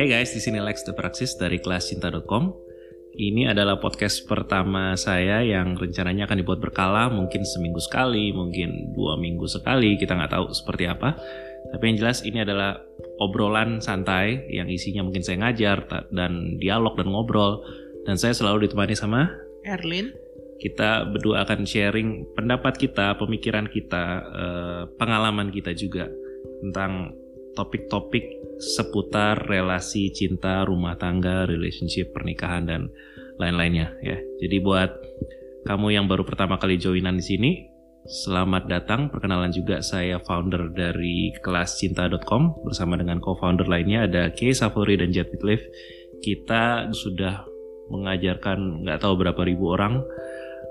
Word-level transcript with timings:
Hey 0.00 0.08
guys, 0.08 0.32
di 0.32 0.40
sini 0.40 0.56
Lex 0.56 0.88
The 0.88 0.96
Praxis 0.96 1.36
dari 1.36 1.60
kelascinta.com. 1.60 2.56
Ini 3.20 3.52
adalah 3.52 3.76
podcast 3.76 4.24
pertama 4.24 4.96
saya 4.96 5.44
yang 5.44 5.76
rencananya 5.76 6.24
akan 6.24 6.40
dibuat 6.40 6.56
berkala, 6.56 7.12
mungkin 7.12 7.44
seminggu 7.44 7.84
sekali, 7.84 8.32
mungkin 8.32 8.96
dua 8.96 9.20
minggu 9.20 9.44
sekali, 9.44 10.00
kita 10.00 10.16
nggak 10.16 10.32
tahu 10.32 10.56
seperti 10.56 10.88
apa. 10.88 11.20
Tapi 11.76 11.82
yang 11.84 12.00
jelas 12.00 12.24
ini 12.24 12.40
adalah 12.40 12.80
obrolan 13.20 13.84
santai 13.84 14.48
yang 14.48 14.72
isinya 14.72 15.04
mungkin 15.04 15.20
saya 15.20 15.36
ngajar 15.44 15.84
dan 16.08 16.56
dialog 16.56 16.96
dan 16.96 17.12
ngobrol. 17.12 17.60
Dan 18.08 18.16
saya 18.16 18.32
selalu 18.32 18.72
ditemani 18.72 18.96
sama 18.96 19.28
Erlin. 19.68 20.16
Kita 20.64 21.12
berdua 21.12 21.44
akan 21.44 21.68
sharing 21.68 22.24
pendapat 22.32 22.80
kita, 22.80 23.20
pemikiran 23.20 23.68
kita, 23.68 24.04
eh, 24.32 24.82
pengalaman 24.96 25.52
kita 25.52 25.76
juga 25.76 26.08
tentang 26.64 27.19
topik-topik 27.54 28.40
seputar 28.60 29.48
relasi 29.48 30.12
cinta, 30.12 30.62
rumah 30.68 30.94
tangga, 31.00 31.48
relationship, 31.48 32.12
pernikahan 32.12 32.68
dan 32.68 32.92
lain-lainnya 33.40 33.96
ya. 34.04 34.20
Jadi 34.40 34.56
buat 34.60 34.90
kamu 35.64 35.96
yang 35.96 36.06
baru 36.08 36.24
pertama 36.24 36.60
kali 36.60 36.76
joinan 36.76 37.16
di 37.16 37.24
sini, 37.24 37.50
selamat 38.04 38.68
datang. 38.68 39.08
Perkenalan 39.08 39.52
juga 39.52 39.80
saya 39.80 40.20
founder 40.20 40.72
dari 40.72 41.32
kelascinta.com 41.40 42.64
bersama 42.64 43.00
dengan 43.00 43.20
co-founder 43.20 43.68
lainnya 43.68 44.08
ada 44.08 44.32
Kay 44.32 44.52
Safori 44.52 45.00
dan 45.00 45.12
Jet 45.12 45.32
Whitliff. 45.32 45.64
Kita 46.20 46.92
sudah 46.92 47.48
mengajarkan 47.90 48.86
nggak 48.86 49.00
tahu 49.02 49.14
berapa 49.18 49.40
ribu 49.42 49.72
orang 49.72 50.04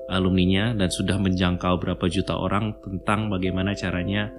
alumninya 0.10 0.74
dan 0.74 0.90
sudah 0.90 1.22
menjangkau 1.22 1.78
berapa 1.78 2.06
juta 2.10 2.34
orang 2.34 2.74
tentang 2.82 3.30
bagaimana 3.30 3.78
caranya 3.78 4.34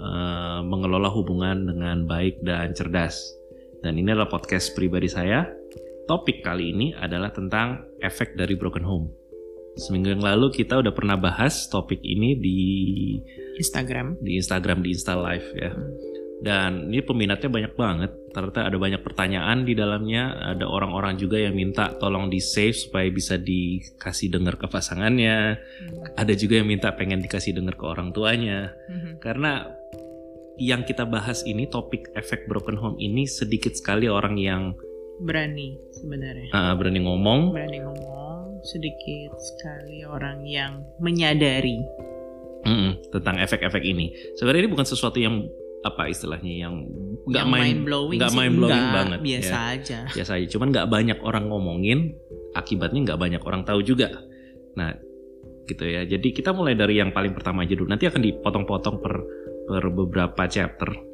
uh, 0.00 0.60
mengelola 0.64 1.10
hubungan 1.12 1.68
dengan 1.68 2.06
baik 2.08 2.42
dan 2.42 2.72
cerdas. 2.72 3.18
Dan 3.82 3.98
ini 3.98 4.10
adalah 4.10 4.30
podcast 4.30 4.74
pribadi 4.74 5.06
saya. 5.06 5.46
Topik 6.08 6.40
kali 6.40 6.72
ini 6.72 6.86
adalah 6.96 7.28
tentang 7.30 7.84
efek 8.00 8.34
dari 8.34 8.56
broken 8.56 8.82
home. 8.82 9.06
Seminggu 9.78 10.10
yang 10.10 10.24
lalu 10.24 10.50
kita 10.50 10.80
udah 10.82 10.90
pernah 10.90 11.14
bahas 11.14 11.70
topik 11.70 12.02
ini 12.02 12.34
di 12.34 12.60
Instagram, 13.60 14.18
di 14.18 14.34
Instagram 14.40 14.82
di 14.82 14.90
Insta 14.90 15.14
Live 15.14 15.48
ya. 15.54 15.70
Dan 16.38 16.90
ini 16.90 17.02
peminatnya 17.02 17.50
banyak 17.50 17.74
banget. 17.74 18.10
Ternyata 18.30 18.70
ada 18.70 18.78
banyak 18.78 19.02
pertanyaan 19.02 19.66
di 19.66 19.74
dalamnya. 19.74 20.54
Ada 20.54 20.70
orang-orang 20.70 21.18
juga 21.18 21.34
yang 21.38 21.58
minta 21.58 21.90
tolong 21.98 22.30
di 22.30 22.38
save 22.38 22.78
supaya 22.78 23.10
bisa 23.10 23.34
dikasih 23.34 24.30
dengar 24.30 24.54
ke 24.54 24.70
pasangannya. 24.70 25.58
Hmm. 25.58 26.14
Ada 26.14 26.38
juga 26.38 26.62
yang 26.62 26.70
minta 26.70 26.94
pengen 26.94 27.18
dikasih 27.18 27.58
dengar 27.58 27.74
ke 27.74 27.82
orang 27.82 28.14
tuanya. 28.14 28.70
Hmm. 28.86 29.18
Karena 29.18 29.66
yang 30.58 30.82
kita 30.82 31.06
bahas 31.06 31.46
ini 31.46 31.70
topik 31.70 32.10
efek 32.18 32.50
broken 32.50 32.74
home 32.74 32.98
ini 32.98 33.24
sedikit 33.24 33.72
sekali 33.72 34.10
orang 34.10 34.34
yang 34.36 34.74
berani 35.22 35.78
sebenarnya. 35.94 36.50
Uh, 36.50 36.74
berani 36.74 37.00
ngomong. 37.02 37.54
Berani 37.54 37.78
ngomong. 37.82 38.62
Sedikit 38.66 39.38
sekali 39.38 40.02
orang 40.02 40.42
yang 40.44 40.82
menyadari. 40.98 41.78
Mm 42.66 42.74
-mm, 42.74 42.92
tentang 43.14 43.38
efek-efek 43.38 43.86
ini. 43.86 44.10
Sebenarnya 44.34 44.66
ini 44.66 44.70
bukan 44.74 44.86
sesuatu 44.86 45.16
yang 45.22 45.46
apa 45.86 46.10
istilahnya 46.10 46.66
yang 46.66 46.74
nggak 47.22 47.46
main 47.46 47.86
blowing 47.86 48.18
nggak 48.18 48.34
main 48.34 48.50
blowing 48.50 48.82
enggak, 48.82 48.96
banget 48.98 49.18
biasa 49.22 49.54
ya. 49.54 49.74
aja 49.78 49.98
biasa 50.10 50.30
aja 50.34 50.46
cuman 50.50 50.68
nggak 50.74 50.88
banyak 50.90 51.18
orang 51.22 51.44
ngomongin 51.46 51.98
akibatnya 52.58 53.00
nggak 53.06 53.20
banyak 53.20 53.42
orang 53.46 53.62
tahu 53.62 53.86
juga 53.86 54.10
nah 54.74 54.90
gitu 55.70 55.86
ya 55.86 56.02
jadi 56.02 56.28
kita 56.34 56.50
mulai 56.50 56.74
dari 56.74 56.98
yang 56.98 57.14
paling 57.14 57.30
pertama 57.30 57.62
aja 57.62 57.78
dulu 57.78 57.86
nanti 57.86 58.10
akan 58.10 58.22
dipotong-potong 58.26 58.96
per 58.98 59.14
per 59.68 59.84
beberapa 59.92 60.48
chapter 60.48 61.08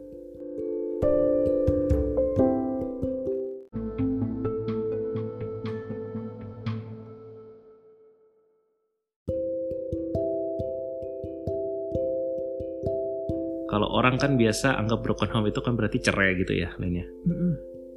kalau 13.74 13.90
orang 13.90 14.22
kan 14.22 14.38
biasa 14.38 14.78
anggap 14.78 15.02
broken 15.02 15.34
home 15.34 15.50
itu 15.50 15.58
kan 15.58 15.74
berarti 15.74 15.98
cerai 15.98 16.38
gitu 16.38 16.54
ya 16.54 16.70
lainnya. 16.78 17.10
Mm-hmm. 17.26 17.52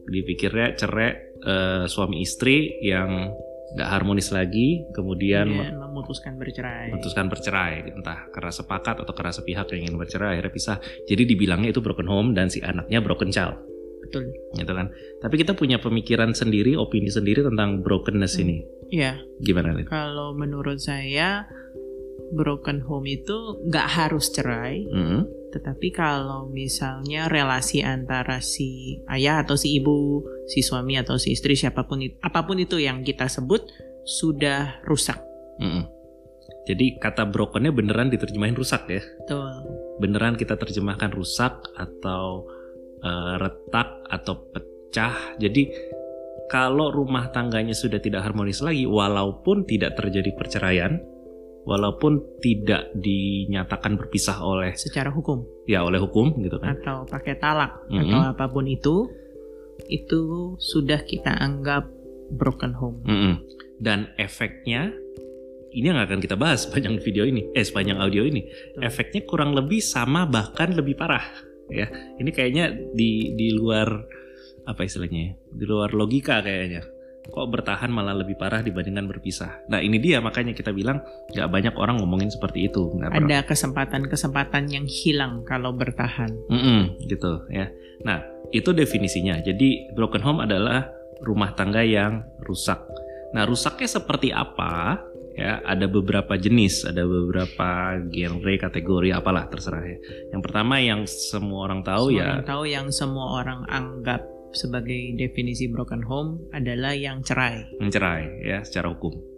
Dipikirnya 0.09 0.73
cerai 0.73 1.37
uh, 1.45 1.85
suami 1.85 2.25
istri 2.25 2.81
yang 2.81 3.29
nggak 3.75 3.89
harmonis 3.89 4.31
lagi, 4.31 4.87
kemudian 4.95 5.47
yeah, 5.51 5.75
memutuskan 5.75 6.39
bercerai. 6.39 6.93
Memutuskan 6.93 7.27
bercerai, 7.27 7.91
entah 7.91 8.31
karena 8.31 8.51
sepakat 8.53 9.03
atau 9.03 9.11
karena 9.11 9.33
sepihak 9.35 9.67
yang 9.75 9.91
ingin 9.91 9.97
bercerai 9.99 10.39
akhirnya 10.39 10.53
pisah. 10.53 10.77
Jadi 11.03 11.27
dibilangnya 11.27 11.75
itu 11.75 11.83
broken 11.83 12.07
home 12.07 12.31
dan 12.31 12.47
si 12.47 12.63
anaknya 12.63 13.03
broken 13.03 13.27
child. 13.33 13.59
Betul. 14.07 14.31
Gitu 14.55 14.71
kan. 14.71 14.87
Tapi 15.19 15.35
kita 15.35 15.51
punya 15.51 15.83
pemikiran 15.83 16.31
sendiri, 16.31 16.79
opini 16.79 17.11
sendiri 17.11 17.43
tentang 17.43 17.83
brokenness 17.83 18.39
hmm. 18.39 18.43
ini. 18.47 18.57
Iya. 18.87 19.19
Gimana, 19.43 19.75
Lin? 19.75 19.85
Kalau 19.91 20.31
menurut 20.31 20.79
saya 20.79 21.43
broken 22.31 22.83
home 22.83 23.07
itu 23.07 23.63
nggak 23.67 23.87
harus 23.87 24.31
cerai. 24.31 24.83
Mm-hmm. 24.87 25.21
Tetapi 25.47 25.87
kalau 25.95 26.51
misalnya 26.51 27.31
relasi 27.31 27.79
antara 27.79 28.43
si 28.43 28.99
ayah 29.07 29.41
atau 29.41 29.55
si 29.55 29.79
ibu, 29.79 30.23
si 30.45 30.59
suami 30.59 30.99
atau 30.99 31.15
si 31.15 31.31
istri 31.31 31.55
siapa 31.55 31.87
pun 31.87 32.03
itu, 32.03 32.15
apa 32.19 32.43
pun 32.43 32.59
itu 32.59 32.75
yang 32.77 33.01
kita 33.01 33.31
sebut 33.31 33.63
sudah 34.03 34.83
rusak. 34.83 35.19
Mm-hmm. 35.63 35.83
Jadi 36.67 36.99
kata 36.99 37.23
brokennya 37.31 37.71
beneran 37.71 38.11
diterjemahin 38.11 38.55
rusak 38.59 38.91
ya? 38.91 38.99
Betul. 39.23 39.51
Beneran 40.03 40.35
kita 40.35 40.59
terjemahkan 40.59 41.15
rusak 41.15 41.63
atau 41.79 42.43
uh, 43.07 43.39
retak 43.39 44.03
atau 44.11 44.51
pecah. 44.51 45.15
Jadi 45.39 45.71
kalau 46.51 46.91
rumah 46.91 47.31
tangganya 47.31 47.75
sudah 47.75 47.99
tidak 48.03 48.23
harmonis 48.23 48.59
lagi, 48.59 48.83
walaupun 48.83 49.63
tidak 49.63 49.95
terjadi 49.99 50.31
perceraian, 50.35 50.99
walaupun 51.67 52.39
tidak 52.39 52.95
dinyatakan 52.95 53.99
berpisah 53.99 54.39
oleh 54.39 54.71
secara 54.79 55.11
hukum. 55.11 55.43
Ya, 55.67 55.83
oleh 55.83 55.99
hukum 55.99 56.31
gitu 56.39 56.55
kan. 56.63 56.79
Atau 56.79 57.03
pakai 57.03 57.35
talak 57.35 57.83
mm 57.91 57.91
-hmm. 57.91 58.03
atau 58.07 58.19
apa 58.31 58.45
pun 58.47 58.63
itu 58.71 59.11
itu 59.91 60.55
sudah 60.57 61.03
kita 61.03 61.35
anggap 61.35 61.91
broken 62.31 62.71
home. 62.71 63.03
Mm 63.03 63.17
-hmm. 63.19 63.33
Dan 63.83 63.99
efeknya 64.15 64.95
ini 65.75 65.91
yang 65.91 65.99
akan 65.99 66.23
kita 66.23 66.39
bahas 66.39 66.63
sepanjang 66.63 67.03
video 67.03 67.27
ini, 67.27 67.51
eh 67.51 67.67
sepanjang 67.67 67.99
audio 67.99 68.23
ini. 68.23 68.47
Betul. 68.47 68.87
Efeknya 68.87 69.21
kurang 69.27 69.51
lebih 69.51 69.83
sama 69.83 70.23
bahkan 70.23 70.71
lebih 70.71 70.95
parah 70.95 71.27
ya. 71.67 71.91
Ini 72.15 72.31
kayaknya 72.31 72.71
di 72.95 73.35
di 73.35 73.51
luar 73.51 73.91
apa 74.63 74.87
istilahnya? 74.87 75.19
Ya? 75.19 75.31
Di 75.51 75.65
luar 75.67 75.91
logika 75.91 76.39
kayaknya 76.39 76.96
kok 77.27 77.47
bertahan 77.51 77.91
malah 77.91 78.15
lebih 78.15 78.39
parah 78.39 78.63
dibandingkan 78.63 79.05
berpisah. 79.05 79.63
Nah 79.67 79.83
ini 79.83 79.99
dia 79.99 80.23
makanya 80.23 80.55
kita 80.55 80.71
bilang 80.71 81.03
nggak 81.31 81.47
banyak 81.47 81.75
orang 81.75 81.99
ngomongin 81.99 82.31
seperti 82.31 82.67
itu. 82.71 82.91
Gak 82.97 83.13
Ada 83.13 83.43
kesempatan-kesempatan 83.45 84.71
yang 84.71 84.85
hilang 84.87 85.43
kalau 85.43 85.75
bertahan. 85.75 86.31
Mm 86.49 86.59
-mm, 86.59 86.79
gitu 87.05 87.45
ya. 87.51 87.69
Nah 88.03 88.23
itu 88.55 88.71
definisinya. 88.71 89.39
Jadi 89.43 89.91
broken 89.93 90.23
home 90.23 90.43
adalah 90.47 90.87
rumah 91.21 91.53
tangga 91.53 91.83
yang 91.83 92.23
rusak. 92.43 92.79
Nah 93.35 93.43
rusaknya 93.43 93.89
seperti 93.89 94.31
apa? 94.31 95.01
Ya 95.37 95.61
ada 95.61 95.85
beberapa 95.85 96.33
jenis, 96.33 96.81
ada 96.81 97.05
beberapa 97.05 97.93
genre, 98.09 98.53
kategori 98.57 99.13
apalah 99.13 99.45
terserah 99.45 99.85
ya. 99.85 99.97
Yang 100.33 100.41
pertama 100.49 100.81
yang 100.81 101.05
semua 101.05 101.69
orang 101.69 101.85
tahu 101.85 102.09
semua 102.09 102.17
ya. 102.17 102.27
Orang 102.33 102.49
tahu 102.49 102.63
yang 102.65 102.87
semua 102.89 103.27
orang 103.37 103.61
anggap 103.69 104.25
sebagai 104.51 105.15
definisi 105.15 105.67
broken 105.67 106.03
home 106.03 106.47
adalah 106.53 106.95
yang 106.95 107.23
cerai. 107.23 107.67
Mencerai 107.79 108.43
ya 108.43 108.63
secara 108.63 108.91
hukum. 108.91 109.37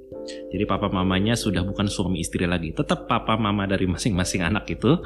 Jadi 0.49 0.63
papa 0.65 0.89
mamanya 0.89 1.33
sudah 1.33 1.65
bukan 1.65 1.89
suami 1.89 2.21
istri 2.21 2.45
lagi. 2.45 2.73
Tetap 2.73 3.09
papa 3.09 3.37
mama 3.37 3.65
dari 3.65 3.85
masing-masing 3.89 4.45
anak 4.45 4.69
itu, 4.69 4.99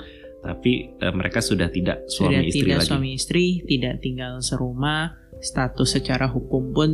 tapi 0.44 0.96
e, 1.00 1.06
mereka 1.16 1.40
sudah 1.40 1.72
tidak 1.72 2.08
suami 2.12 2.40
sudah 2.40 2.42
istri 2.44 2.68
tidak 2.68 2.80
lagi. 2.84 2.90
suami 2.90 3.10
istri, 3.16 3.46
tidak 3.64 3.96
tinggal 4.04 4.34
serumah, 4.44 5.16
status 5.40 6.00
secara 6.00 6.28
hukum 6.28 6.76
pun 6.76 6.92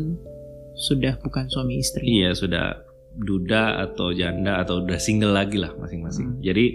sudah 0.77 1.17
bukan 1.21 1.49
suami 1.49 1.81
istri. 1.81 2.05
Iya, 2.05 2.37
sudah 2.37 2.85
duda 3.19 3.83
atau 3.89 4.13
janda 4.13 4.61
atau 4.61 4.85
udah 4.85 4.99
single 5.01 5.33
lagi 5.33 5.57
lah 5.57 5.73
masing-masing. 5.75 6.39
Hmm. 6.39 6.41
Jadi 6.45 6.65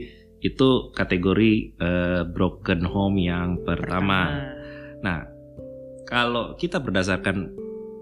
itu 0.44 0.69
kategori 0.92 1.52
e, 1.78 1.90
broken 2.28 2.82
home 2.84 3.16
yang 3.22 3.62
pertama. 3.64 4.20
pertama. 4.28 5.00
Nah, 5.04 5.19
kalau 6.04 6.54
kita 6.56 6.80
berdasarkan 6.80 7.52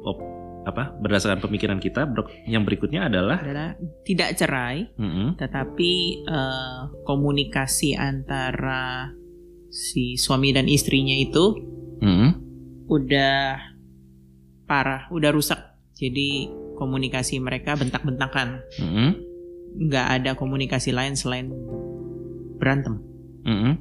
op, 0.03 0.19
apa 0.63 0.95
berdasarkan 1.03 1.43
pemikiran 1.43 1.79
kita 1.83 2.07
yang 2.47 2.63
berikutnya 2.63 3.11
adalah, 3.11 3.43
adalah 3.43 3.75
tidak 4.07 4.39
cerai 4.39 4.87
mm 4.95 5.11
-hmm. 5.11 5.29
tetapi 5.39 6.23
uh, 6.27 6.91
komunikasi 7.03 7.99
antara 7.99 9.11
si 9.73 10.15
suami 10.15 10.55
dan 10.55 10.71
istrinya 10.71 11.15
itu 11.17 11.59
mm 11.99 12.15
-hmm. 12.15 12.31
udah 12.87 13.59
parah 14.71 15.11
udah 15.11 15.31
rusak 15.35 15.59
jadi 15.99 16.47
komunikasi 16.79 17.43
mereka 17.43 17.75
bentak-bentakan 17.75 18.63
mm 18.79 18.89
-hmm. 18.91 19.09
nggak 19.91 20.07
ada 20.21 20.31
komunikasi 20.39 20.95
lain 20.95 21.19
selain 21.19 21.51
berantem 22.63 23.03
mm 23.43 23.57
-hmm. 23.59 23.75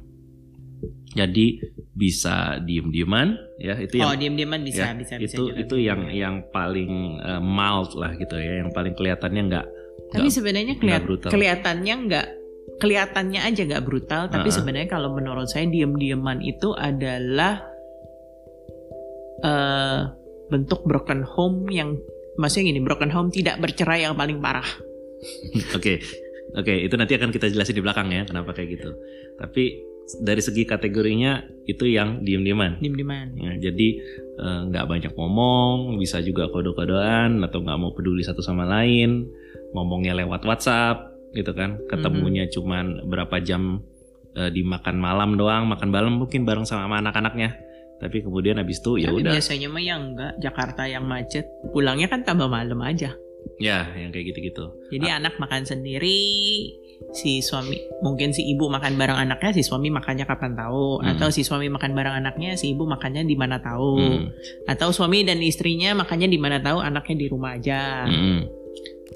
Jadi 1.12 1.60
bisa 1.92 2.56
diem-dieman 2.64 3.36
ya 3.60 3.76
itu 3.76 4.00
yang 4.00 4.08
Oh, 4.08 4.16
diem-dieman 4.16 4.64
bisa 4.64 4.90
ya, 4.90 4.96
bisa 4.96 5.20
bisa 5.20 5.36
itu 5.36 5.42
juga. 5.52 5.60
itu 5.60 5.76
yang 5.76 6.00
yang 6.08 6.34
paling 6.48 7.20
uh, 7.20 7.38
mild 7.38 7.92
lah 7.94 8.16
gitu 8.16 8.32
ya, 8.40 8.64
yang 8.64 8.72
paling 8.72 8.96
kelihatannya 8.96 9.42
nggak 9.52 9.66
Tapi 10.12 10.28
sebenarnya 10.28 10.76
kelihat, 10.76 11.08
kelihatannya 11.28 11.94
nggak 12.08 12.26
kelihatannya 12.80 13.40
aja 13.44 13.60
nggak 13.64 13.84
brutal, 13.84 14.28
tapi 14.28 14.48
uh 14.48 14.52
-uh. 14.52 14.56
sebenarnya 14.60 14.88
kalau 14.88 15.12
menurut 15.12 15.48
saya 15.48 15.68
diem-dieman 15.68 16.40
itu 16.44 16.72
adalah 16.76 17.64
uh, 19.44 20.12
bentuk 20.48 20.84
broken 20.84 21.24
home 21.24 21.68
yang 21.68 21.96
maksudnya 22.40 22.72
gini, 22.72 22.80
broken 22.80 23.12
home 23.12 23.28
tidak 23.28 23.60
bercerai 23.60 24.04
yang 24.08 24.16
paling 24.16 24.40
parah. 24.40 24.66
Oke. 25.76 26.00
Oke, 26.52 26.68
okay, 26.68 26.78
itu 26.84 26.92
nanti 27.00 27.16
akan 27.16 27.32
kita 27.32 27.48
jelasin 27.48 27.72
di 27.72 27.80
belakang 27.80 28.12
ya 28.12 28.28
kenapa 28.28 28.52
kayak 28.52 28.76
gitu. 28.76 28.92
Tapi 29.40 29.91
dari 30.20 30.42
segi 30.42 30.66
kategorinya 30.66 31.46
itu 31.64 31.88
yang 31.88 32.20
diem-dieman. 32.26 32.82
Diem-dieman. 32.82 33.26
Ya, 33.38 33.52
jadi 33.70 33.88
eh, 34.38 34.60
nggak 34.68 34.86
banyak 34.88 35.12
ngomong, 35.14 35.96
bisa 35.96 36.20
juga 36.20 36.50
kode-kodean 36.50 37.40
atau 37.46 37.62
nggak 37.62 37.78
mau 37.78 37.94
peduli 37.94 38.26
satu 38.26 38.42
sama 38.42 38.66
lain, 38.66 39.26
ngomongnya 39.72 40.12
lewat 40.18 40.44
WhatsApp 40.44 41.12
gitu 41.32 41.56
kan, 41.56 41.80
ketemunya 41.88 42.44
mm-hmm. 42.44 42.56
cuman 42.60 42.84
berapa 43.08 43.40
jam 43.40 43.80
uh, 44.36 44.50
dimakan 44.52 44.96
malam 45.00 45.40
doang, 45.40 45.64
makan 45.64 45.88
malam 45.88 46.20
mungkin 46.20 46.44
bareng 46.44 46.68
sama 46.68 47.00
anak-anaknya. 47.00 47.56
Tapi 48.02 48.20
kemudian 48.20 48.58
habis 48.58 48.82
itu 48.82 48.98
ya 48.98 49.14
udah. 49.14 49.32
Biasanya 49.32 49.68
mah 49.70 49.82
yang 49.82 50.12
enggak 50.12 50.32
Jakarta 50.42 50.84
yang 50.90 51.06
macet, 51.06 51.46
pulangnya 51.70 52.10
kan 52.10 52.26
tambah 52.26 52.50
malam 52.50 52.82
aja. 52.82 53.14
Ya, 53.58 53.90
yang 53.94 54.10
kayak 54.10 54.34
gitu-gitu. 54.34 54.74
Jadi 54.90 55.06
ah. 55.10 55.18
anak 55.22 55.38
makan 55.38 55.66
sendiri, 55.66 56.18
si 57.10 57.42
suami 57.42 57.76
mungkin 58.00 58.30
si 58.30 58.46
ibu 58.46 58.70
makan 58.70 58.94
bareng 58.94 59.18
anaknya 59.18 59.50
si 59.50 59.62
suami 59.66 59.90
makannya 59.90 60.22
kapan 60.22 60.54
tahu 60.54 61.02
hmm. 61.02 61.10
atau 61.16 61.28
si 61.34 61.42
suami 61.42 61.66
makan 61.66 61.92
bareng 61.92 62.14
anaknya 62.22 62.54
si 62.54 62.70
ibu 62.72 62.86
makannya 62.86 63.26
di 63.26 63.34
mana 63.34 63.58
tahu 63.58 63.98
hmm. 63.98 64.26
atau 64.70 64.94
suami 64.94 65.26
dan 65.26 65.42
istrinya 65.42 65.92
makannya 65.98 66.28
di 66.30 66.38
mana 66.38 66.62
tahu 66.62 66.78
anaknya 66.78 67.16
di 67.18 67.26
rumah 67.26 67.58
aja 67.58 68.06
hmm. 68.06 68.40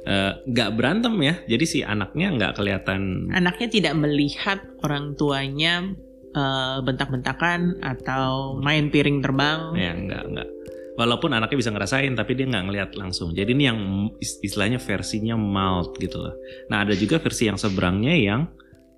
uh, 0.05 0.71
berantem 0.75 1.15
ya 1.23 1.35
jadi 1.47 1.65
si 1.65 1.79
anaknya 1.87 2.35
nggak 2.35 2.53
kelihatan 2.59 3.31
anaknya 3.31 3.69
tidak 3.71 3.95
melihat 3.95 4.59
orang 4.83 5.15
tuanya 5.15 5.95
uh, 6.35 6.83
bentak-bentakan 6.83 7.79
atau 7.85 8.59
main 8.59 8.91
piring 8.91 9.23
terbang 9.23 9.61
ya 9.79 9.93
nggak 9.95 10.25
nggak 10.35 10.49
walaupun 10.97 11.37
anaknya 11.37 11.61
bisa 11.61 11.71
ngerasain 11.71 12.13
tapi 12.17 12.33
dia 12.35 12.49
nggak 12.49 12.65
ngelihat 12.67 12.91
langsung. 12.97 13.37
Jadi 13.37 13.53
ini 13.53 13.65
yang 13.69 13.79
istilahnya 14.21 14.81
versinya 14.81 15.37
mild 15.37 15.95
gitu 16.01 16.19
loh. 16.19 16.35
Nah 16.73 16.83
ada 16.83 16.97
juga 16.97 17.21
versi 17.21 17.47
yang 17.47 17.61
seberangnya 17.61 18.17
yang 18.17 18.49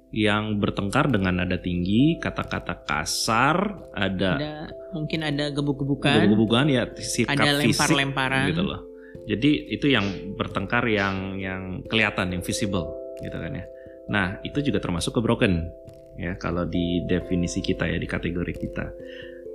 yang 0.08 0.56
bertengkar 0.56 1.12
dengan 1.12 1.44
nada 1.44 1.60
tinggi 1.60 2.16
kata-kata 2.16 2.88
kasar 2.88 3.76
ada, 3.92 4.40
ada 4.40 4.52
mungkin 4.96 5.20
ada 5.20 5.52
gebuk-gebukan. 5.52 6.24
Gebuk-gebukan 6.24 6.64
ya 6.72 6.88
sikap 6.96 7.36
ada 7.36 7.60
lempar-lemparan. 7.60 8.48
gitu 8.48 8.62
loh. 8.64 8.80
Jadi 9.28 9.68
itu 9.68 9.92
yang 9.92 10.32
bertengkar 10.40 10.88
yang 10.88 11.36
yang 11.36 11.84
kelihatan 11.84 12.32
yang 12.32 12.40
visible 12.40 12.88
gitu 13.20 13.36
kan 13.36 13.52
ya. 13.52 13.64
Nah 14.08 14.40
itu 14.40 14.64
juga 14.64 14.80
termasuk 14.80 15.12
ke 15.12 15.20
broken 15.20 15.68
ya 16.18 16.34
kalau 16.34 16.66
di 16.66 17.06
definisi 17.06 17.62
kita 17.62 17.86
ya 17.86 18.00
di 18.00 18.08
kategori 18.10 18.54
kita 18.58 18.86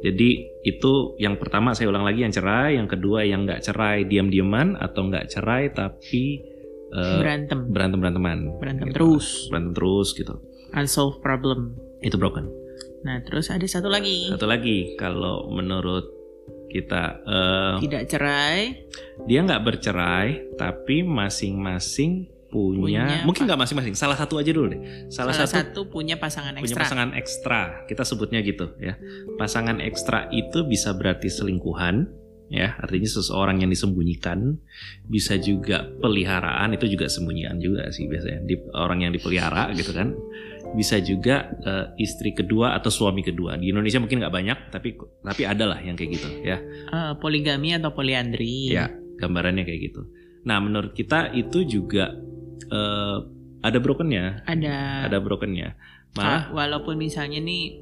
jadi 0.04 0.30
itu 0.68 1.16
yang 1.16 1.40
pertama 1.40 1.72
saya 1.72 1.88
ulang 1.88 2.04
lagi 2.04 2.28
yang 2.28 2.36
cerai, 2.36 2.76
yang 2.76 2.92
kedua 2.92 3.24
yang 3.24 3.48
nggak 3.48 3.64
cerai 3.64 4.04
diam-diaman 4.04 4.76
atau 4.76 5.08
nggak 5.08 5.32
cerai 5.32 5.72
tapi 5.72 6.44
uh, 6.92 7.24
berantem 7.24 7.72
berantem 7.72 7.98
beranteman 8.04 8.40
berantem 8.60 8.92
gitu. 8.92 8.96
terus 9.00 9.28
berantem 9.48 9.72
terus 9.72 10.10
gitu 10.12 10.36
unsolved 10.76 11.22
problem 11.24 11.78
itu 12.04 12.20
broken. 12.20 12.50
Nah 13.06 13.22
terus 13.24 13.48
ada 13.48 13.64
satu 13.64 13.88
lagi. 13.88 14.28
Satu 14.28 14.50
lagi 14.50 14.98
kalau 15.00 15.48
menurut 15.54 16.10
kita 16.68 17.22
uh, 17.24 17.76
tidak 17.80 18.10
cerai. 18.10 18.90
Dia 19.30 19.46
nggak 19.46 19.64
bercerai 19.64 20.58
tapi 20.58 21.06
masing-masing 21.06 22.33
punya, 22.54 22.78
punya 22.78 23.26
mungkin 23.26 23.50
nggak 23.50 23.60
masing-masing 23.66 23.96
salah 23.98 24.14
satu 24.14 24.38
aja 24.38 24.54
dulu 24.54 24.78
deh. 24.78 24.82
Salah, 25.10 25.34
salah 25.34 25.50
satu, 25.50 25.58
satu 25.58 25.82
punya 25.90 26.22
pasangan 26.22 26.54
ekstra. 26.62 26.70
punya 26.70 26.78
pasangan 26.78 27.10
ekstra 27.18 27.62
kita 27.90 28.04
sebutnya 28.06 28.40
gitu 28.46 28.70
ya. 28.78 28.94
Pasangan 29.42 29.82
ekstra 29.82 30.30
itu 30.30 30.62
bisa 30.70 30.94
berarti 30.94 31.28
selingkuhan 31.28 32.06
ya. 32.54 32.78
Artinya 32.78 33.10
seseorang 33.10 33.66
yang 33.66 33.74
disembunyikan 33.74 34.56
bisa 35.10 35.36
juga 35.42 35.90
peliharaan 36.00 36.78
itu 36.78 36.86
juga 36.86 37.10
sembunyian 37.10 37.58
juga 37.58 37.90
sih 37.90 38.06
biasanya 38.06 38.46
di, 38.46 38.56
orang 38.78 39.10
yang 39.10 39.12
dipelihara 39.12 39.74
gitu 39.74 39.92
kan. 39.92 40.14
Bisa 40.78 41.02
juga 41.02 41.54
uh, 41.66 41.94
istri 41.98 42.34
kedua 42.34 42.78
atau 42.78 42.94
suami 42.94 43.26
kedua. 43.26 43.58
Di 43.58 43.74
Indonesia 43.74 43.98
mungkin 43.98 44.22
nggak 44.22 44.34
banyak 44.34 44.58
tapi 44.70 44.96
tapi 45.22 45.42
ada 45.44 45.74
lah 45.74 45.80
yang 45.82 45.98
kayak 45.98 46.22
gitu 46.22 46.30
ya. 46.46 46.62
Uh, 46.94 47.14
poligami 47.18 47.74
atau 47.74 47.90
poliandri. 47.94 48.74
Ya 48.74 48.90
gambarannya 49.18 49.64
kayak 49.64 49.82
gitu. 49.92 50.02
Nah 50.44 50.60
menurut 50.60 50.92
kita 50.92 51.32
itu 51.32 51.64
juga 51.64 52.12
uh, 52.72 53.26
ada 53.64 53.80
brokennya. 53.80 54.44
Ada. 54.44 55.08
Ada 55.08 55.18
brokennya. 55.24 55.74
Malah 56.14 56.54
walaupun 56.54 57.00
misalnya 57.00 57.42
nih 57.42 57.82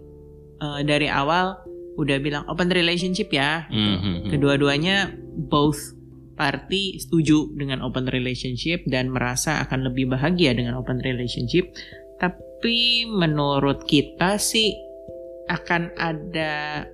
uh, 0.64 0.80
dari 0.86 1.12
awal 1.12 1.60
udah 2.00 2.18
bilang 2.24 2.48
open 2.48 2.72
relationship 2.72 3.34
ya. 3.34 3.68
Mm 3.68 3.98
-hmm. 3.98 4.16
Kedua-duanya 4.32 5.12
both 5.52 5.80
party 6.40 7.02
setuju 7.02 7.52
dengan 7.60 7.84
open 7.84 8.08
relationship 8.08 8.82
dan 8.88 9.12
merasa 9.12 9.60
akan 9.68 9.92
lebih 9.92 10.08
bahagia 10.08 10.56
dengan 10.56 10.80
open 10.80 11.04
relationship. 11.04 11.68
Tapi 12.22 13.10
menurut 13.10 13.84
kita 13.90 14.40
sih 14.40 14.72
akan 15.52 15.92
ada 16.00 16.86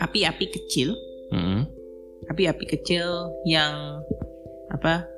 api-api 0.00 0.46
kecil. 0.48 0.96
Mm 1.34 1.42
-hmm. 1.42 1.60
Api-api 2.32 2.64
kecil 2.64 3.34
yang 3.44 4.00
apa 4.72 5.17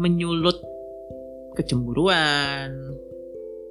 menyulut 0.00 0.56
kecemburuan. 1.54 2.96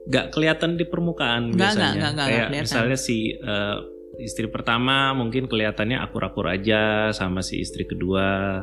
Gak 0.09 0.33
kelihatan 0.33 0.77
di 0.77 0.85
permukaan 0.85 1.53
gak, 1.53 1.57
biasanya. 1.57 1.89
Gak, 1.89 1.97
gak, 1.97 2.13
gak, 2.13 2.27
Kayak 2.29 2.47
gak 2.49 2.61
misalnya 2.65 2.97
si 2.97 3.17
uh, 3.41 3.77
istri 4.19 4.51
pertama 4.51 5.15
mungkin 5.15 5.47
kelihatannya 5.47 5.97
akur-akur 5.97 6.51
aja 6.51 7.09
sama 7.15 7.39
si 7.39 7.63
istri 7.63 7.87
kedua 7.87 8.61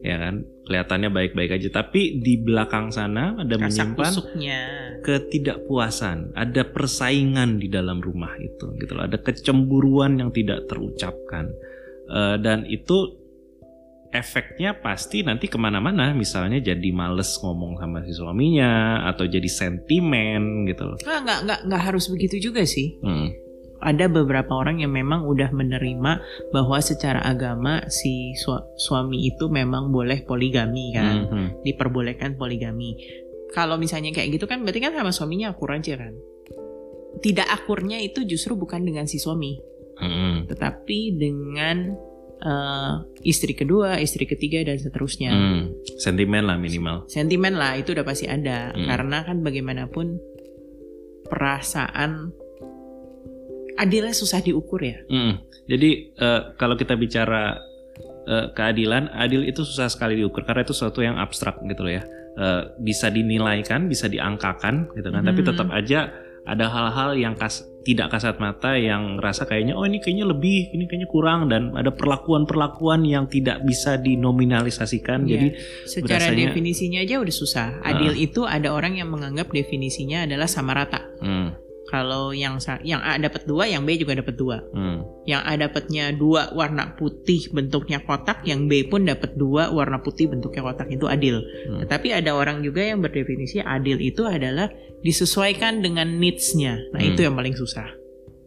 ya 0.00 0.16
kan 0.16 0.48
kelihatannya 0.64 1.12
baik-baik 1.12 1.60
aja 1.60 1.68
tapi 1.84 2.24
di 2.24 2.40
belakang 2.40 2.88
sana 2.88 3.36
ada 3.36 3.54
Rasa 3.60 3.64
menyimpan 3.68 4.12
kusuknya. 4.16 4.60
ketidakpuasan 5.04 6.32
ada 6.32 6.62
persaingan 6.64 7.60
di 7.60 7.68
dalam 7.68 8.00
rumah 8.00 8.32
itu 8.40 8.72
gitu 8.80 8.96
loh 8.96 9.04
ada 9.04 9.20
kecemburuan 9.20 10.16
yang 10.16 10.32
tidak 10.32 10.64
terucapkan 10.72 11.52
uh, 12.08 12.40
dan 12.40 12.64
itu 12.64 13.19
efeknya 14.10 14.74
pasti 14.78 15.22
nanti 15.22 15.46
ke 15.46 15.56
mana-mana. 15.56 16.10
Misalnya 16.12 16.58
jadi 16.58 16.90
males 16.90 17.38
ngomong 17.38 17.78
sama 17.78 18.02
si 18.02 18.12
suaminya 18.14 19.06
atau 19.06 19.26
jadi 19.26 19.46
sentimen 19.46 20.66
gitu 20.66 20.94
loh. 20.94 20.98
Nggak 21.00 21.38
nggak 21.46 21.60
nggak 21.70 21.82
harus 21.82 22.10
begitu 22.10 22.50
juga 22.50 22.66
sih. 22.66 22.98
Hmm. 23.00 23.30
ada 23.80 24.12
beberapa 24.12 24.60
orang 24.60 24.84
yang 24.84 24.92
memang 24.92 25.24
udah 25.24 25.56
menerima 25.56 26.20
bahwa 26.52 26.76
secara 26.84 27.24
agama 27.24 27.80
si 27.88 28.36
su 28.36 28.52
suami 28.76 29.24
itu 29.24 29.48
memang 29.48 29.88
boleh 29.88 30.20
poligami 30.28 30.92
kan. 30.92 31.16
Hmm. 31.24 31.48
diperbolehkan 31.64 32.36
poligami. 32.36 33.00
Kalau 33.56 33.80
misalnya 33.80 34.12
kayak 34.12 34.36
gitu 34.36 34.44
kan 34.44 34.60
berarti 34.68 34.84
kan 34.84 34.92
sama 34.92 35.16
suaminya 35.16 35.56
akur 35.56 35.72
aja 35.72 35.96
kan? 35.96 36.12
Tidak 37.24 37.48
akurnya 37.48 37.96
itu 38.04 38.28
justru 38.28 38.52
bukan 38.52 38.84
dengan 38.84 39.08
si 39.08 39.16
suami. 39.16 39.70
Hmm. 40.00 40.48
tetapi 40.48 41.20
dengan 41.20 41.92
uh, 42.44 43.04
istri 43.22 43.52
kedua, 43.52 44.00
istri 44.00 44.24
ketiga 44.24 44.64
dan 44.64 44.80
seterusnya. 44.80 45.32
Hmm, 45.32 45.72
sentimen 46.00 46.44
lah 46.48 46.56
minimal. 46.56 47.08
Sentimen 47.08 47.56
lah 47.56 47.76
itu 47.76 47.92
udah 47.92 48.04
pasti 48.04 48.26
ada 48.26 48.72
hmm. 48.72 48.86
karena 48.88 49.18
kan 49.24 49.36
bagaimanapun 49.44 50.06
perasaan 51.30 52.34
adilnya 53.80 54.12
susah 54.12 54.44
diukur 54.44 54.84
ya. 54.84 54.98
Hmm. 55.08 55.40
Jadi 55.70 56.12
uh, 56.20 56.52
kalau 56.60 56.74
kita 56.76 56.98
bicara 56.98 57.56
uh, 58.28 58.52
keadilan, 58.52 59.08
adil 59.14 59.46
itu 59.46 59.64
susah 59.64 59.88
sekali 59.88 60.18
diukur 60.20 60.44
karena 60.44 60.66
itu 60.66 60.74
sesuatu 60.76 61.00
yang 61.00 61.16
abstrak 61.16 61.60
gitu 61.64 61.86
loh 61.86 61.94
ya. 61.96 62.04
Uh, 62.40 62.62
bisa 62.80 63.10
dinilaikan, 63.10 63.90
bisa 63.90 64.06
diangkakan 64.06 64.88
gitu 64.94 65.10
kan, 65.10 65.26
hmm. 65.26 65.28
tapi 65.34 65.40
tetap 65.42 65.68
aja 65.74 66.14
ada 66.46 66.66
hal-hal 66.72 67.18
yang 67.18 67.34
kas, 67.36 67.66
tidak 67.80 68.12
kasat 68.12 68.36
mata 68.36 68.76
yang 68.76 69.16
rasa 69.16 69.48
kayaknya 69.48 69.72
oh 69.72 69.88
ini 69.88 70.04
kayaknya 70.04 70.28
lebih, 70.28 70.68
ini 70.76 70.84
kayaknya 70.84 71.08
kurang 71.08 71.48
dan 71.48 71.72
ada 71.72 71.88
perlakuan-perlakuan 71.88 73.08
yang 73.08 73.24
tidak 73.24 73.64
bisa 73.64 73.96
dinominalisasikan. 73.96 75.24
Ya, 75.24 75.40
Jadi 75.40 75.48
secara 75.88 76.28
berasanya, 76.28 76.52
definisinya 76.52 77.00
aja 77.00 77.16
udah 77.16 77.34
susah. 77.34 77.68
Adil 77.80 78.12
uh, 78.12 78.18
itu 78.20 78.44
ada 78.44 78.76
orang 78.76 79.00
yang 79.00 79.08
menganggap 79.08 79.48
definisinya 79.48 80.28
adalah 80.28 80.44
sama 80.44 80.76
rata. 80.76 81.08
Hmm. 81.24 81.69
Kalau 81.90 82.30
yang 82.30 82.62
yang 82.86 83.02
A 83.02 83.18
dapat 83.18 83.50
dua, 83.50 83.66
yang 83.66 83.82
B 83.82 83.98
juga 83.98 84.14
dapat 84.14 84.38
dua. 84.38 84.62
Hmm. 84.70 85.02
Yang 85.26 85.42
A 85.42 85.52
dapatnya 85.58 86.04
dua 86.14 86.54
warna 86.54 86.94
putih 86.94 87.50
bentuknya 87.50 87.98
kotak, 88.06 88.46
yang 88.46 88.70
B 88.70 88.86
pun 88.86 89.10
dapat 89.10 89.34
dua 89.34 89.74
warna 89.74 89.98
putih 89.98 90.30
bentuknya 90.30 90.62
kotak 90.62 90.86
itu 90.86 91.10
adil. 91.10 91.42
Hmm. 91.42 91.82
Tetapi 91.82 92.14
ada 92.14 92.38
orang 92.38 92.62
juga 92.62 92.86
yang 92.86 93.02
berdefinisi 93.02 93.58
adil 93.58 93.98
itu 93.98 94.22
adalah 94.22 94.70
disesuaikan 95.02 95.82
dengan 95.82 96.14
needs-nya. 96.22 96.78
Nah 96.94 97.02
hmm. 97.02 97.10
itu 97.10 97.20
yang 97.26 97.34
paling 97.34 97.58
susah. 97.58 97.90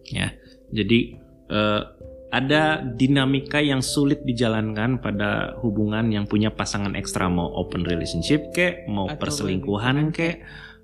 Ya, 0.07 0.31
jadi 0.71 1.19
uh, 1.51 1.83
ada 2.31 2.79
dinamika 2.81 3.59
yang 3.59 3.83
sulit 3.83 4.23
dijalankan 4.23 5.03
pada 5.03 5.59
hubungan 5.59 6.09
yang 6.09 6.25
punya 6.25 6.49
pasangan 6.49 6.95
ekstra 6.95 7.27
mau 7.27 7.51
open 7.59 7.83
relationship 7.83 8.55
kek, 8.55 8.87
mau 8.87 9.11
Atau 9.11 9.19
perselingkuhan 9.19 10.15
kek 10.15 10.41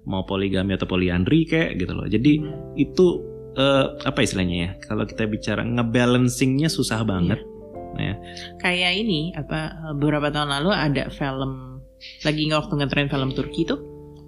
mau 0.08 0.24
poligami 0.24 0.75
atau 0.77 0.88
poliandri 0.88 1.44
kayak 1.48 1.79
gitu 1.82 1.94
loh. 1.96 2.08
Jadi 2.08 2.39
itu 2.79 3.06
uh, 3.60 4.00
apa 4.06 4.20
istilahnya 4.24 4.56
ya? 4.56 4.70
Kalau 4.86 5.03
kita 5.03 5.27
bicara 5.27 5.65
ngebalancingnya 5.65 6.72
susah 6.72 7.03
banget. 7.03 7.41
Iya. 7.98 8.06
Ya. 8.06 8.15
Kayak 8.62 8.91
ini 9.01 9.22
apa 9.36 9.94
beberapa 9.98 10.32
tahun 10.32 10.50
lalu 10.62 10.72
ada 10.72 11.03
film 11.12 11.84
lagi 12.24 12.48
nggak 12.48 12.60
waktu 12.63 12.74
ngetren 12.79 13.12
film 13.12 13.29
Turki 13.36 13.68
tuh 13.68 13.79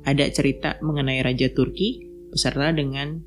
ada 0.03 0.27
cerita 0.27 0.75
mengenai 0.83 1.23
raja 1.23 1.47
Turki 1.53 2.03
beserta 2.33 2.73
dengan 2.75 3.21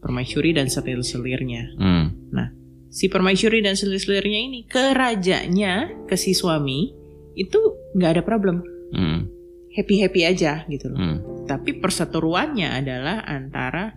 permaisuri 0.00 0.56
dan 0.56 0.72
selir-selirnya. 0.72 1.76
Hmm. 1.76 2.06
Nah, 2.32 2.48
si 2.88 3.12
permaisuri 3.12 3.60
dan 3.60 3.76
selir-selirnya 3.76 4.40
ini 4.40 4.64
ke 4.64 4.96
rajanya, 4.96 5.92
ke 6.08 6.16
si 6.16 6.32
suami 6.32 6.96
itu 7.36 7.60
nggak 7.92 8.10
ada 8.16 8.22
problem. 8.24 8.64
Hmm 8.94 9.39
happy 9.74 9.94
happy 10.02 10.20
aja 10.26 10.66
gitu 10.66 10.90
loh. 10.90 10.98
Hmm. 10.98 11.16
Tapi 11.46 11.78
perseteruannya 11.78 12.68
adalah 12.70 13.22
antara 13.26 13.94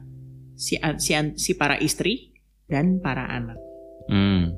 si 0.53 0.77
si 1.01 1.12
si 1.38 1.51
para 1.58 1.77
istri 1.82 2.34
dan 2.70 3.01
para 3.01 3.25
anak. 3.30 3.58
Hmm. 4.10 4.53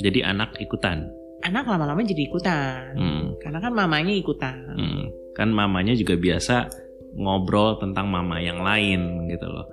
Jadi 0.00 0.24
anak 0.24 0.56
ikutan. 0.60 1.08
Anak 1.40 1.68
lama-lama 1.68 2.00
jadi 2.04 2.28
ikutan. 2.28 2.96
Hmm. 2.96 3.24
Karena 3.40 3.58
kan 3.60 3.72
mamanya 3.72 4.12
ikutan. 4.12 4.56
Hmm. 4.76 5.04
Kan 5.36 5.52
mamanya 5.52 5.96
juga 5.96 6.16
biasa 6.16 6.68
ngobrol 7.16 7.80
tentang 7.80 8.06
mama 8.08 8.38
yang 8.40 8.60
lain 8.60 9.28
gitu 9.28 9.48
loh. 9.48 9.66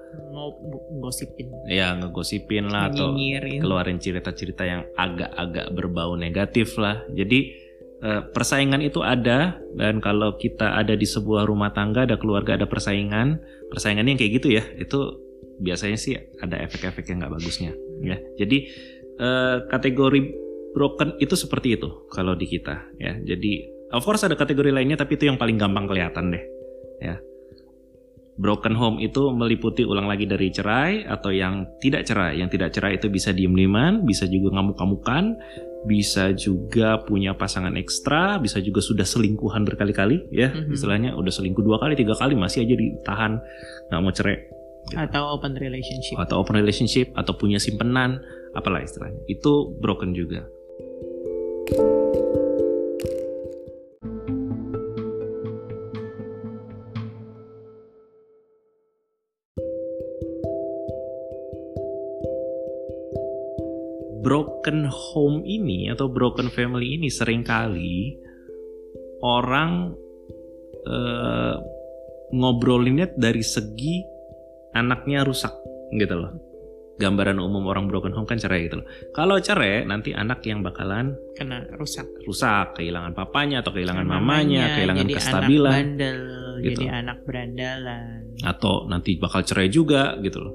Ngosipin. 1.02 1.50
Ya, 1.68 1.98
ngegosipin 1.98 2.72
lah 2.72 2.94
atau 2.94 3.18
keluarin 3.60 4.00
cerita-cerita 4.00 4.64
yang 4.64 4.82
agak-agak 4.96 5.74
berbau 5.76 6.16
negatif 6.16 6.78
lah. 6.80 7.04
Jadi 7.12 7.67
persaingan 8.06 8.86
itu 8.86 9.02
ada 9.02 9.58
dan 9.74 9.98
kalau 9.98 10.38
kita 10.38 10.78
ada 10.78 10.94
di 10.94 11.06
sebuah 11.10 11.50
rumah 11.50 11.74
tangga 11.74 12.06
ada 12.06 12.14
keluarga 12.14 12.54
ada 12.54 12.70
persaingan 12.70 13.42
persaingannya 13.74 14.14
yang 14.14 14.22
kayak 14.22 14.34
gitu 14.38 14.48
ya 14.54 14.64
itu 14.78 15.00
biasanya 15.58 15.98
sih 15.98 16.14
ada 16.38 16.62
efek-efek 16.62 17.10
yang 17.10 17.26
nggak 17.26 17.34
bagusnya 17.34 17.74
ya. 18.02 18.18
Jadi 18.38 18.70
uh, 19.18 19.66
kategori 19.68 20.22
broken 20.78 21.18
itu 21.18 21.34
seperti 21.34 21.78
itu 21.78 21.90
kalau 22.14 22.38
di 22.38 22.46
kita 22.46 22.86
ya. 23.02 23.18
Jadi 23.18 23.66
of 23.94 24.06
course 24.06 24.26
ada 24.26 24.38
kategori 24.38 24.70
lainnya 24.70 24.98
tapi 25.00 25.18
itu 25.18 25.26
yang 25.26 25.42
paling 25.42 25.58
gampang 25.58 25.90
kelihatan 25.90 26.34
deh 26.34 26.44
ya. 27.02 27.18
Broken 28.38 28.78
home 28.78 29.02
itu 29.02 29.34
meliputi 29.34 29.82
ulang 29.82 30.06
lagi 30.06 30.30
dari 30.30 30.54
cerai 30.54 31.10
atau 31.10 31.34
yang 31.34 31.66
tidak 31.82 32.06
cerai. 32.06 32.38
Yang 32.38 32.50
tidak 32.54 32.70
cerai 32.78 32.94
itu 33.02 33.10
bisa 33.10 33.34
diem-dieman 33.34 34.06
bisa 34.06 34.30
juga 34.30 34.54
ngamuk-ngamukan 34.54 35.34
bisa 35.86 36.34
juga 36.34 37.04
punya 37.06 37.38
pasangan 37.38 37.76
ekstra, 37.78 38.42
bisa 38.42 38.58
juga 38.64 38.82
sudah 38.82 39.06
selingkuhan 39.06 39.68
berkali-kali, 39.68 40.32
ya 40.34 40.50
mm-hmm. 40.50 40.74
istilahnya 40.74 41.12
udah 41.14 41.32
selingkuh 41.32 41.62
dua 41.62 41.78
kali, 41.78 41.94
tiga 41.94 42.18
kali 42.18 42.34
masih 42.34 42.66
aja 42.66 42.76
ditahan, 42.76 43.38
nggak 43.92 44.02
mau 44.02 44.14
cerai. 44.16 44.38
Gitu. 44.88 44.96
Atau 44.96 45.24
open 45.36 45.54
relationship. 45.60 46.16
Atau 46.16 46.36
open 46.40 46.56
relationship, 46.56 47.08
atau 47.14 47.36
punya 47.36 47.60
simpenan, 47.60 48.24
apalah 48.56 48.80
istilahnya. 48.80 49.20
Itu 49.28 49.76
broken 49.84 50.16
juga. 50.16 50.48
Broken 64.28 64.92
home 64.92 65.48
ini 65.48 65.88
atau 65.88 66.12
broken 66.12 66.52
family 66.52 67.00
ini 67.00 67.08
sering 67.08 67.48
kali 67.48 68.12
orang 69.24 69.96
uh, 70.84 71.56
ngobrolinnya 72.36 73.16
dari 73.16 73.40
segi 73.40 74.04
anaknya 74.76 75.24
rusak 75.24 75.56
gitu 75.96 76.20
loh. 76.20 76.36
Gambaran 76.98 77.40
umum 77.40 77.72
orang 77.72 77.88
broken 77.88 78.12
home 78.12 78.28
kan 78.28 78.36
cerai 78.36 78.68
gitu 78.68 78.84
loh. 78.84 78.88
Kalau 79.16 79.40
cerai 79.40 79.88
nanti 79.88 80.12
anak 80.12 80.44
yang 80.44 80.60
bakalan 80.60 81.16
kena 81.40 81.64
rusak. 81.80 82.10
Rusak, 82.28 82.76
kehilangan 82.76 83.16
papanya 83.16 83.64
atau 83.64 83.72
kehilangan 83.72 84.04
mamanya, 84.04 84.20
mamanya 84.20 84.76
kehilangan 84.76 85.06
jadi 85.08 85.14
kestabilan. 85.16 85.72
Anak 85.72 85.80
bandel, 85.80 86.22
gitu. 86.60 86.82
jadi 86.84 86.86
anak 87.00 87.18
berandalan. 87.24 88.18
Atau 88.44 88.92
nanti 88.92 89.16
bakal 89.16 89.48
cerai 89.48 89.72
juga 89.72 90.20
gitu 90.20 90.42
loh. 90.42 90.54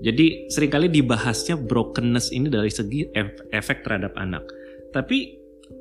Jadi 0.00 0.48
sering 0.48 0.72
kali 0.72 0.88
dibahasnya 0.88 1.60
brokenness 1.60 2.32
ini 2.32 2.48
dari 2.48 2.72
segi 2.72 3.04
efek 3.52 3.84
terhadap 3.84 4.16
anak. 4.16 4.48
Tapi 4.90 5.36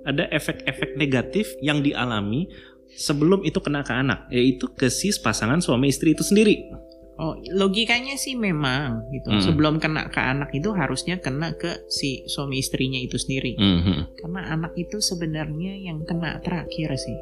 ada 0.05 0.27
efek-efek 0.29 0.99
negatif 0.99 1.55
yang 1.63 1.79
dialami 1.81 2.51
sebelum 2.93 3.41
itu 3.47 3.57
kena 3.63 3.81
ke 3.81 3.93
anak, 3.95 4.27
yaitu 4.29 4.67
ke 4.75 4.91
si 4.91 5.09
pasangan 5.15 5.63
suami 5.63 5.89
istri 5.89 6.13
itu 6.13 6.21
sendiri. 6.21 6.67
Oh, 7.19 7.35
logikanya 7.51 8.15
sih 8.15 8.39
memang 8.39 9.11
gitu. 9.11 9.27
Hmm. 9.27 9.43
Sebelum 9.43 9.75
kena 9.83 10.07
ke 10.07 10.23
anak 10.23 10.55
itu 10.55 10.71
harusnya 10.71 11.19
kena 11.19 11.51
ke 11.59 11.83
si 11.91 12.23
suami 12.31 12.63
istrinya 12.63 12.95
itu 12.95 13.19
sendiri. 13.19 13.59
Hmm. 13.59 14.07
Karena 14.15 14.55
anak 14.55 14.71
itu 14.79 15.03
sebenarnya 15.03 15.83
yang 15.83 16.07
kena 16.07 16.39
terakhir 16.39 16.95
sih 16.95 17.19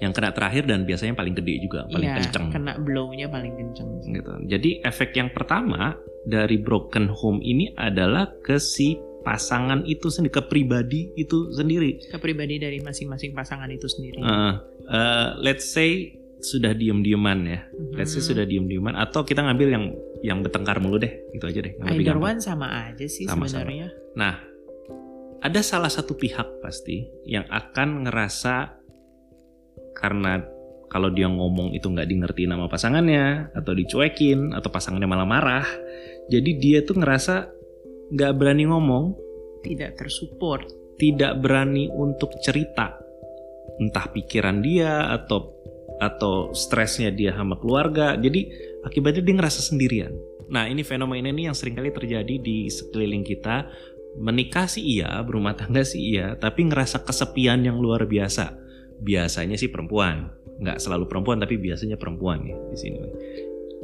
yang 0.00 0.16
kena 0.16 0.32
terakhir 0.32 0.64
dan 0.64 0.88
biasanya 0.88 1.12
paling 1.12 1.36
gede 1.36 1.60
juga, 1.60 1.84
paling 1.92 2.08
ya, 2.08 2.16
kenceng. 2.24 2.48
Kena 2.48 2.72
blow-nya 2.80 3.28
paling 3.28 3.52
kenceng. 3.52 3.88
Gitu. 4.08 4.32
Jadi 4.48 4.70
efek 4.80 5.12
yang 5.12 5.28
pertama 5.30 5.92
dari 6.24 6.56
broken 6.56 7.12
home 7.12 7.44
ini 7.44 7.76
adalah 7.76 8.32
ke 8.40 8.56
si 8.56 8.96
pasangan 9.20 9.84
itu 9.84 10.08
sendiri, 10.08 10.32
ke 10.32 10.42
pribadi 10.48 11.12
itu 11.20 11.52
sendiri. 11.52 12.00
Ke 12.08 12.16
pribadi 12.16 12.56
dari 12.56 12.80
masing-masing 12.80 13.36
pasangan 13.36 13.68
itu 13.68 13.84
sendiri. 13.86 14.24
Uh, 14.24 14.56
uh, 14.88 15.36
let's 15.44 15.68
say 15.68 16.16
sudah 16.40 16.72
diem-dieman 16.72 17.44
ya. 17.44 17.60
Hmm. 17.68 17.92
Let's 18.00 18.16
say 18.16 18.24
sudah 18.24 18.48
diem-dieman 18.48 18.96
atau 18.96 19.20
kita 19.22 19.44
ngambil 19.44 19.68
yang 19.68 19.84
yang 20.24 20.38
bertengkar 20.40 20.80
mulu 20.80 20.96
deh, 20.96 21.12
itu 21.36 21.44
aja 21.44 21.60
deh. 21.60 21.76
Either 21.76 22.16
one 22.16 22.40
sama 22.40 22.88
aja 22.88 23.04
sih 23.04 23.28
sama 23.28 23.44
sebenarnya. 23.44 23.92
Nah, 24.16 24.40
ada 25.40 25.60
salah 25.60 25.92
satu 25.92 26.16
pihak 26.16 26.64
pasti 26.64 27.08
yang 27.28 27.44
akan 27.48 28.08
ngerasa 28.08 28.79
karena 30.00 30.42
kalau 30.90 31.12
dia 31.12 31.30
ngomong 31.30 31.70
itu 31.76 31.86
nggak 31.86 32.08
di 32.08 32.44
nama 32.48 32.66
pasangannya 32.66 33.54
atau 33.54 33.76
dicuekin 33.76 34.56
atau 34.56 34.72
pasangannya 34.72 35.06
malah 35.06 35.28
marah 35.28 35.66
jadi 36.30 36.50
dia 36.62 36.78
tuh 36.86 37.02
ngerasa 37.02 37.50
nggak 38.14 38.32
berani 38.38 38.70
ngomong. 38.70 39.18
Tidak 39.66 39.98
tersupport. 39.98 40.62
Tidak 40.94 41.42
berani 41.42 41.90
untuk 41.90 42.38
cerita. 42.38 42.94
Entah 43.82 44.06
pikiran 44.14 44.62
dia 44.62 45.10
atau 45.10 45.58
atau 46.00 46.54
stresnya 46.54 47.10
dia 47.10 47.34
sama 47.34 47.58
keluarga. 47.58 48.14
Jadi 48.14 48.46
akibatnya 48.86 49.26
dia 49.26 49.34
ngerasa 49.42 49.60
sendirian. 49.60 50.14
Nah 50.54 50.70
ini 50.70 50.86
fenomena 50.86 51.34
ini 51.34 51.50
yang 51.50 51.56
sering 51.58 51.74
kali 51.74 51.90
terjadi 51.90 52.38
di 52.38 52.70
sekeliling 52.70 53.26
kita. 53.26 53.66
Menikah 54.18 54.66
sih 54.66 54.98
iya 54.98 55.22
berumah 55.22 55.54
tangga 55.54 55.86
sih 55.86 56.02
iya 56.02 56.34
tapi 56.34 56.66
ngerasa 56.66 57.06
kesepian 57.06 57.62
yang 57.62 57.78
luar 57.78 58.10
biasa 58.10 58.69
biasanya 59.00 59.56
sih 59.56 59.72
perempuan. 59.72 60.30
Nggak 60.60 60.78
selalu 60.78 61.08
perempuan 61.08 61.40
tapi 61.40 61.56
biasanya 61.56 61.96
perempuan 61.96 62.44
ya 62.44 62.56
di 62.68 62.76
sini. 62.76 62.98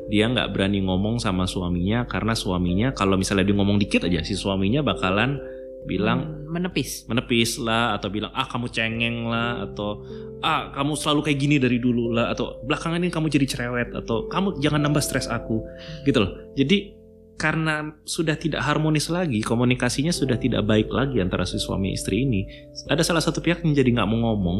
Dia 0.06 0.30
nggak 0.30 0.54
berani 0.54 0.84
ngomong 0.86 1.18
sama 1.18 1.48
suaminya 1.50 2.06
karena 2.06 2.36
suaminya 2.36 2.94
kalau 2.94 3.18
misalnya 3.18 3.48
dia 3.48 3.56
ngomong 3.58 3.80
dikit 3.80 4.06
aja 4.06 4.22
si 4.22 4.38
suaminya 4.38 4.84
bakalan 4.84 5.40
bilang 5.86 6.46
hmm, 6.46 6.50
menepis. 6.50 7.06
menepis 7.06 7.62
lah 7.62 7.94
atau 7.94 8.10
bilang 8.10 8.34
ah 8.34 8.44
kamu 8.50 8.66
cengeng 8.74 9.30
lah 9.30 9.70
atau 9.70 10.02
ah 10.42 10.74
kamu 10.74 10.98
selalu 10.98 11.30
kayak 11.30 11.38
gini 11.38 11.56
dari 11.62 11.78
dulu 11.78 12.12
lah 12.12 12.34
atau 12.34 12.60
belakangan 12.66 13.00
ini 13.00 13.10
kamu 13.14 13.30
jadi 13.30 13.46
cerewet 13.46 13.94
atau 13.94 14.26
kamu 14.26 14.58
jangan 14.58 14.82
nambah 14.82 15.00
stres 15.00 15.30
aku 15.30 15.62
gitu 16.04 16.18
loh. 16.22 16.32
Jadi 16.58 16.96
karena 17.36 17.92
sudah 18.08 18.32
tidak 18.32 18.64
harmonis 18.64 19.12
lagi, 19.12 19.44
komunikasinya 19.44 20.08
sudah 20.08 20.40
tidak 20.40 20.64
baik 20.64 20.88
lagi 20.88 21.20
antara 21.20 21.44
si 21.44 21.60
suami 21.60 21.92
istri 21.92 22.24
ini. 22.24 22.48
Ada 22.88 23.04
salah 23.04 23.20
satu 23.20 23.44
pihak 23.44 23.60
yang 23.60 23.76
jadi 23.76 23.92
nggak 23.92 24.08
mau 24.08 24.32
ngomong, 24.32 24.58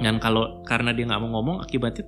dan 0.00 0.16
kalau 0.22 0.64
karena 0.64 0.94
dia 0.96 1.04
nggak 1.04 1.20
mau 1.20 1.40
ngomong, 1.40 1.60
akibatnya 1.60 2.06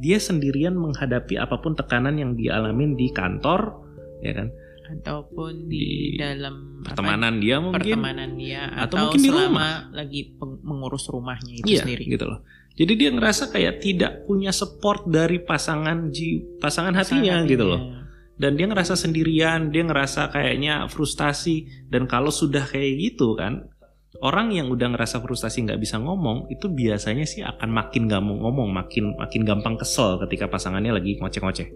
dia 0.00 0.16
sendirian 0.16 0.72
menghadapi 0.74 1.36
apa 1.36 1.60
pun 1.60 1.76
tekanan 1.76 2.16
yang 2.16 2.32
dialamin 2.32 2.96
di 2.96 3.12
kantor, 3.12 3.84
ya 4.24 4.32
kan? 4.32 4.48
Ataupun 4.90 5.70
di, 5.70 6.16
di 6.16 6.18
dalam 6.18 6.82
pertemanan 6.82 7.38
apa, 7.38 7.42
dia 7.44 7.56
mungkin, 7.62 7.78
pertemanan 7.78 8.30
dia, 8.34 8.62
atau, 8.74 8.96
atau 8.96 8.96
mungkin 9.06 9.22
di 9.22 9.30
rumah 9.30 9.70
lagi 9.94 10.20
mengurus 10.40 11.06
rumahnya 11.06 11.62
itu 11.62 11.68
iya, 11.68 11.86
sendiri. 11.86 12.10
gitu 12.10 12.26
loh. 12.26 12.42
Jadi 12.74 12.92
dia 12.96 13.10
ngerasa 13.12 13.52
kayak 13.52 13.74
tidak 13.84 14.12
punya 14.24 14.50
support 14.50 15.06
dari 15.06 15.38
pasangan 15.44 16.10
ji 16.10 16.42
pasangan 16.58 16.96
hatinya, 16.96 17.44
hatinya 17.44 17.50
gitu 17.52 17.64
loh. 17.68 17.80
Dan 18.40 18.56
dia 18.56 18.66
ngerasa 18.72 18.96
sendirian, 18.96 19.68
dia 19.68 19.84
ngerasa 19.84 20.32
kayaknya 20.32 20.88
frustasi 20.88 21.86
dan 21.92 22.08
kalau 22.08 22.32
sudah 22.32 22.64
kayak 22.64 22.96
gitu 22.96 23.36
kan 23.36 23.68
orang 24.18 24.50
yang 24.50 24.66
udah 24.66 24.90
ngerasa 24.90 25.22
frustasi 25.22 25.62
nggak 25.62 25.78
bisa 25.78 26.02
ngomong 26.02 26.50
itu 26.50 26.66
biasanya 26.66 27.22
sih 27.22 27.46
akan 27.46 27.70
makin 27.70 28.10
gak 28.10 28.18
mau 28.18 28.34
ngomong, 28.34 28.74
makin 28.74 29.14
makin 29.14 29.46
gampang 29.46 29.78
kesel 29.78 30.18
ketika 30.26 30.50
pasangannya 30.50 30.90
lagi 30.90 31.14
ngoceh-ngoceh. 31.22 31.68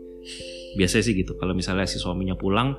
Biasanya 0.74 1.04
sih 1.06 1.14
gitu. 1.14 1.38
Kalau 1.38 1.54
misalnya 1.54 1.86
si 1.86 2.02
suaminya 2.02 2.34
pulang 2.34 2.74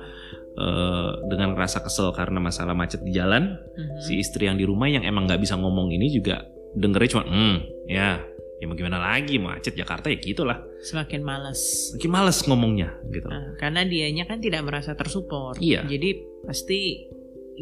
uh, 0.60 1.10
dengan 1.32 1.56
rasa 1.56 1.80
kesel 1.80 2.12
karena 2.12 2.36
masalah 2.36 2.76
macet 2.76 3.00
di 3.00 3.16
jalan, 3.16 3.56
mm-hmm. 3.56 4.04
si 4.04 4.20
istri 4.20 4.44
yang 4.44 4.60
di 4.60 4.68
rumah 4.68 4.92
yang 4.92 5.08
emang 5.08 5.24
nggak 5.24 5.40
bisa 5.40 5.56
ngomong 5.56 5.88
ini 5.88 6.12
juga 6.12 6.44
dengernya 6.76 7.10
cuma 7.16 7.24
hmm 7.24 7.56
ya 7.88 8.20
ya 8.56 8.64
mau 8.64 8.76
gimana 8.76 9.00
lagi 9.00 9.36
macet 9.36 9.76
Jakarta 9.76 10.08
ya 10.08 10.16
gitulah 10.16 10.60
semakin 10.80 11.20
males 11.20 11.92
semakin 11.92 12.10
males 12.12 12.38
ngomongnya 12.48 12.88
gitu 13.12 13.28
nah, 13.28 13.52
karena 13.60 13.84
dianya 13.84 14.24
kan 14.24 14.40
tidak 14.40 14.64
merasa 14.64 14.96
tersupport 14.96 15.60
iya 15.60 15.84
jadi 15.84 16.24
pasti 16.44 17.08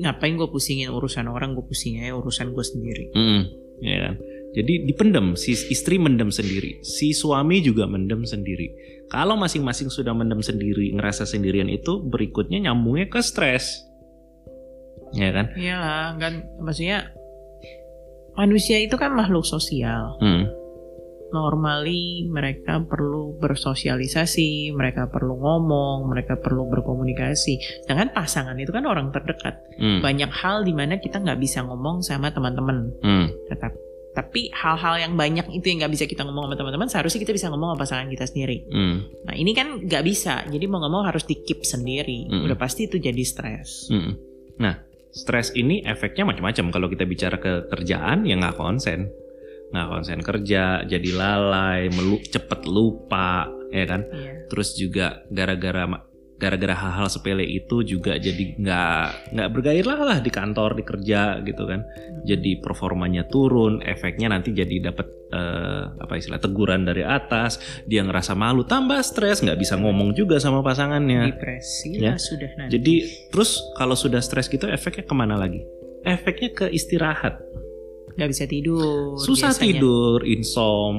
ngapain 0.00 0.34
gue 0.34 0.48
pusingin 0.50 0.90
urusan 0.90 1.30
orang 1.30 1.54
gue 1.54 1.64
pusing 1.66 2.02
ya 2.02 2.14
urusan 2.14 2.50
gue 2.50 2.64
sendiri. 2.64 3.04
Mm, 3.14 3.42
ya 3.82 3.98
kan? 4.08 4.14
Jadi 4.54 4.86
dipendem 4.86 5.34
si 5.34 5.50
istri 5.54 5.98
mendem 5.98 6.30
sendiri 6.30 6.78
si 6.86 7.10
suami 7.10 7.58
juga 7.58 7.90
mendem 7.90 8.22
sendiri. 8.22 8.70
Kalau 9.10 9.34
masing-masing 9.34 9.90
sudah 9.90 10.14
mendem 10.14 10.40
sendiri 10.40 10.94
ngerasa 10.94 11.26
sendirian 11.26 11.66
itu 11.66 11.98
berikutnya 12.06 12.70
nyambungnya 12.70 13.10
ke 13.10 13.18
stres. 13.18 13.82
Ya 15.14 15.34
kan? 15.34 15.50
Iya 15.58 16.14
kan 16.18 16.46
maksudnya 16.62 17.10
manusia 18.38 18.78
itu 18.78 18.94
kan 18.94 19.14
makhluk 19.14 19.46
sosial. 19.46 20.18
Hmm. 20.22 20.46
Normally 21.34 22.30
mereka 22.30 22.78
perlu 22.86 23.34
bersosialisasi, 23.42 24.70
mereka 24.70 25.10
perlu 25.10 25.34
ngomong, 25.34 26.06
mereka 26.06 26.38
perlu 26.38 26.70
berkomunikasi. 26.70 27.82
Sedangkan 27.82 28.14
pasangan 28.14 28.54
itu 28.54 28.70
kan 28.70 28.86
orang 28.86 29.10
terdekat. 29.10 29.58
Hmm. 29.74 29.98
Banyak 29.98 30.30
hal 30.30 30.62
di 30.62 30.70
mana 30.70 31.02
kita 31.02 31.18
nggak 31.18 31.42
bisa 31.42 31.66
ngomong 31.66 32.06
sama 32.06 32.30
teman-teman. 32.30 32.94
Hmm. 33.02 33.26
Tetap 33.50 33.74
tapi 34.14 34.46
hal-hal 34.54 35.10
yang 35.10 35.18
banyak 35.18 35.58
itu 35.58 35.74
yang 35.74 35.82
nggak 35.82 35.98
bisa 35.98 36.06
kita 36.06 36.22
ngomong 36.22 36.46
sama 36.46 36.54
teman-teman 36.54 36.86
seharusnya 36.86 37.26
kita 37.26 37.34
bisa 37.34 37.50
ngomong 37.50 37.74
sama 37.74 37.82
pasangan 37.82 38.06
kita 38.06 38.30
sendiri 38.30 38.62
mm. 38.62 39.26
nah 39.26 39.34
ini 39.34 39.50
kan 39.58 39.82
nggak 39.82 40.06
bisa 40.06 40.46
jadi 40.46 40.70
mau 40.70 40.78
nggak 40.78 40.94
mau 40.94 41.02
harus 41.02 41.26
di 41.26 41.42
keep 41.42 41.66
sendiri 41.66 42.30
mm. 42.30 42.46
udah 42.46 42.54
pasti 42.54 42.86
itu 42.86 43.02
jadi 43.02 43.22
stres 43.26 43.90
mm. 43.90 44.12
nah 44.62 44.78
stres 45.14 45.54
ini 45.54 45.80
efeknya 45.86 46.26
macam-macam. 46.26 46.74
Kalau 46.74 46.86
kita 46.90 47.06
bicara 47.06 47.38
ke 47.38 47.70
kerjaan 47.70 48.26
ya 48.26 48.34
nggak 48.34 48.58
konsen, 48.58 49.06
nggak 49.74 49.90
konsen 49.90 50.22
kerja, 50.22 50.86
jadi 50.86 51.10
lalai, 51.10 51.90
melu 51.90 52.22
cepet 52.22 52.62
lupa, 52.70 53.50
ya 53.74 53.84
kan. 53.90 54.06
Iya. 54.06 54.46
Terus 54.46 54.78
juga 54.78 55.26
gara-gara 55.34 55.90
gara-gara 56.34 56.74
hal-hal 56.74 57.06
sepele 57.06 57.46
itu 57.46 57.86
juga 57.86 58.18
jadi 58.18 58.58
nggak 58.58 59.32
nggak 59.38 59.48
bergairah 59.54 60.00
lah 60.02 60.18
di 60.18 60.30
kantor 60.34 60.76
di 60.76 60.84
kerja 60.84 61.38
gitu 61.46 61.64
kan. 61.64 61.80
Hmm. 61.86 62.22
jadi 62.26 62.58
performanya 62.58 63.24
turun 63.30 63.80
efeknya 63.84 64.34
nanti 64.34 64.50
jadi 64.50 64.90
dapat 64.90 65.06
uh, 65.30 65.94
apa 66.02 66.18
istilah 66.18 66.42
teguran 66.42 66.82
dari 66.84 67.06
atas. 67.06 67.62
Dia 67.86 68.02
ngerasa 68.02 68.34
malu 68.34 68.66
tambah 68.66 68.98
stres 69.00 69.40
nggak 69.46 69.56
bisa 69.56 69.78
ngomong 69.78 70.12
juga 70.12 70.42
sama 70.42 70.60
pasangannya. 70.60 71.32
Depresi 71.32 72.02
ya. 72.02 72.18
sudah 72.18 72.50
nanti. 72.58 72.70
Jadi 72.76 72.94
terus 73.30 73.62
kalau 73.78 73.94
sudah 73.94 74.18
stres 74.18 74.50
gitu 74.50 74.66
efeknya 74.66 75.06
ke 75.06 75.14
mana 75.14 75.38
lagi? 75.38 75.62
Efeknya 76.04 76.50
ke 76.52 76.66
istirahat 76.68 77.40
nggak 78.14 78.30
bisa 78.30 78.44
tidur 78.46 79.18
susah 79.18 79.50
biasanya. 79.50 79.66
tidur 79.66 80.18
insom 80.22 80.94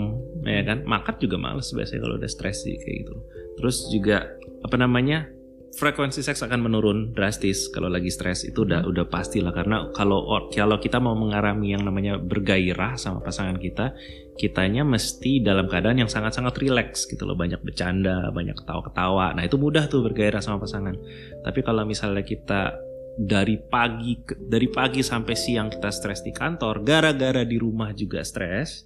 ya 0.45 0.61
kan? 0.63 0.83
Makan 0.85 1.15
juga 1.17 1.37
males 1.41 1.67
biasanya 1.71 2.01
kalau 2.05 2.15
udah 2.21 2.29
stres 2.29 2.67
sih 2.67 2.75
kayak 2.77 2.95
gitu. 3.05 3.15
Terus 3.55 3.77
juga 3.89 4.17
apa 4.61 4.75
namanya 4.77 5.31
frekuensi 5.75 6.23
seks 6.23 6.39
akan 6.39 6.59
menurun 6.63 7.11
drastis 7.11 7.67
kalau 7.67 7.91
lagi 7.91 8.07
stres. 8.07 8.47
Itu 8.47 8.63
udah 8.63 8.83
hmm. 8.85 8.91
udah 8.91 9.05
pasti 9.11 9.43
lah. 9.43 9.51
Karena 9.51 9.91
kalau 9.91 10.27
kalau 10.51 10.77
kita 10.79 11.01
mau 11.03 11.15
mengalami 11.17 11.75
yang 11.75 11.83
namanya 11.83 12.15
bergairah 12.19 12.95
sama 12.95 13.19
pasangan 13.19 13.59
kita 13.59 13.91
kitanya 14.35 14.83
mesti 14.83 15.39
dalam 15.39 15.71
keadaan 15.71 16.03
yang 16.03 16.11
sangat-sangat 16.11 16.55
rileks 16.59 17.07
gitu 17.07 17.27
loh. 17.27 17.35
Banyak 17.35 17.63
bercanda 17.63 18.31
banyak 18.31 18.55
ketawa-ketawa. 18.55 19.35
Nah 19.35 19.43
itu 19.43 19.59
mudah 19.59 19.87
tuh 19.91 20.03
bergairah 20.05 20.39
sama 20.39 20.63
pasangan. 20.63 20.95
Tapi 21.43 21.59
kalau 21.63 21.83
misalnya 21.83 22.23
kita 22.23 22.75
dari 23.15 23.55
pagi 23.57 24.19
dari 24.27 24.67
pagi 24.67 24.99
sampai 24.99 25.35
siang 25.35 25.71
kita 25.71 25.87
stres 25.87 26.19
di 26.19 26.35
kantor 26.35 26.83
gara-gara 26.83 27.47
di 27.47 27.55
rumah 27.55 27.95
juga 27.95 28.19
stres 28.27 28.83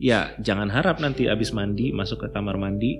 ya 0.00 0.32
jangan 0.40 0.72
harap 0.72 0.96
nanti 1.04 1.28
abis 1.28 1.52
mandi 1.52 1.92
masuk 1.92 2.24
ke 2.24 2.28
kamar 2.32 2.56
mandi 2.56 2.96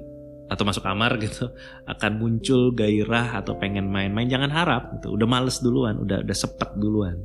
atau 0.51 0.66
masuk 0.66 0.83
kamar 0.83 1.14
gitu 1.23 1.46
akan 1.87 2.12
muncul 2.18 2.75
gairah 2.75 3.38
atau 3.38 3.55
pengen 3.57 3.87
main-main 3.87 4.27
jangan 4.27 4.51
harap 4.51 4.90
gitu. 4.99 5.14
Udah 5.14 5.31
males 5.31 5.62
duluan 5.62 6.03
udah 6.03 6.27
udah 6.27 6.37
sepet 6.37 6.75
duluan 6.77 7.23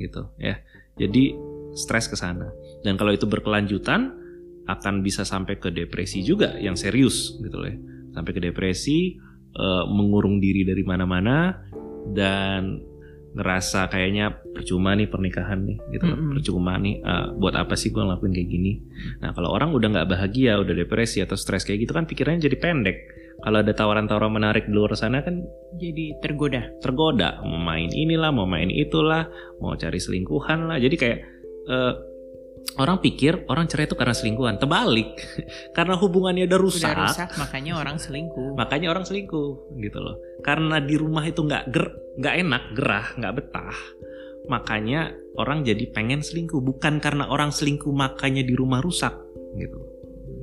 gitu 0.00 0.32
ya. 0.40 0.58
Jadi 0.96 1.36
stres 1.76 2.08
ke 2.08 2.16
sana. 2.16 2.48
Dan 2.80 2.96
kalau 2.96 3.12
itu 3.12 3.28
berkelanjutan 3.28 4.16
akan 4.64 5.04
bisa 5.04 5.28
sampai 5.28 5.60
ke 5.60 5.68
depresi 5.68 6.24
juga 6.24 6.56
yang 6.56 6.72
serius 6.72 7.36
gitu 7.36 7.60
loh 7.60 7.68
ya. 7.68 7.76
sampai 8.16 8.32
ke 8.32 8.40
depresi 8.40 9.20
uh, 9.60 9.84
mengurung 9.84 10.40
diri 10.40 10.64
dari 10.64 10.80
mana-mana 10.88 11.52
dan 12.12 12.84
ngerasa 13.34 13.90
kayaknya 13.90 14.30
percuma 14.54 14.94
nih 14.94 15.10
pernikahan 15.10 15.66
nih 15.66 15.78
gitu 15.90 16.06
mm 16.06 16.14
-hmm. 16.14 16.30
percuma 16.38 16.78
nih 16.78 17.02
uh, 17.02 17.34
buat 17.34 17.58
apa 17.58 17.74
sih 17.74 17.90
gue 17.90 17.98
ngelakuin 17.98 18.30
kayak 18.30 18.48
gini? 18.48 18.72
Nah 19.18 19.34
kalau 19.34 19.50
orang 19.50 19.74
udah 19.74 19.90
nggak 19.90 20.06
bahagia 20.06 20.62
udah 20.62 20.70
depresi 20.70 21.18
atau 21.18 21.34
stres 21.34 21.66
kayak 21.66 21.82
gitu 21.82 21.92
kan 21.98 22.06
pikirannya 22.06 22.46
jadi 22.46 22.56
pendek. 22.62 22.98
Kalau 23.42 23.60
ada 23.60 23.74
tawaran-tawaran 23.74 24.30
menarik 24.30 24.70
di 24.70 24.72
luar 24.72 24.94
sana 24.94 25.20
kan 25.20 25.42
jadi 25.76 26.14
tergoda. 26.22 26.70
tergoda. 26.78 27.42
Mau 27.42 27.58
main 27.58 27.90
inilah 27.90 28.30
mau 28.30 28.46
main 28.46 28.70
itulah 28.70 29.26
mau 29.58 29.74
cari 29.74 29.98
selingkuhan 29.98 30.70
lah. 30.70 30.78
Jadi 30.78 30.94
kayak 30.94 31.18
uh, 31.66 32.13
orang 32.80 32.98
pikir 32.98 33.46
orang 33.46 33.70
cerai 33.70 33.86
itu 33.86 33.94
karena 33.94 34.14
selingkuhan 34.16 34.56
terbalik 34.58 35.14
karena 35.76 35.94
hubungannya 35.94 36.48
udah 36.48 36.58
rusak, 36.58 36.90
udah 36.90 37.06
rusak 37.06 37.28
makanya 37.38 37.72
orang 37.78 37.96
selingkuh 38.00 38.56
makanya 38.58 38.88
orang 38.90 39.04
selingkuh 39.06 39.78
gitu 39.78 39.98
loh 40.00 40.16
karena 40.44 40.80
di 40.82 40.94
rumah 40.98 41.24
itu 41.24 41.40
nggak 41.40 41.64
ger 41.72 41.86
nggak 42.18 42.34
enak, 42.46 42.62
gerah, 42.74 43.06
nggak 43.18 43.34
betah. 43.42 43.78
Makanya 44.44 45.16
orang 45.40 45.64
jadi 45.64 45.88
pengen 45.90 46.20
selingkuh. 46.20 46.60
Bukan 46.60 47.00
karena 47.00 47.26
orang 47.26 47.50
selingkuh 47.50 47.90
makanya 47.90 48.44
di 48.44 48.54
rumah 48.54 48.84
rusak 48.84 49.14
gitu. 49.56 49.80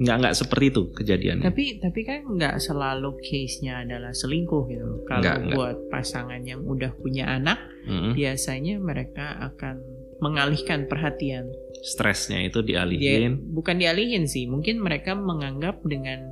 Nggak 0.01 0.15
nggak 0.25 0.35
seperti 0.35 0.65
itu 0.73 0.83
kejadiannya. 0.97 1.45
Tapi 1.45 1.65
tapi 1.77 2.01
kan 2.01 2.25
nggak 2.25 2.57
selalu 2.57 3.21
case-nya 3.21 3.85
adalah 3.85 4.09
selingkuh 4.09 4.63
gitu. 4.73 5.05
Kalau 5.05 5.21
nggak, 5.21 5.37
buat 5.53 5.77
nggak. 5.77 5.91
pasangan 5.93 6.41
yang 6.41 6.65
udah 6.65 6.91
punya 6.97 7.29
anak, 7.29 7.61
mm-hmm. 7.85 8.17
biasanya 8.17 8.75
mereka 8.81 9.37
akan 9.37 9.85
mengalihkan 10.17 10.89
perhatian. 10.89 11.45
Stresnya 11.81 12.45
itu 12.45 12.61
dialihin. 12.61 13.41
Dia, 13.41 13.53
bukan 13.57 13.75
dialihin 13.81 14.29
sih, 14.29 14.45
mungkin 14.45 14.81
mereka 14.81 15.17
menganggap 15.17 15.81
dengan 15.81 16.29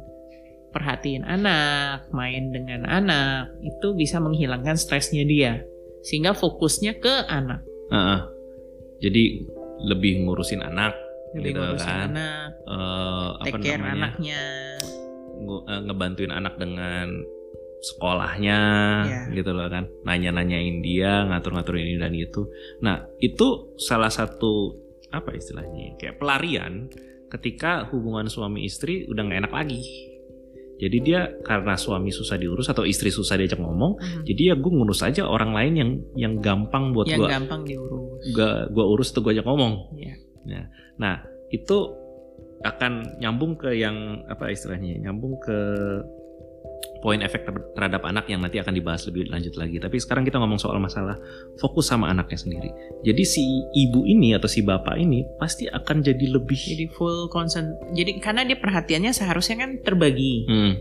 perhatiin 0.69 1.25
anak, 1.25 2.13
main 2.13 2.53
dengan 2.53 2.85
anak, 2.85 3.49
itu 3.65 3.97
bisa 3.97 4.21
menghilangkan 4.21 4.77
stresnya 4.77 5.25
dia. 5.25 5.65
Sehingga 6.05 6.37
fokusnya 6.37 7.01
ke 7.01 7.25
anak. 7.25 7.65
Uh 7.89 7.97
-uh. 7.97 8.21
Jadi 9.01 9.41
lebih 9.89 10.27
ngurusin 10.27 10.61
anak, 10.61 10.93
lebih 11.33 11.55
gitu 11.55 11.59
ngurusin 11.65 11.89
kan. 11.89 12.07
anak, 12.13 12.47
uh, 12.67 13.29
take 13.47 13.55
apa 13.55 13.57
care 13.63 13.81
namanya? 13.81 13.95
anaknya, 13.95 14.41
eh, 15.65 15.81
ngebantuin 15.87 16.33
anak 16.35 16.53
dengan 16.59 17.07
sekolahnya, 17.79 18.59
yeah. 19.07 19.25
gitu 19.31 19.55
loh 19.55 19.71
kan, 19.71 19.87
nanya-nanyain 20.03 20.83
dia, 20.83 21.23
ngatur-ngatur 21.31 21.79
ini 21.79 21.95
dan 21.95 22.11
itu. 22.11 22.43
Nah 22.83 23.07
itu 23.23 23.71
salah 23.79 24.11
satu 24.11 24.75
apa 25.09 25.33
istilahnya, 25.33 25.97
kayak 25.97 26.21
pelarian 26.21 26.89
ketika 27.29 27.85
hubungan 27.93 28.25
suami 28.25 28.65
istri 28.65 29.05
udah 29.05 29.21
nggak 29.25 29.39
enak 29.45 29.53
lagi 29.53 30.09
jadi 30.79 30.97
dia 31.03 31.21
karena 31.43 31.75
suami 31.75 32.07
susah 32.07 32.39
diurus 32.39 32.71
atau 32.71 32.87
istri 32.87 33.11
susah 33.11 33.35
diajak 33.35 33.59
ngomong, 33.59 33.99
hmm. 33.99 34.23
jadi 34.23 34.41
ya 34.41 34.55
gue 34.55 34.71
ngurus 34.71 35.03
aja 35.03 35.27
orang 35.27 35.51
lain 35.51 35.73
yang 35.75 35.91
yang 36.15 36.33
gampang 36.39 36.95
buat 36.95 37.03
gue. 37.03 37.19
Yang 37.19 37.35
gampang 37.35 37.61
diurus. 37.67 38.23
Gak 38.31 38.71
gue 38.71 38.85
urus 38.87 39.11
tuh 39.11 39.19
gue 39.27 39.35
ajak 39.35 39.43
ngomong. 39.43 39.91
Yeah. 39.99 40.15
Nah, 40.47 40.63
nah 40.95 41.15
itu 41.51 41.91
akan 42.63 43.19
nyambung 43.19 43.59
ke 43.59 43.75
yang 43.75 44.23
apa 44.31 44.55
istilahnya? 44.55 45.03
Nyambung 45.03 45.35
ke 45.43 45.59
poin 46.99 47.19
efek 47.23 47.47
terhadap 47.75 48.03
anak 48.03 48.27
yang 48.27 48.43
nanti 48.43 48.59
akan 48.59 48.75
dibahas 48.75 49.07
lebih 49.07 49.31
lanjut 49.31 49.55
lagi. 49.55 49.79
Tapi 49.79 49.97
sekarang 49.99 50.27
kita 50.27 50.37
ngomong 50.39 50.59
soal 50.59 50.77
masalah 50.83 51.15
fokus 51.57 51.87
sama 51.87 52.11
anaknya 52.11 52.39
sendiri. 52.39 52.69
Jadi 53.07 53.23
si 53.23 53.43
ibu 53.75 54.03
ini 54.03 54.35
atau 54.35 54.51
si 54.51 54.61
bapak 54.61 54.99
ini 54.99 55.23
pasti 55.39 55.65
akan 55.67 56.03
jadi 56.03 56.25
lebih 56.27 56.59
jadi 56.59 56.85
full 56.91 57.31
concern. 57.31 57.71
Jadi 57.95 58.19
karena 58.19 58.43
dia 58.43 58.59
perhatiannya 58.59 59.11
seharusnya 59.15 59.63
kan 59.63 59.71
terbagi 59.79 60.45
hmm. 60.45 60.73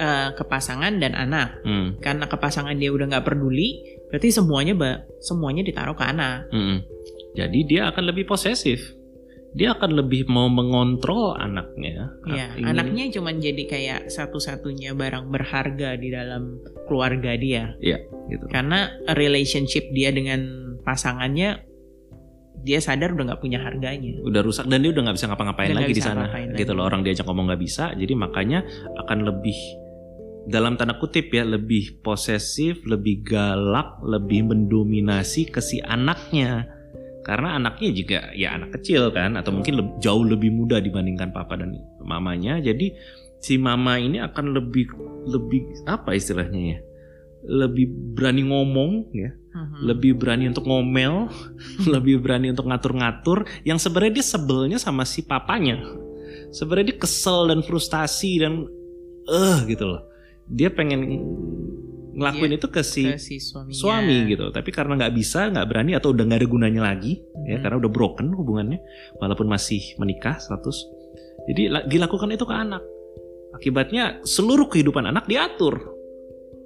uh, 0.00 0.28
ke 0.32 0.44
pasangan 0.48 0.96
dan 0.96 1.12
anak. 1.12 1.60
Hmm. 1.62 2.00
Karena 2.00 2.24
ke 2.24 2.36
pasangan 2.40 2.74
dia 2.76 2.88
udah 2.88 3.12
nggak 3.12 3.24
peduli, 3.28 4.00
berarti 4.08 4.32
semuanya 4.32 5.04
semuanya 5.20 5.60
ditaruh 5.60 5.94
ke 5.94 6.04
anak. 6.04 6.48
Hmm. 6.50 6.80
Jadi 7.36 7.68
dia 7.68 7.92
akan 7.92 8.10
lebih 8.10 8.24
posesif 8.24 8.96
dia 9.56 9.72
akan 9.72 9.96
lebih 9.96 10.28
mau 10.28 10.52
mengontrol 10.52 11.32
anaknya. 11.40 12.12
Iya, 12.28 12.60
ingin... 12.60 12.76
anaknya 12.76 13.04
cuma 13.16 13.32
jadi 13.32 13.64
kayak 13.64 14.00
satu-satunya 14.12 14.92
barang 14.92 15.32
berharga 15.32 15.96
di 15.96 16.12
dalam 16.12 16.60
keluarga 16.84 17.32
dia. 17.40 17.72
Iya, 17.80 18.04
gitu. 18.28 18.44
Karena 18.52 18.92
relationship 19.16 19.88
dia 19.96 20.12
dengan 20.12 20.76
pasangannya 20.84 21.64
dia 22.60 22.84
sadar 22.84 23.16
udah 23.16 23.32
nggak 23.32 23.40
punya 23.40 23.64
harganya. 23.64 24.20
Udah 24.20 24.44
rusak 24.44 24.68
dan 24.68 24.84
dia 24.84 24.92
udah 24.92 25.02
nggak 25.08 25.16
bisa 25.16 25.26
ngapa-ngapain 25.32 25.72
lagi 25.72 25.94
di 25.96 26.04
sana. 26.04 26.28
Gitu 26.52 26.72
loh 26.76 26.84
orang 26.84 27.00
diajak 27.00 27.24
ngomong 27.24 27.48
nggak 27.48 27.62
bisa, 27.64 27.96
jadi 27.96 28.12
makanya 28.12 28.60
akan 29.08 29.24
lebih 29.24 29.56
dalam 30.46 30.78
tanda 30.78 31.00
kutip 31.00 31.32
ya 31.32 31.42
lebih 31.42 32.04
posesif, 32.04 32.84
lebih 32.84 33.24
galak, 33.24 33.98
lebih 34.04 34.52
mendominasi 34.52 35.48
ke 35.48 35.64
si 35.64 35.80
anaknya 35.80 36.75
karena 37.26 37.58
anaknya 37.58 37.90
juga 37.90 38.18
ya 38.38 38.54
anak 38.54 38.78
kecil 38.78 39.10
kan 39.10 39.34
atau 39.34 39.50
mungkin 39.50 39.82
lebih, 39.82 39.92
jauh 39.98 40.22
lebih 40.22 40.54
muda 40.54 40.78
dibandingkan 40.78 41.34
papa 41.34 41.58
dan 41.58 41.74
mamanya. 41.98 42.62
Jadi 42.62 42.94
si 43.42 43.58
mama 43.58 43.98
ini 43.98 44.22
akan 44.22 44.54
lebih 44.54 44.94
lebih 45.26 45.66
apa 45.90 46.14
istilahnya 46.14 46.62
ya 46.62 46.78
lebih 47.46 47.86
berani 48.14 48.42
ngomong 48.42 49.06
ya 49.14 49.30
uh-huh. 49.30 49.82
lebih 49.86 50.18
berani 50.18 50.50
untuk 50.50 50.66
ngomel 50.66 51.30
lebih 51.94 52.22
berani 52.22 52.50
untuk 52.54 52.66
ngatur-ngatur 52.70 53.46
yang 53.62 53.78
sebenarnya 53.78 54.22
dia 54.22 54.26
sebelnya 54.26 54.78
sama 54.78 55.02
si 55.02 55.26
papanya. 55.26 55.82
Sebenarnya 56.54 56.94
dia 56.94 56.98
kesel 57.02 57.50
dan 57.50 57.60
frustasi 57.66 58.38
dan 58.38 58.70
eh 59.26 59.34
uh, 59.34 59.58
gitu 59.66 59.82
loh. 59.82 60.02
Dia 60.46 60.70
pengen 60.70 61.26
ngelakuin 62.16 62.50
iya, 62.50 62.58
itu 62.58 62.68
ke 62.72 62.82
si, 62.82 63.04
ke 63.12 63.20
si 63.20 63.36
suami 63.76 64.32
gitu. 64.32 64.48
Tapi 64.48 64.72
karena 64.72 64.96
nggak 64.96 65.12
bisa 65.12 65.52
nggak 65.52 65.66
berani 65.68 65.92
atau 65.92 66.16
udah 66.16 66.24
nggak 66.24 66.40
ada 66.40 66.48
gunanya 66.48 66.82
lagi 66.88 67.20
ya, 67.20 67.22
hmm. 67.22 67.50
ya 67.52 67.56
karena 67.60 67.76
udah 67.84 67.90
broken 67.92 68.26
hubungannya 68.32 68.80
walaupun 69.20 69.46
masih 69.46 69.84
menikah 70.00 70.40
status. 70.40 70.88
Jadi 71.46 71.70
dilakukan 71.86 72.32
itu 72.32 72.48
ke 72.48 72.54
anak. 72.56 72.82
Akibatnya 73.54 74.18
seluruh 74.26 74.66
kehidupan 74.66 75.06
anak 75.06 75.28
diatur. 75.30 75.78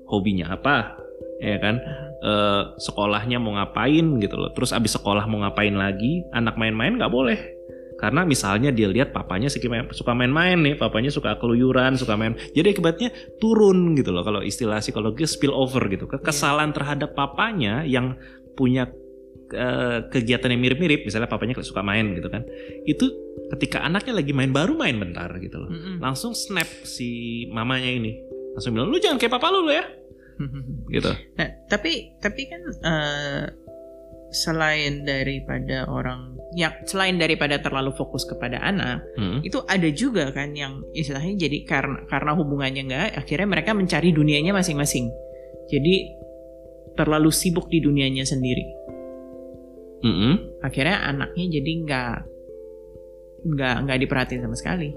Hobinya 0.09 0.57
apa 0.57 0.97
ya 1.43 1.61
kan? 1.61 1.77
E, 2.21 2.33
sekolahnya 2.81 3.37
mau 3.37 3.55
ngapain 3.61 4.17
gitu 4.19 4.37
loh. 4.41 4.51
Terus 4.57 4.73
abis 4.73 4.97
sekolah 4.97 5.29
mau 5.29 5.45
ngapain 5.45 5.77
lagi 5.77 6.25
anak 6.33 6.57
main-main 6.57 6.97
nggak 6.97 7.13
boleh 7.13 7.60
karena 8.01 8.25
misalnya 8.25 8.73
dia 8.73 8.89
lihat 8.89 9.13
papanya 9.13 9.53
suka 9.53 10.17
main-main 10.17 10.57
nih, 10.57 10.75
papanya 10.81 11.13
suka 11.13 11.37
keluyuran, 11.37 12.01
suka 12.01 12.17
main. 12.17 12.33
Jadi 12.57 12.73
akibatnya 12.73 13.13
turun 13.37 13.93
gitu 13.93 14.09
loh 14.09 14.25
kalau 14.25 14.41
istilah 14.41 14.81
psikologi 14.81 15.29
spill 15.29 15.53
over 15.53 15.85
gitu. 15.93 16.09
Kekesalan 16.09 16.73
terhadap 16.73 17.13
papanya 17.13 17.85
yang 17.85 18.17
punya 18.57 18.89
uh, 19.53 20.09
kegiatan 20.09 20.49
yang 20.49 20.65
mirip-mirip, 20.65 21.05
misalnya 21.05 21.29
papanya 21.29 21.61
suka 21.61 21.85
main 21.85 22.17
gitu 22.17 22.33
kan. 22.33 22.41
Itu 22.89 23.13
ketika 23.53 23.85
anaknya 23.85 24.25
lagi 24.25 24.33
main 24.33 24.49
baru 24.49 24.73
main 24.73 24.97
bentar 24.97 25.29
gitu 25.37 25.61
loh. 25.61 25.69
Mm 25.69 25.81
-hmm. 25.81 25.95
Langsung 26.01 26.33
snap 26.33 26.67
si 26.89 27.45
mamanya 27.53 27.93
ini. 27.93 28.17
Langsung 28.57 28.73
bilang, 28.73 28.89
"Lu 28.89 28.97
jangan 28.97 29.21
kayak 29.21 29.37
papa 29.37 29.53
lu, 29.53 29.69
lu 29.69 29.77
ya." 29.77 29.85
gitu. 30.97 31.13
Nah, 31.37 31.49
tapi 31.69 32.17
tapi 32.17 32.49
kan 32.49 32.63
uh, 32.81 33.45
selain 34.33 35.05
daripada 35.05 35.85
orang 35.85 36.40
yang 36.51 36.75
selain 36.83 37.15
daripada 37.15 37.63
terlalu 37.63 37.95
fokus 37.95 38.27
kepada 38.27 38.59
anak 38.59 39.07
hmm. 39.15 39.47
itu 39.47 39.63
ada 39.71 39.87
juga 39.95 40.35
kan 40.35 40.51
yang 40.51 40.83
istilahnya 40.91 41.47
jadi 41.47 41.63
karena 41.63 42.03
karena 42.11 42.33
hubungannya 42.35 42.83
nggak 42.91 43.07
akhirnya 43.23 43.47
mereka 43.47 43.71
mencari 43.71 44.11
dunianya 44.11 44.51
masing-masing. 44.51 45.11
Jadi 45.71 45.95
terlalu 46.99 47.31
sibuk 47.31 47.71
di 47.71 47.79
dunianya 47.83 48.27
sendiri. 48.27 48.83
Hmm. 50.01 50.57
akhirnya 50.65 51.13
anaknya 51.13 51.61
jadi 51.61 51.73
nggak 51.85 52.15
nggak 53.53 53.75
nggak 53.85 53.99
diperhatiin 54.01 54.43
sama 54.49 54.57
sekali. 54.57 54.97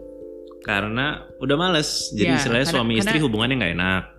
Karena 0.63 1.28
udah 1.44 1.58
males. 1.60 2.08
Jadi 2.16 2.32
ya, 2.32 2.39
istilahnya 2.39 2.68
suami 2.72 3.04
istri 3.04 3.20
hubungannya 3.20 3.60
nggak 3.60 3.74
enak 3.76 4.12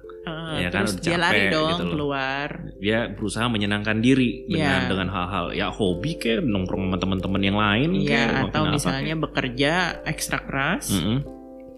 Uh, 0.55 0.63
ya 0.63 0.71
kan 0.71 0.87
dia 1.03 1.19
lari 1.19 1.51
dong 1.51 1.75
gitu 1.75 1.85
keluar. 1.93 2.49
Dia 2.79 3.11
berusaha 3.11 3.47
menyenangkan 3.51 3.99
diri 3.99 4.47
dengan 4.47 4.87
yeah. 4.87 4.91
dengan 4.91 5.09
hal-hal 5.11 5.51
ya 5.51 5.69
hobi 5.75 6.17
kayak 6.17 6.47
nongkrong 6.47 6.87
sama 6.89 6.99
teman-teman 7.03 7.43
yang 7.43 7.59
lain 7.59 7.91
yeah, 8.01 8.47
atau 8.47 8.71
misalnya 8.71 9.15
bekerja 9.19 9.73
ekstra 10.07 10.47
keras. 10.47 10.95
Mm 10.95 11.03
-hmm. 11.03 11.19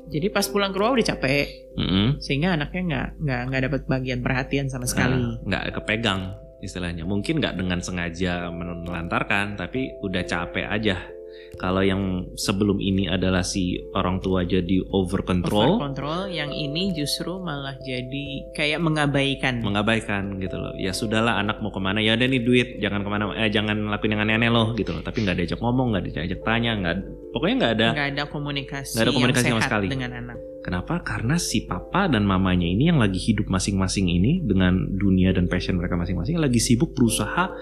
Jadi 0.07 0.27
pas 0.31 0.47
pulang 0.47 0.71
ke 0.71 0.79
rumah 0.79 0.93
udah 0.95 1.07
capek. 1.17 1.47
Mm 1.75 1.89
-hmm. 1.89 2.07
Sehingga 2.21 2.49
anaknya 2.55 2.83
nggak 2.87 3.09
nggak 3.25 3.43
nggak 3.49 3.63
dapat 3.73 3.81
bagian 3.89 4.21
perhatian 4.21 4.67
sama 4.69 4.85
sekali. 4.85 5.41
Nggak 5.43 5.81
kepegang 5.81 6.37
istilahnya. 6.61 7.09
Mungkin 7.09 7.41
nggak 7.41 7.57
dengan 7.57 7.81
sengaja 7.81 8.53
menelantarkan 8.53 9.57
tapi 9.59 9.97
udah 10.05 10.23
capek 10.23 10.69
aja 10.69 11.16
kalau 11.57 11.81
yang 11.81 12.33
sebelum 12.37 12.77
ini 12.79 13.09
adalah 13.09 13.41
si 13.41 13.81
orang 13.97 14.21
tua 14.21 14.45
jadi 14.45 14.85
over 14.93 15.25
control. 15.25 15.81
Over 15.81 15.93
control, 15.93 16.21
yang 16.29 16.53
ini 16.53 16.93
justru 16.93 17.41
malah 17.41 17.77
jadi 17.81 18.53
kayak 18.53 18.81
mengabaikan. 18.81 19.65
Mengabaikan 19.65 20.37
gitu 20.37 20.57
loh. 20.61 20.77
Ya 20.77 20.93
sudahlah 20.93 21.41
anak 21.41 21.65
mau 21.65 21.73
ke 21.73 21.81
mana 21.81 22.05
ya 22.05 22.15
ada 22.15 22.29
nih 22.29 22.45
duit, 22.45 22.69
jangan 22.79 23.01
ke 23.03 23.09
mana, 23.09 23.33
eh 23.35 23.49
jangan 23.49 23.89
lakuin 23.89 24.17
yang 24.17 24.23
aneh-aneh 24.29 24.51
loh 24.53 24.77
gitu 24.77 24.93
loh. 24.93 25.01
Tapi 25.01 25.25
nggak 25.25 25.37
diajak 25.41 25.61
ngomong, 25.65 25.97
nggak 25.97 26.05
diajak 26.13 26.41
tanya, 26.45 26.77
nggak, 26.77 26.95
pokoknya 27.33 27.55
nggak 27.57 27.73
ada. 27.81 27.89
Nggak 27.97 28.11
ada 28.13 28.25
komunikasi. 28.29 28.93
Nggak 28.95 29.05
ada 29.05 29.15
komunikasi 29.17 29.45
yang 29.49 29.57
sama 29.57 29.69
sekali 29.69 29.87
dengan 29.89 30.13
anak. 30.13 30.39
Kenapa? 30.67 30.99
Karena 31.07 31.39
si 31.39 31.63
papa 31.63 32.11
dan 32.11 32.27
mamanya 32.27 32.67
ini 32.67 32.91
yang 32.91 32.99
lagi 32.99 33.23
hidup 33.23 33.47
masing-masing 33.47 34.11
ini 34.11 34.43
dengan 34.43 34.99
dunia 34.99 35.31
dan 35.31 35.47
passion 35.47 35.79
mereka 35.79 35.95
masing-masing 35.95 36.43
lagi 36.43 36.59
sibuk 36.59 36.91
berusaha 36.91 37.55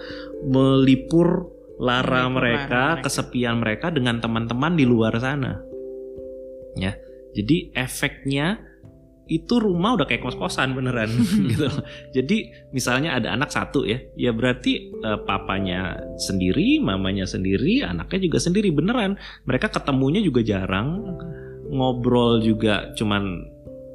melipur 0.48 1.53
lara 1.78 2.30
mereka, 2.30 3.02
kesepian 3.02 3.58
mereka 3.58 3.90
dengan 3.90 4.22
teman-teman 4.22 4.78
di 4.78 4.84
luar 4.87 5.14
sana. 5.18 5.58
Ya. 6.78 6.94
Jadi 7.34 7.74
efeknya 7.74 8.62
itu 9.24 9.56
rumah 9.56 9.96
udah 9.96 10.04
kayak 10.04 10.20
kos-kosan 10.20 10.76
beneran 10.76 11.08
gitu. 11.50 11.68
Jadi 12.12 12.52
misalnya 12.76 13.16
ada 13.16 13.32
anak 13.32 13.48
satu 13.48 13.88
ya, 13.88 13.98
ya 14.14 14.30
berarti 14.37 14.92
uh, 15.00 15.24
papanya 15.24 15.96
sendiri, 16.20 16.78
mamanya 16.78 17.24
sendiri, 17.24 17.80
anaknya 17.80 18.28
juga 18.28 18.38
sendiri 18.38 18.68
beneran. 18.68 19.16
Mereka 19.48 19.72
ketemunya 19.72 20.20
juga 20.20 20.44
jarang, 20.44 21.16
ngobrol 21.72 22.44
juga 22.44 22.92
cuman 22.94 23.48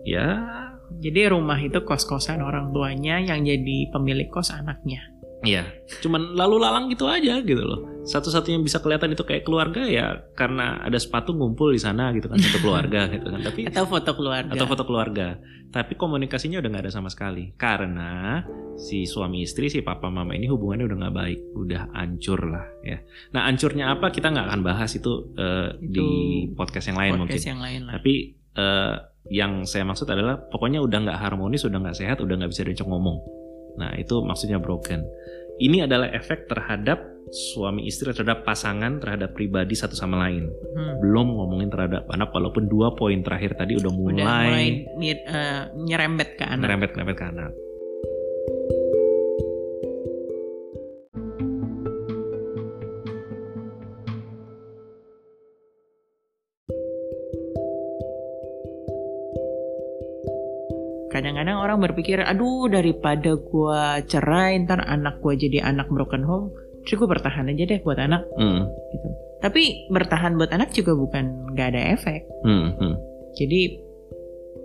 ya. 0.03 0.57
Jadi 0.99 1.29
rumah 1.29 1.61
itu 1.61 1.85
kos-kosan 1.85 2.41
orang 2.41 2.73
tuanya 2.73 3.21
yang 3.21 3.45
jadi 3.45 3.93
pemilik 3.93 4.27
kos 4.33 4.49
anaknya. 4.49 5.18
Iya, 5.39 5.71
cuman 6.03 6.35
lalu 6.35 6.59
lalang 6.59 6.91
gitu 6.91 7.07
aja 7.07 7.39
gitu 7.39 7.63
loh. 7.63 8.03
Satu-satunya 8.03 8.59
bisa 8.59 8.83
kelihatan 8.83 9.15
itu 9.15 9.23
kayak 9.23 9.47
keluarga 9.47 9.87
ya 9.87 10.19
karena 10.35 10.83
ada 10.83 10.99
sepatu 10.99 11.31
ngumpul 11.31 11.71
di 11.71 11.79
sana 11.79 12.11
gitu 12.11 12.27
kan 12.27 12.35
satu 12.43 12.59
keluarga 12.59 13.07
gitu 13.07 13.31
kan. 13.31 13.39
Tapi 13.47 13.71
atau 13.71 13.87
foto 13.87 14.11
keluarga. 14.19 14.51
Atau 14.51 14.67
foto 14.67 14.83
keluarga. 14.83 15.39
Tapi 15.69 15.95
komunikasinya 15.95 16.59
udah 16.59 16.69
nggak 16.75 16.83
ada 16.89 16.93
sama 16.93 17.07
sekali 17.07 17.55
karena 17.55 18.43
si 18.75 19.07
suami 19.07 19.47
istri 19.47 19.71
si 19.71 19.79
papa 19.79 20.11
mama 20.11 20.35
ini 20.35 20.51
hubungannya 20.51 20.91
udah 20.91 20.97
nggak 21.07 21.15
baik, 21.15 21.39
udah 21.55 21.81
hancur 21.95 22.39
lah 22.43 22.65
ya. 22.83 22.99
Nah 23.31 23.47
hancurnya 23.47 23.95
apa 23.95 24.11
kita 24.11 24.35
nggak 24.35 24.47
akan 24.49 24.61
bahas 24.65 24.91
itu, 24.99 25.31
uh, 25.39 25.71
itu 25.79 26.03
di 26.03 26.09
podcast 26.51 26.91
yang 26.91 26.99
lain 26.99 27.11
podcast 27.15 27.23
mungkin. 27.23 27.39
Yang 27.47 27.61
lain 27.63 27.81
lah. 27.87 27.91
Tapi 27.95 28.13
uh, 28.59 28.95
yang 29.31 29.63
saya 29.63 29.87
maksud 29.87 30.09
adalah 30.09 30.35
pokoknya 30.51 30.83
udah 30.83 30.99
nggak 31.05 31.19
harmonis, 31.21 31.63
udah 31.63 31.79
nggak 31.79 31.95
sehat, 31.95 32.19
udah 32.19 32.35
nggak 32.43 32.51
bisa 32.51 32.67
diajak 32.67 32.89
ngomong. 32.89 33.39
Nah 33.77 33.93
itu 33.99 34.23
maksudnya 34.23 34.57
broken. 34.57 35.05
Ini 35.59 35.85
adalah 35.85 36.09
efek 36.15 36.47
terhadap 36.47 37.03
suami 37.29 37.85
istri 37.85 38.09
terhadap 38.09 38.41
pasangan 38.41 38.97
terhadap 38.97 39.37
pribadi 39.37 39.77
satu 39.77 39.93
sama 39.93 40.17
lain. 40.25 40.49
Hmm. 40.49 40.97
belum 40.97 41.37
ngomongin 41.37 41.69
terhadap 41.69 42.09
anak 42.09 42.33
walaupun 42.33 42.65
dua 42.65 42.95
poin 42.97 43.21
terakhir 43.21 43.53
tadi 43.53 43.77
udah 43.77 43.91
mulai, 43.93 44.15
udah 44.17 44.25
mulai 44.25 44.67
uh, 45.29 45.63
nyerembet 45.77 46.29
ke 46.39 46.43
anak. 46.47 46.65
Nyerembet 46.65 46.89
nyerembet 46.97 47.17
ke 47.19 47.25
anak 47.29 47.51
orang 61.69 61.85
berpikir 61.85 62.17
aduh 62.25 62.65
daripada 62.65 63.37
gue 63.37 63.81
cerai 64.09 64.57
ntar 64.65 64.81
anak 64.81 65.21
gue 65.21 65.37
jadi 65.37 65.69
anak 65.69 65.85
broken 65.93 66.25
home 66.25 66.49
terus 66.81 66.97
gue 66.97 67.09
bertahan 67.09 67.45
aja 67.53 67.63
deh 67.69 67.79
buat 67.85 68.01
anak 68.01 68.25
mm. 68.33 68.61
gitu 68.65 69.09
tapi 69.39 69.85
bertahan 69.93 70.33
buat 70.33 70.49
anak 70.49 70.73
juga 70.73 70.97
bukan 70.97 71.53
nggak 71.53 71.67
ada 71.77 71.81
efek 71.93 72.25
mm 72.41 72.67
-hmm. 72.73 72.93
jadi 73.37 73.61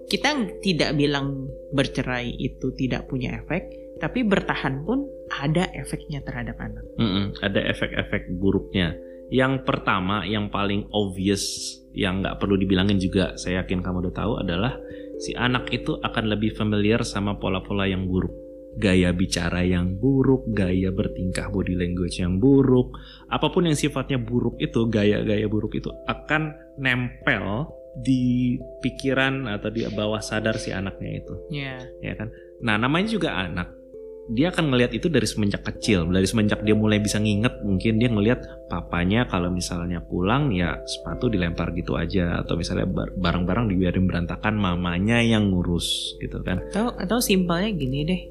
kita 0.08 0.30
tidak 0.64 0.90
bilang 0.96 1.44
bercerai 1.76 2.32
itu 2.40 2.72
tidak 2.72 3.04
punya 3.12 3.44
efek 3.44 3.68
tapi 4.00 4.24
bertahan 4.24 4.82
pun 4.88 5.04
ada 5.28 5.68
efeknya 5.76 6.24
terhadap 6.24 6.56
anak 6.56 6.84
mm 6.96 7.04
-hmm. 7.04 7.24
ada 7.44 7.60
efek-efek 7.68 8.32
buruknya 8.40 8.96
yang 9.28 9.60
pertama 9.68 10.24
yang 10.24 10.48
paling 10.48 10.88
obvious 10.92 11.76
yang 11.94 12.24
nggak 12.24 12.42
perlu 12.42 12.58
dibilangin 12.58 12.96
juga 12.96 13.36
saya 13.36 13.62
yakin 13.62 13.80
kamu 13.84 14.08
udah 14.08 14.14
tahu 14.14 14.32
adalah 14.40 14.74
si 15.18 15.34
anak 15.34 15.70
itu 15.70 15.98
akan 16.00 16.24
lebih 16.30 16.54
familiar 16.54 17.02
sama 17.06 17.38
pola-pola 17.38 17.86
yang 17.86 18.06
buruk. 18.06 18.44
gaya 18.74 19.14
bicara 19.14 19.62
yang 19.62 19.94
buruk, 20.02 20.50
gaya 20.50 20.90
bertingkah 20.90 21.46
body 21.46 21.78
language 21.78 22.18
yang 22.18 22.42
buruk, 22.42 22.98
apa 23.30 23.46
pun 23.46 23.70
yang 23.70 23.78
sifatnya 23.78 24.18
buruk 24.18 24.58
itu, 24.58 24.90
gaya-gaya 24.90 25.46
buruk 25.46 25.78
itu 25.78 25.94
akan 26.10 26.50
nempel 26.82 27.70
di 27.94 28.58
pikiran 28.82 29.46
atau 29.46 29.70
di 29.70 29.86
bawah 29.86 30.18
sadar 30.18 30.58
si 30.58 30.74
anaknya 30.74 31.22
itu. 31.22 31.34
Iya. 31.54 31.86
Yeah. 32.02 32.14
Ya 32.14 32.14
kan? 32.18 32.28
Nah, 32.66 32.74
namanya 32.74 33.14
juga 33.14 33.38
anak 33.38 33.83
dia 34.32 34.48
akan 34.48 34.72
ngelihat 34.72 34.96
itu 34.96 35.12
dari 35.12 35.28
semenjak 35.28 35.62
kecil. 35.68 36.08
Dari 36.08 36.24
semenjak 36.24 36.64
dia 36.64 36.72
mulai 36.72 36.96
bisa 36.96 37.20
nginget 37.20 37.60
mungkin 37.60 38.00
dia 38.00 38.08
ngelihat 38.08 38.68
papanya 38.72 39.28
kalau 39.28 39.52
misalnya 39.52 40.00
pulang 40.00 40.48
ya 40.48 40.80
sepatu 40.88 41.28
dilempar 41.28 41.76
gitu 41.76 42.00
aja. 42.00 42.40
Atau 42.40 42.56
misalnya 42.56 42.88
barang-barang 43.12 43.68
dibiarin 43.68 44.08
berantakan 44.08 44.56
mamanya 44.56 45.20
yang 45.20 45.52
ngurus 45.52 46.16
gitu 46.24 46.40
kan. 46.40 46.64
Atau 46.72 46.96
atau 46.96 47.18
simpelnya 47.20 47.70
gini 47.76 48.00
deh. 48.08 48.22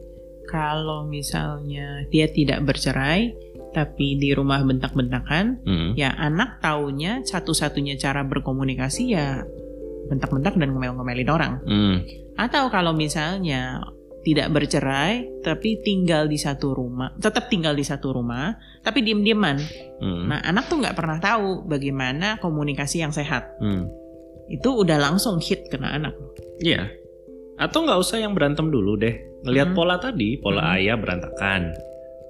Kalau 0.49 1.05
misalnya 1.05 2.05
dia 2.09 2.25
tidak 2.29 2.65
bercerai 2.65 3.53
tapi 3.73 4.21
di 4.21 4.29
rumah 4.37 4.61
bentak-bentakan 4.61 5.65
hmm. 5.65 5.89
ya 5.97 6.13
anak 6.13 6.61
taunya 6.61 7.25
satu-satunya 7.25 7.97
cara 7.97 8.21
berkomunikasi 8.21 9.17
ya 9.17 9.41
bentak-bentak 10.13 10.53
dan 10.61 10.77
ngomel-ngomelin 10.77 11.29
orang. 11.33 11.53
Hmm. 11.65 11.97
atau 12.33 12.69
kalau 12.69 12.93
misalnya 12.93 13.81
tidak 14.23 14.55
bercerai 14.55 15.43
tapi 15.43 15.83
tinggal 15.83 16.25
di 16.31 16.39
satu 16.39 16.71
rumah. 16.71 17.11
Tetap 17.19 17.51
tinggal 17.51 17.75
di 17.75 17.83
satu 17.83 18.15
rumah 18.15 18.55
tapi 18.81 19.03
diem-dieman. 19.03 19.59
Hmm. 20.03 20.27
nah 20.27 20.39
anak 20.43 20.67
tuh 20.67 20.83
nggak 20.83 20.95
pernah 20.99 21.19
tahu 21.19 21.67
bagaimana 21.67 22.39
komunikasi 22.39 23.03
yang 23.03 23.13
sehat. 23.13 23.59
Hmm. 23.59 23.87
itu 24.43 24.67
udah 24.67 24.99
langsung 24.99 25.39
hit 25.39 25.71
kena 25.71 25.95
anak. 25.95 26.11
Iya. 26.59 26.91
Atau 27.55 27.87
nggak 27.87 27.95
usah 27.95 28.19
yang 28.19 28.35
berantem 28.35 28.67
dulu 28.67 28.99
deh. 28.99 29.15
Ngelihat 29.47 29.71
hmm. 29.71 29.77
pola 29.77 29.95
tadi 29.99 30.35
pola 30.35 30.67
hmm. 30.67 30.73
ayah 30.79 30.97
berantakan. 30.99 31.61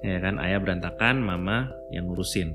Ya 0.06 0.18
kan 0.22 0.38
ayah 0.38 0.62
berantakan 0.62 1.24
mama 1.26 1.74
yang 1.90 2.06
ngurusin. 2.06 2.54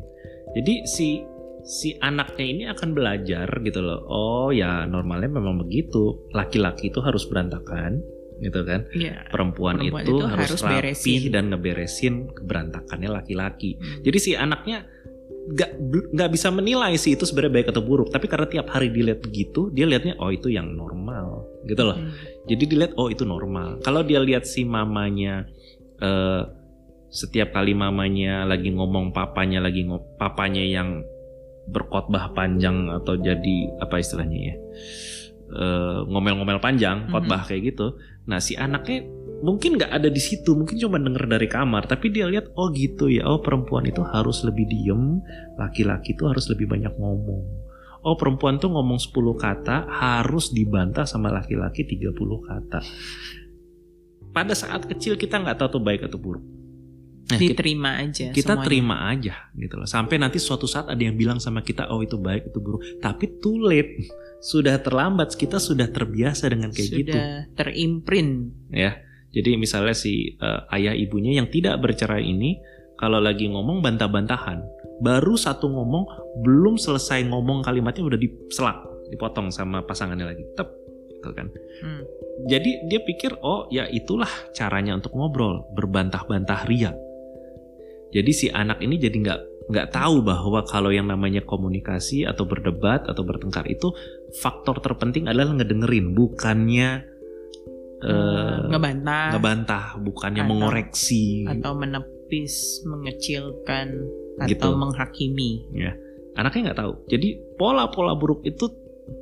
Jadi 0.55 0.87
si 0.87 1.19
si 1.67 1.91
anaknya 1.99 2.45
ini 2.47 2.63
akan 2.71 2.89
belajar 2.95 3.51
gitu 3.59 3.83
loh. 3.83 3.99
Oh 4.07 4.47
ya 4.55 4.87
normalnya 4.87 5.27
memang 5.27 5.59
begitu. 5.59 6.31
Laki-laki 6.31 6.87
itu 6.87 7.03
harus 7.03 7.27
berantakan 7.27 7.99
gitu 8.39 8.59
kan. 8.63 8.87
Ya, 8.95 9.27
perempuan, 9.27 9.79
perempuan 9.79 10.03
itu, 10.03 10.15
itu 10.15 10.25
harus, 10.25 10.49
harus 10.55 10.61
rapi 10.63 10.75
beresin. 10.79 11.19
dan 11.31 11.43
ngeberesin 11.51 12.13
keberantakannya 12.33 13.09
laki-laki. 13.11 13.75
Hmm. 13.75 14.01
Jadi 14.03 14.17
si 14.17 14.31
anaknya 14.35 14.87
nggak 15.49 15.71
nggak 16.13 16.29
bisa 16.29 16.53
menilai 16.53 16.93
sih 16.93 17.17
itu 17.17 17.25
sebenarnya 17.25 17.53
baik 17.61 17.67
atau 17.73 17.81
buruk 17.81 18.13
tapi 18.13 18.29
karena 18.29 18.45
tiap 18.45 18.69
hari 18.69 18.93
dilihat 18.93 19.25
begitu 19.25 19.73
dia 19.73 19.89
lihatnya 19.89 20.13
oh 20.21 20.29
itu 20.29 20.53
yang 20.53 20.77
normal 20.77 21.41
gitu 21.65 21.89
loh 21.89 21.97
hmm. 21.97 22.45
jadi 22.45 22.63
dilihat 22.69 22.93
oh 23.01 23.09
itu 23.09 23.25
normal 23.25 23.81
kalau 23.81 24.05
dia 24.05 24.21
lihat 24.21 24.45
si 24.45 24.61
mamanya 24.61 25.49
uh, 26.05 26.45
setiap 27.09 27.49
kali 27.49 27.73
mamanya 27.73 28.45
lagi 28.45 28.69
ngomong 28.69 29.09
papanya 29.09 29.65
lagi 29.65 29.89
ngomong 29.89 30.21
papanya 30.21 30.61
yang 30.61 31.01
berkhotbah 31.69 32.33
panjang 32.37 32.89
atau 32.89 33.17
jadi 33.17 33.57
apa 33.81 34.01
istilahnya 34.01 34.53
ya 34.53 34.55
uh, 35.53 36.05
ngomel-ngomel 36.09 36.61
panjang 36.61 37.09
khotbah 37.09 37.41
-hmm. 37.43 37.49
kayak 37.49 37.63
gitu 37.73 37.97
Nah 38.29 38.37
si 38.37 38.53
anaknya 38.53 39.09
mungkin 39.41 39.81
nggak 39.81 39.89
ada 39.89 40.09
di 40.13 40.21
situ, 40.21 40.53
mungkin 40.53 40.77
cuma 40.77 41.01
denger 41.01 41.25
dari 41.25 41.49
kamar, 41.49 41.89
tapi 41.89 42.13
dia 42.13 42.29
lihat 42.29 42.53
oh 42.53 42.69
gitu 42.69 43.09
ya, 43.09 43.25
oh 43.25 43.41
perempuan 43.41 43.89
itu 43.89 44.05
harus 44.05 44.45
lebih 44.45 44.69
diem, 44.69 45.17
laki-laki 45.57 46.13
itu 46.13 46.29
harus 46.29 46.45
lebih 46.53 46.69
banyak 46.69 46.93
ngomong. 46.93 47.43
Oh 48.05 48.15
perempuan 48.15 48.61
tuh 48.61 48.71
ngomong 48.71 48.95
10 48.95 49.11
kata 49.35 49.89
harus 49.91 50.55
dibantah 50.55 51.03
sama 51.03 51.33
laki-laki 51.33 51.83
30 51.83 52.15
kata. 52.47 52.79
Pada 54.29 54.53
saat 54.55 54.87
kecil 54.87 55.17
kita 55.17 55.41
nggak 55.41 55.57
tahu 55.59 55.81
tuh 55.81 55.83
baik 55.83 56.07
atau 56.07 56.21
buruk. 56.21 56.45
Nah, 57.29 57.37
diterima 57.37 58.01
aja. 58.01 58.33
Kita 58.33 58.57
semuanya. 58.57 58.65
terima 58.65 58.95
aja 59.05 59.35
gitu 59.53 59.75
loh. 59.77 59.85
Sampai 59.85 60.17
nanti 60.17 60.41
suatu 60.41 60.65
saat 60.65 60.89
ada 60.89 60.97
yang 60.97 61.13
bilang 61.13 61.37
sama 61.37 61.61
kita, 61.61 61.85
oh 61.93 62.01
itu 62.01 62.17
baik, 62.17 62.49
itu 62.49 62.57
buruk. 62.57 62.81
Tapi 62.97 63.37
too 63.37 63.61
late 63.61 64.09
sudah 64.39 64.79
terlambat 64.79 65.35
kita 65.35 65.59
sudah 65.59 65.91
terbiasa 65.91 66.47
dengan 66.47 66.71
kayak 66.71 66.87
sudah 66.87 66.99
gitu 67.03 67.11
sudah 67.11 67.27
terimprint 67.59 68.31
ya 68.71 68.95
jadi 69.35 69.59
misalnya 69.59 69.93
si 69.93 70.39
uh, 70.39 70.63
ayah 70.73 70.95
ibunya 70.95 71.37
yang 71.37 71.51
tidak 71.51 71.77
bercerai 71.83 72.23
ini 72.23 72.55
kalau 72.95 73.19
lagi 73.19 73.51
ngomong 73.51 73.83
bantah-bantahan 73.83 74.63
baru 75.03 75.35
satu 75.35 75.67
ngomong 75.67 76.03
belum 76.43 76.79
selesai 76.79 77.27
ngomong 77.27 77.67
kalimatnya 77.67 78.03
udah 78.07 78.19
diselak 78.19 78.79
dipotong 79.11 79.51
sama 79.51 79.83
pasangannya 79.83 80.31
lagi 80.31 80.43
tep 80.55 80.71
gitu 81.19 81.35
kan 81.35 81.51
hmm. 81.83 82.01
jadi 82.47 82.87
dia 82.87 82.99
pikir 83.03 83.35
oh 83.43 83.67
ya 83.67 83.91
itulah 83.91 84.31
caranya 84.55 84.95
untuk 84.95 85.11
ngobrol 85.19 85.67
berbantah-bantah 85.75 86.63
ria 86.63 86.95
jadi 88.09 88.31
si 88.33 88.47
anak 88.49 88.81
ini 88.81 88.97
jadi 88.97 89.17
nggak 89.17 89.39
nggak 89.69 89.87
tahu 89.93 90.25
bahwa 90.25 90.65
kalau 90.65 90.89
yang 90.89 91.05
namanya 91.05 91.45
komunikasi 91.45 92.25
atau 92.25 92.49
berdebat 92.49 93.05
atau 93.05 93.21
bertengkar 93.21 93.69
itu 93.69 93.93
faktor 94.41 94.81
terpenting 94.81 95.29
adalah 95.29 95.53
ngedengerin 95.53 96.17
bukannya 96.17 97.05
uh, 98.01 98.65
ngebantah. 98.65 99.37
ngebantah 99.37 99.85
bukannya 100.01 100.41
atau, 100.41 100.49
mengoreksi. 100.49 101.45
atau 101.45 101.71
menepis 101.77 102.81
mengecilkan 102.89 103.87
gitu. 104.49 104.57
atau 104.57 104.71
menghakimi. 104.73 105.69
Ya 105.77 105.93
anaknya 106.39 106.71
nggak 106.71 106.79
tahu. 106.79 106.93
Jadi 107.11 107.29
pola-pola 107.59 108.15
buruk 108.15 108.41
itu 108.47 108.65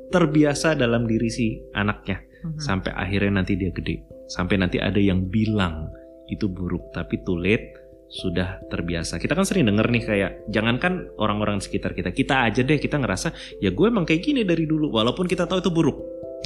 terbiasa 0.08 0.78
dalam 0.78 1.04
diri 1.04 1.28
si 1.28 1.60
anaknya. 1.76 2.24
Uh-huh. 2.38 2.54
sampai 2.62 2.94
akhirnya 2.94 3.42
nanti 3.42 3.58
dia 3.58 3.74
gede. 3.74 3.98
Sampai 4.30 4.62
nanti 4.62 4.78
ada 4.78 5.02
yang 5.02 5.26
bilang 5.26 5.90
itu 6.30 6.46
buruk 6.46 6.94
tapi 6.94 7.18
too 7.26 7.34
late 7.34 7.87
sudah 8.08 8.64
terbiasa. 8.72 9.20
Kita 9.20 9.36
kan 9.36 9.44
sering 9.44 9.68
denger 9.68 9.86
nih 9.92 10.02
kayak 10.04 10.30
jangankan 10.48 11.12
orang-orang 11.20 11.60
sekitar 11.60 11.92
kita, 11.92 12.10
kita 12.10 12.48
aja 12.48 12.64
deh 12.64 12.80
kita 12.80 12.96
ngerasa 12.96 13.60
ya 13.60 13.68
gue 13.68 13.86
emang 13.86 14.08
kayak 14.08 14.24
gini 14.24 14.42
dari 14.48 14.64
dulu 14.64 14.88
walaupun 14.88 15.28
kita 15.28 15.44
tahu 15.44 15.60
itu 15.60 15.70
buruk. 15.70 15.98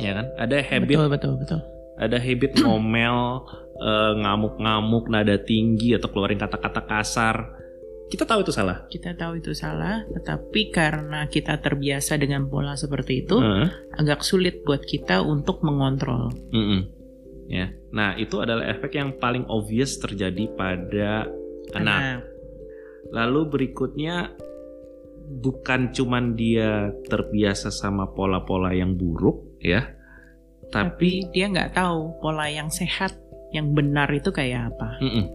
Ya 0.03 0.19
kan? 0.19 0.27
Ada 0.41 0.65
habit 0.65 0.97
Betul 0.99 1.09
betul 1.09 1.33
betul. 1.39 1.61
Ada 2.03 2.19
habit 2.19 2.53
ngomel, 2.67 3.19
uh, 3.79 4.13
ngamuk-ngamuk, 4.19 5.07
nada 5.07 5.39
tinggi 5.39 5.95
atau 5.95 6.11
keluarin 6.11 6.41
kata-kata 6.43 6.83
kasar. 6.83 7.63
Kita 8.11 8.29
tahu 8.29 8.45
itu 8.45 8.53
salah. 8.53 8.85
Kita 8.93 9.17
tahu 9.17 9.41
itu 9.41 9.57
salah, 9.57 10.05
tetapi 10.05 10.69
karena 10.69 11.25
kita 11.33 11.57
terbiasa 11.65 12.21
dengan 12.21 12.45
pola 12.45 12.77
seperti 12.77 13.25
itu, 13.25 13.41
uh. 13.41 13.73
agak 13.97 14.21
sulit 14.21 14.61
buat 14.69 14.85
kita 14.85 15.25
untuk 15.25 15.65
mengontrol. 15.65 16.29
Mm 16.53 16.65
-mm. 16.67 16.81
Ya, 17.53 17.69
nah 17.93 18.17
itu 18.17 18.41
adalah 18.41 18.65
efek 18.69 18.97
yang 18.97 19.17
paling 19.21 19.45
obvious 19.49 20.01
terjadi 20.01 20.49
pada 20.57 21.29
anak. 21.71 22.27
Lalu 23.13 23.41
berikutnya 23.47 24.35
bukan 25.23 25.95
cuman 25.95 26.35
dia 26.35 26.91
terbiasa 27.07 27.71
sama 27.71 28.11
pola-pola 28.11 28.75
yang 28.75 28.99
buruk 28.99 29.63
ya, 29.63 29.87
tapi, 30.73 31.29
tapi 31.29 31.33
dia 31.33 31.47
nggak 31.53 31.77
tahu 31.77 32.19
pola 32.19 32.49
yang 32.49 32.73
sehat, 32.73 33.15
yang 33.55 33.71
benar 33.77 34.09
itu 34.11 34.33
kayak 34.33 34.75
apa. 34.75 34.99
Mm 34.99 35.13
-mm. 35.13 35.27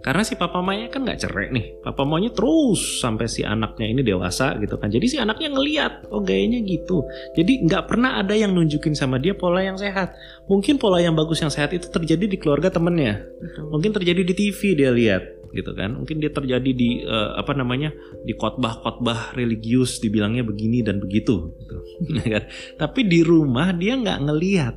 Karena 0.00 0.24
si 0.24 0.32
papa 0.32 0.64
mamanya 0.64 0.88
kan 0.88 1.04
nggak 1.04 1.20
cerai 1.20 1.52
nih. 1.52 1.76
Papa 1.84 2.08
mamanya 2.08 2.32
terus 2.32 3.04
sampai 3.04 3.28
si 3.28 3.44
anaknya 3.44 3.84
ini 3.84 4.00
dewasa 4.00 4.56
gitu 4.56 4.80
kan. 4.80 4.88
Jadi 4.88 5.06
si 5.12 5.16
anaknya 5.20 5.52
ngeliat, 5.52 6.08
oh 6.08 6.24
gayanya 6.24 6.64
gitu. 6.64 7.04
Jadi 7.36 7.68
nggak 7.68 7.84
pernah 7.84 8.16
ada 8.16 8.32
yang 8.32 8.56
nunjukin 8.56 8.96
sama 8.96 9.20
dia 9.20 9.36
pola 9.36 9.60
yang 9.60 9.76
sehat. 9.76 10.16
Mungkin 10.48 10.80
pola 10.80 11.04
yang 11.04 11.12
bagus 11.12 11.44
yang 11.44 11.52
sehat 11.52 11.76
itu 11.76 11.92
terjadi 11.92 12.24
di 12.32 12.40
keluarga 12.40 12.72
temennya. 12.72 13.20
Betul. 13.44 13.68
Mungkin 13.76 13.90
terjadi 14.00 14.22
di 14.24 14.32
TV 14.32 14.60
dia 14.72 14.88
lihat 14.88 15.39
gitu 15.52 15.70
kan. 15.74 15.98
Mungkin 15.98 16.22
dia 16.22 16.30
terjadi 16.30 16.70
di 16.70 17.02
uh, 17.04 17.38
apa 17.38 17.52
namanya 17.54 17.90
di 18.22 18.34
khotbah-khotbah 18.34 19.34
religius 19.34 19.98
dibilangnya 19.98 20.46
begini 20.46 20.82
dan 20.82 20.98
begitu. 21.02 21.54
Gitu. 21.60 21.76
Ya 22.20 22.40
kan? 22.40 22.44
Tapi 22.80 23.06
di 23.06 23.20
rumah 23.20 23.72
dia 23.76 23.96
nggak 23.96 24.20
ngeliat 24.24 24.76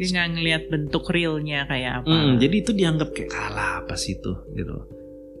dia 0.00 0.06
nggak 0.16 0.28
ngelihat 0.32 0.62
bentuk 0.72 1.04
realnya 1.12 1.68
kayak 1.68 2.00
apa 2.00 2.08
hmm, 2.08 2.40
jadi 2.40 2.54
itu 2.56 2.72
dianggap 2.72 3.12
kayak 3.12 3.30
kalah 3.36 3.84
apa 3.84 4.00
sih 4.00 4.16
itu 4.16 4.32
gitu 4.56 4.88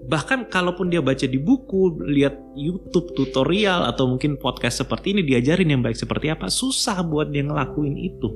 bahkan 0.04 0.44
kalaupun 0.48 0.92
dia 0.92 1.00
baca 1.00 1.22
di 1.24 1.40
buku 1.40 2.02
lihat 2.04 2.36
YouTube 2.58 3.16
tutorial 3.16 3.88
atau 3.88 4.04
mungkin 4.04 4.36
podcast 4.36 4.84
seperti 4.84 5.16
ini 5.16 5.22
diajarin 5.24 5.70
yang 5.70 5.80
baik 5.80 5.96
seperti 5.96 6.28
apa 6.28 6.52
susah 6.52 7.00
buat 7.06 7.32
dia 7.32 7.40
ngelakuin 7.40 7.96
itu 7.96 8.28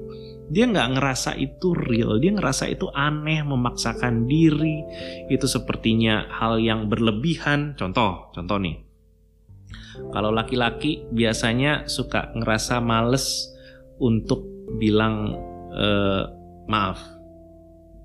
dia 0.53 0.69
nggak 0.69 1.01
ngerasa 1.01 1.41
itu 1.41 1.73
real 1.73 2.21
dia 2.21 2.33
ngerasa 2.37 2.69
itu 2.69 2.89
aneh 2.93 3.41
memaksakan 3.45 4.29
diri 4.29 4.85
itu 5.33 5.47
sepertinya 5.49 6.29
hal 6.29 6.61
yang 6.61 6.89
berlebihan 6.93 7.73
contoh 7.77 8.29
contoh 8.37 8.61
nih 8.61 8.85
kalau 10.11 10.31
laki-laki 10.35 11.07
biasanya 11.11 11.87
suka 11.87 12.35
ngerasa 12.35 12.83
males 12.83 13.51
untuk 13.99 14.43
bilang 14.79 15.35
uh, 15.75 16.25
maaf 16.67 16.99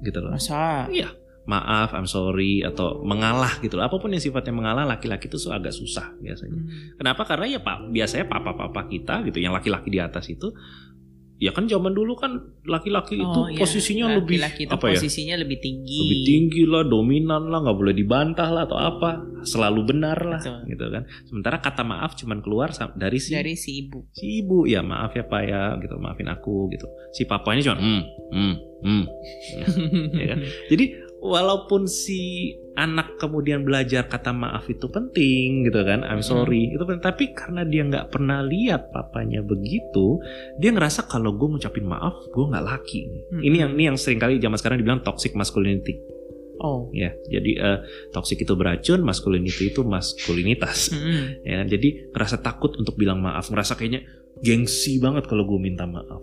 gitu 0.06 0.20
loh. 0.22 0.36
Masa? 0.36 0.88
Iya. 0.90 1.16
Maaf, 1.50 1.98
I'm 1.98 2.06
sorry 2.06 2.62
atau 2.62 3.02
mengalah 3.02 3.58
gitu 3.66 3.74
loh. 3.74 3.90
Apa 3.90 3.98
pun 3.98 4.14
yang 4.14 4.22
sifatnya 4.22 4.54
mengalah 4.54 4.86
laki-laki 4.86 5.26
itu 5.26 5.42
agak 5.50 5.74
susah 5.74 6.14
biasanya. 6.22 6.62
Hmm. 6.62 6.70
Kenapa? 7.02 7.26
Karena 7.26 7.58
ya 7.58 7.60
Pak 7.66 7.90
biasanya 7.90 8.30
papa-papa 8.30 8.86
kita 8.86 9.26
gitu 9.26 9.42
yang 9.42 9.58
laki-laki 9.58 9.90
di 9.90 9.98
atas 9.98 10.30
itu 10.30 10.54
ya 11.40 11.56
kan 11.56 11.72
zaman 11.72 11.96
dulu 11.96 12.20
kan 12.20 12.36
laki-laki 12.68 13.16
oh, 13.16 13.24
itu 13.24 13.40
iya. 13.56 13.60
posisinya 13.64 14.06
laki 14.06 14.12
-laki 14.12 14.20
lebih 14.20 14.38
laki 14.44 14.62
itu 14.68 14.74
apa 14.76 14.86
ya? 14.86 15.00
posisinya 15.00 15.36
ya? 15.40 15.42
lebih 15.42 15.58
tinggi. 15.64 16.00
Lebih 16.04 16.20
tinggi 16.28 16.62
lah 16.68 16.84
dominan 16.84 17.44
lah 17.48 17.60
nggak 17.64 17.78
boleh 17.80 17.96
dibantah 17.96 18.50
lah 18.52 18.64
atau 18.68 18.76
apa. 18.76 19.10
Selalu 19.48 19.82
benar 19.88 20.20
lah 20.20 20.44
Betul. 20.44 20.60
gitu 20.68 20.86
kan. 20.92 21.04
Sementara 21.24 21.58
kata 21.64 21.84
maaf 21.88 22.12
cuman 22.20 22.44
keluar 22.44 22.76
dari 23.00 23.24
si 23.24 23.32
dari 23.32 23.56
si 23.56 23.88
ibu. 23.88 24.04
si 24.12 24.44
ibu. 24.44 24.68
Ya 24.68 24.84
maaf 24.84 25.16
ya 25.16 25.24
pak 25.24 25.42
ya 25.48 25.80
gitu. 25.80 25.96
Maafin 25.96 26.28
aku 26.28 26.68
gitu. 26.76 26.92
Si 27.16 27.24
papanya 27.24 27.72
cuma 27.72 27.80
hmm 27.80 28.02
hmm 28.36 28.54
hmm. 28.84 29.04
Ya 30.20 30.26
kan? 30.36 30.40
Jadi 30.68 30.86
walaupun 31.20 31.86
si 31.86 32.56
anak 32.80 33.20
kemudian 33.20 33.68
belajar 33.68 34.08
kata 34.08 34.32
maaf 34.32 34.72
itu 34.72 34.88
penting 34.88 35.68
gitu 35.68 35.84
kan 35.84 36.08
I'm 36.08 36.24
sorry 36.24 36.72
hmm. 36.72 36.76
itu 36.80 36.84
penting 36.88 37.04
tapi 37.04 37.24
karena 37.36 37.68
dia 37.68 37.84
nggak 37.84 38.08
pernah 38.08 38.40
lihat 38.40 38.96
papanya 38.96 39.44
begitu 39.44 40.24
dia 40.56 40.72
ngerasa 40.72 41.12
kalau 41.12 41.36
gue 41.36 41.60
ngucapin 41.60 41.84
maaf 41.84 42.16
gue 42.32 42.46
nggak 42.48 42.66
laki 42.66 43.02
hmm. 43.36 43.42
ini 43.44 43.58
yang 43.60 43.72
ini 43.76 43.84
yang 43.92 43.98
sering 44.00 44.20
kali 44.20 44.40
zaman 44.40 44.56
sekarang 44.56 44.80
dibilang 44.80 45.04
toxic 45.04 45.36
masculinity 45.36 46.00
Oh. 46.60 46.92
Ya, 46.92 47.16
jadi 47.32 47.56
uh, 47.56 47.80
toxic 48.12 48.44
itu 48.44 48.52
beracun, 48.52 49.00
masculinity 49.00 49.72
itu 49.72 49.80
maskulinitas. 49.88 50.92
-hmm. 50.92 51.40
Ya, 51.56 51.64
jadi 51.64 52.12
ngerasa 52.12 52.44
takut 52.44 52.76
untuk 52.76 53.00
bilang 53.00 53.24
maaf, 53.24 53.48
ngerasa 53.48 53.80
kayaknya 53.80 54.04
gengsi 54.44 55.00
banget 55.00 55.28
kalau 55.28 55.48
gue 55.48 55.60
minta 55.60 55.88
maaf 55.88 56.20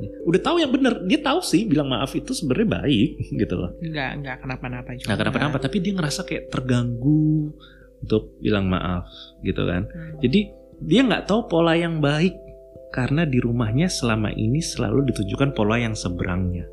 udah 0.00 0.40
tahu 0.40 0.56
yang 0.62 0.72
benar 0.72 1.04
dia 1.04 1.20
tahu 1.20 1.44
sih 1.44 1.68
bilang 1.68 1.92
maaf 1.92 2.16
itu 2.16 2.32
sebenarnya 2.32 2.80
baik 2.80 3.10
gitu 3.44 3.54
loh. 3.54 3.70
Nggak 3.78 4.10
nggak 4.24 4.36
kenapa-napa 4.40 4.90
juga. 4.96 5.06
Nggak 5.12 5.18
kenapa-napa 5.20 5.56
tapi 5.60 5.76
dia 5.84 5.92
ngerasa 5.96 6.20
kayak 6.24 6.48
terganggu 6.48 7.52
untuk 8.02 8.34
bilang 8.40 8.66
maaf 8.66 9.06
gitu 9.46 9.62
kan. 9.62 9.86
Hmm. 9.86 10.18
jadi 10.18 10.40
dia 10.82 11.00
nggak 11.06 11.30
tahu 11.30 11.46
pola 11.46 11.76
yang 11.76 12.02
baik. 12.02 12.34
Karena 12.92 13.24
di 13.24 13.40
rumahnya 13.40 13.88
selama 13.88 14.36
ini 14.36 14.60
selalu 14.60 15.08
ditunjukkan 15.08 15.56
pola 15.56 15.80
yang 15.80 15.96
seberangnya. 15.96 16.68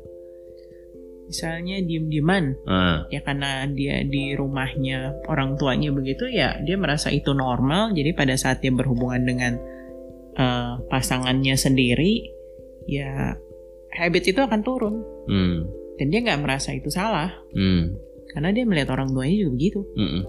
Misalnya 1.32 1.80
diem-dieman 1.80 2.68
ah. 2.68 3.08
ya 3.08 3.24
karena 3.24 3.64
dia 3.72 4.04
di 4.04 4.36
rumahnya 4.36 5.16
orang 5.32 5.56
tuanya 5.56 5.88
begitu 5.96 6.28
ya 6.28 6.60
dia 6.60 6.76
merasa 6.76 7.08
itu 7.08 7.32
normal. 7.32 7.96
Jadi 7.96 8.12
pada 8.12 8.36
saat 8.36 8.60
dia 8.60 8.68
berhubungan 8.68 9.24
dengan 9.24 9.56
uh, 10.36 10.76
pasangannya 10.92 11.56
sendiri 11.56 12.39
ya 12.90 13.38
habit 13.94 14.34
itu 14.34 14.40
akan 14.42 14.60
turun 14.66 14.94
hmm. 15.30 15.56
dan 16.02 16.06
dia 16.10 16.20
nggak 16.26 16.42
merasa 16.42 16.74
itu 16.74 16.90
salah 16.90 17.30
hmm. 17.54 17.94
karena 18.34 18.50
dia 18.50 18.66
melihat 18.66 18.98
orang 18.98 19.14
tuanya 19.14 19.46
juga 19.46 19.50
begitu 19.54 19.80
hmm. 19.94 20.22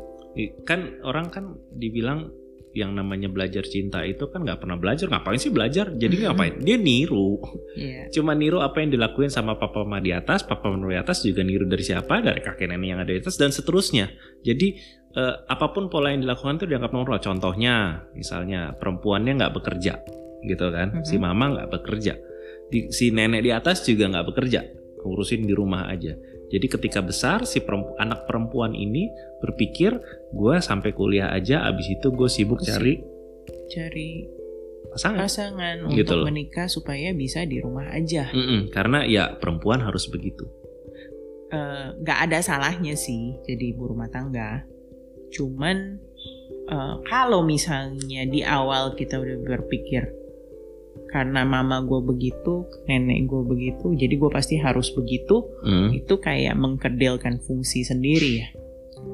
kan 0.69 1.01
orang 1.01 1.33
kan 1.33 1.57
dibilang 1.73 2.29
yang 2.71 2.95
namanya 2.95 3.27
belajar 3.27 3.67
cinta 3.67 3.99
itu 4.07 4.31
kan 4.31 4.47
nggak 4.47 4.63
pernah 4.63 4.79
belajar 4.79 5.11
ngapain 5.11 5.39
sih 5.39 5.51
belajar 5.51 5.91
jadi 5.91 6.07
mm-hmm. 6.07 6.27
ngapain 6.31 6.53
dia 6.63 6.77
niru 6.79 7.43
yeah. 7.75 8.07
cuma 8.15 8.31
niru 8.31 8.63
apa 8.63 8.79
yang 8.79 8.95
dilakuin 8.95 9.27
sama 9.27 9.59
papa 9.59 9.83
mama 9.83 9.99
di 9.99 10.15
atas 10.15 10.47
papa 10.47 10.71
mama 10.71 10.87
di 10.87 10.99
atas 10.99 11.23
juga 11.27 11.43
niru 11.43 11.67
dari 11.67 11.83
siapa 11.83 12.23
dari 12.23 12.39
kakek 12.39 12.71
nenek 12.71 12.87
yang 12.87 12.99
ada 13.03 13.11
di 13.11 13.19
atas 13.19 13.35
dan 13.35 13.51
seterusnya 13.51 14.07
jadi 14.39 14.67
eh, 15.15 15.35
apa 15.51 15.75
pun 15.75 15.91
pola 15.91 16.15
yang 16.15 16.23
dilakukan 16.23 16.63
itu 16.63 16.65
dianggap 16.71 16.91
normal 16.95 17.19
contohnya 17.19 18.07
misalnya 18.15 18.71
perempuannya 18.79 19.35
nggak 19.35 19.53
bekerja 19.59 19.93
gitu 20.47 20.65
kan 20.71 20.87
mm-hmm. 20.95 21.07
si 21.07 21.15
mama 21.19 21.51
nggak 21.59 21.69
bekerja 21.75 22.15
di, 22.71 22.87
si 22.89 23.11
nenek 23.11 23.43
di 23.43 23.51
atas 23.51 23.83
juga 23.83 24.07
nggak 24.07 24.25
bekerja 24.31 24.61
ngurusin 25.03 25.43
di 25.45 25.53
rumah 25.53 25.89
aja. 25.89 26.15
Jadi 26.51 26.67
ketika 26.67 26.99
besar 26.99 27.47
si 27.47 27.63
perempu, 27.63 27.95
anak 27.95 28.27
perempuan 28.27 28.75
ini 28.75 29.07
berpikir 29.39 29.95
gue 30.31 30.55
sampai 30.59 30.91
kuliah 30.91 31.31
aja 31.31 31.63
abis 31.67 31.95
itu 31.95 32.07
gue 32.11 32.29
sibuk 32.29 32.59
cari 32.61 33.01
cari 33.71 34.27
pasangan, 34.91 35.19
pasangan 35.23 35.75
gitu 35.95 36.11
untuk 36.11 36.17
loh. 36.21 36.25
menikah 36.27 36.67
supaya 36.67 37.15
bisa 37.15 37.47
di 37.47 37.63
rumah 37.63 37.89
aja. 37.95 38.27
Mm 38.35 38.43
-mm, 38.43 38.59
karena 38.69 39.07
ya 39.07 39.31
perempuan 39.39 39.79
harus 39.79 40.11
begitu. 40.11 40.43
Eh, 41.51 41.87
nggak 42.03 42.19
uh, 42.19 42.23
ada 42.27 42.39
salahnya 42.43 42.95
sih 42.99 43.39
jadi 43.47 43.71
ibu 43.71 43.87
rumah 43.87 44.11
tangga. 44.11 44.67
Cuman 45.31 45.99
uh, 46.67 46.99
kalau 47.07 47.47
misalnya 47.47 48.27
di 48.27 48.43
awal 48.43 48.95
kita 48.99 49.19
udah 49.19 49.39
berpikir 49.39 50.20
karena 51.11 51.43
mama 51.43 51.83
gue 51.83 51.99
begitu, 52.07 52.65
nenek 52.87 53.27
gue 53.27 53.43
begitu, 53.43 53.91
jadi 53.99 54.15
gue 54.15 54.29
pasti 54.31 54.55
harus 54.55 54.89
begitu. 54.95 55.43
Hmm. 55.61 55.91
Itu 55.91 56.23
kayak 56.23 56.55
mengkerdilkan 56.55 57.43
fungsi 57.43 57.83
sendiri 57.83 58.31
ya. 58.39 58.47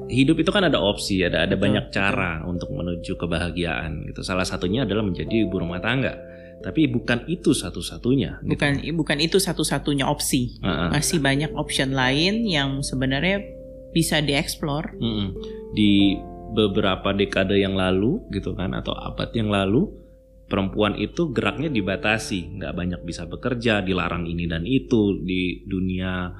Hidup 0.08 0.40
itu 0.40 0.50
kan 0.54 0.64
ada 0.64 0.78
opsi, 0.78 1.20
ada 1.26 1.44
ada 1.44 1.58
banyak 1.58 1.90
cara 1.90 2.46
untuk 2.46 2.70
menuju 2.70 3.18
kebahagiaan 3.18 4.06
gitu. 4.08 4.22
Salah 4.22 4.46
satunya 4.46 4.86
adalah 4.86 5.02
menjadi 5.02 5.44
ibu 5.44 5.58
rumah 5.58 5.82
tangga. 5.82 6.16
Tapi 6.58 6.90
bukan 6.90 7.26
itu 7.30 7.54
satu-satunya. 7.54 8.42
Gitu. 8.42 8.50
Bukan 8.54 8.72
bukan 8.98 9.18
itu 9.22 9.38
satu-satunya 9.38 10.06
opsi. 10.06 10.58
Uh 10.62 10.66
-uh. 10.66 10.88
Masih 10.90 11.22
banyak 11.22 11.54
option 11.54 11.94
lain 11.94 12.46
yang 12.46 12.82
sebenarnya 12.82 13.42
bisa 13.94 14.20
dieksplor. 14.20 14.94
Di 15.74 16.18
beberapa 16.52 17.12
dekade 17.12 17.60
yang 17.60 17.76
lalu 17.76 18.24
gitu 18.32 18.56
kan 18.56 18.72
atau 18.72 18.96
abad 18.96 19.28
yang 19.36 19.52
lalu 19.52 19.92
perempuan 20.48 20.96
itu 20.96 21.30
geraknya 21.30 21.68
dibatasi, 21.68 22.58
nggak 22.58 22.72
banyak 22.72 23.00
bisa 23.04 23.28
bekerja, 23.28 23.84
dilarang 23.84 24.24
ini 24.24 24.48
dan 24.48 24.64
itu 24.64 25.20
di 25.20 25.62
dunia 25.68 26.32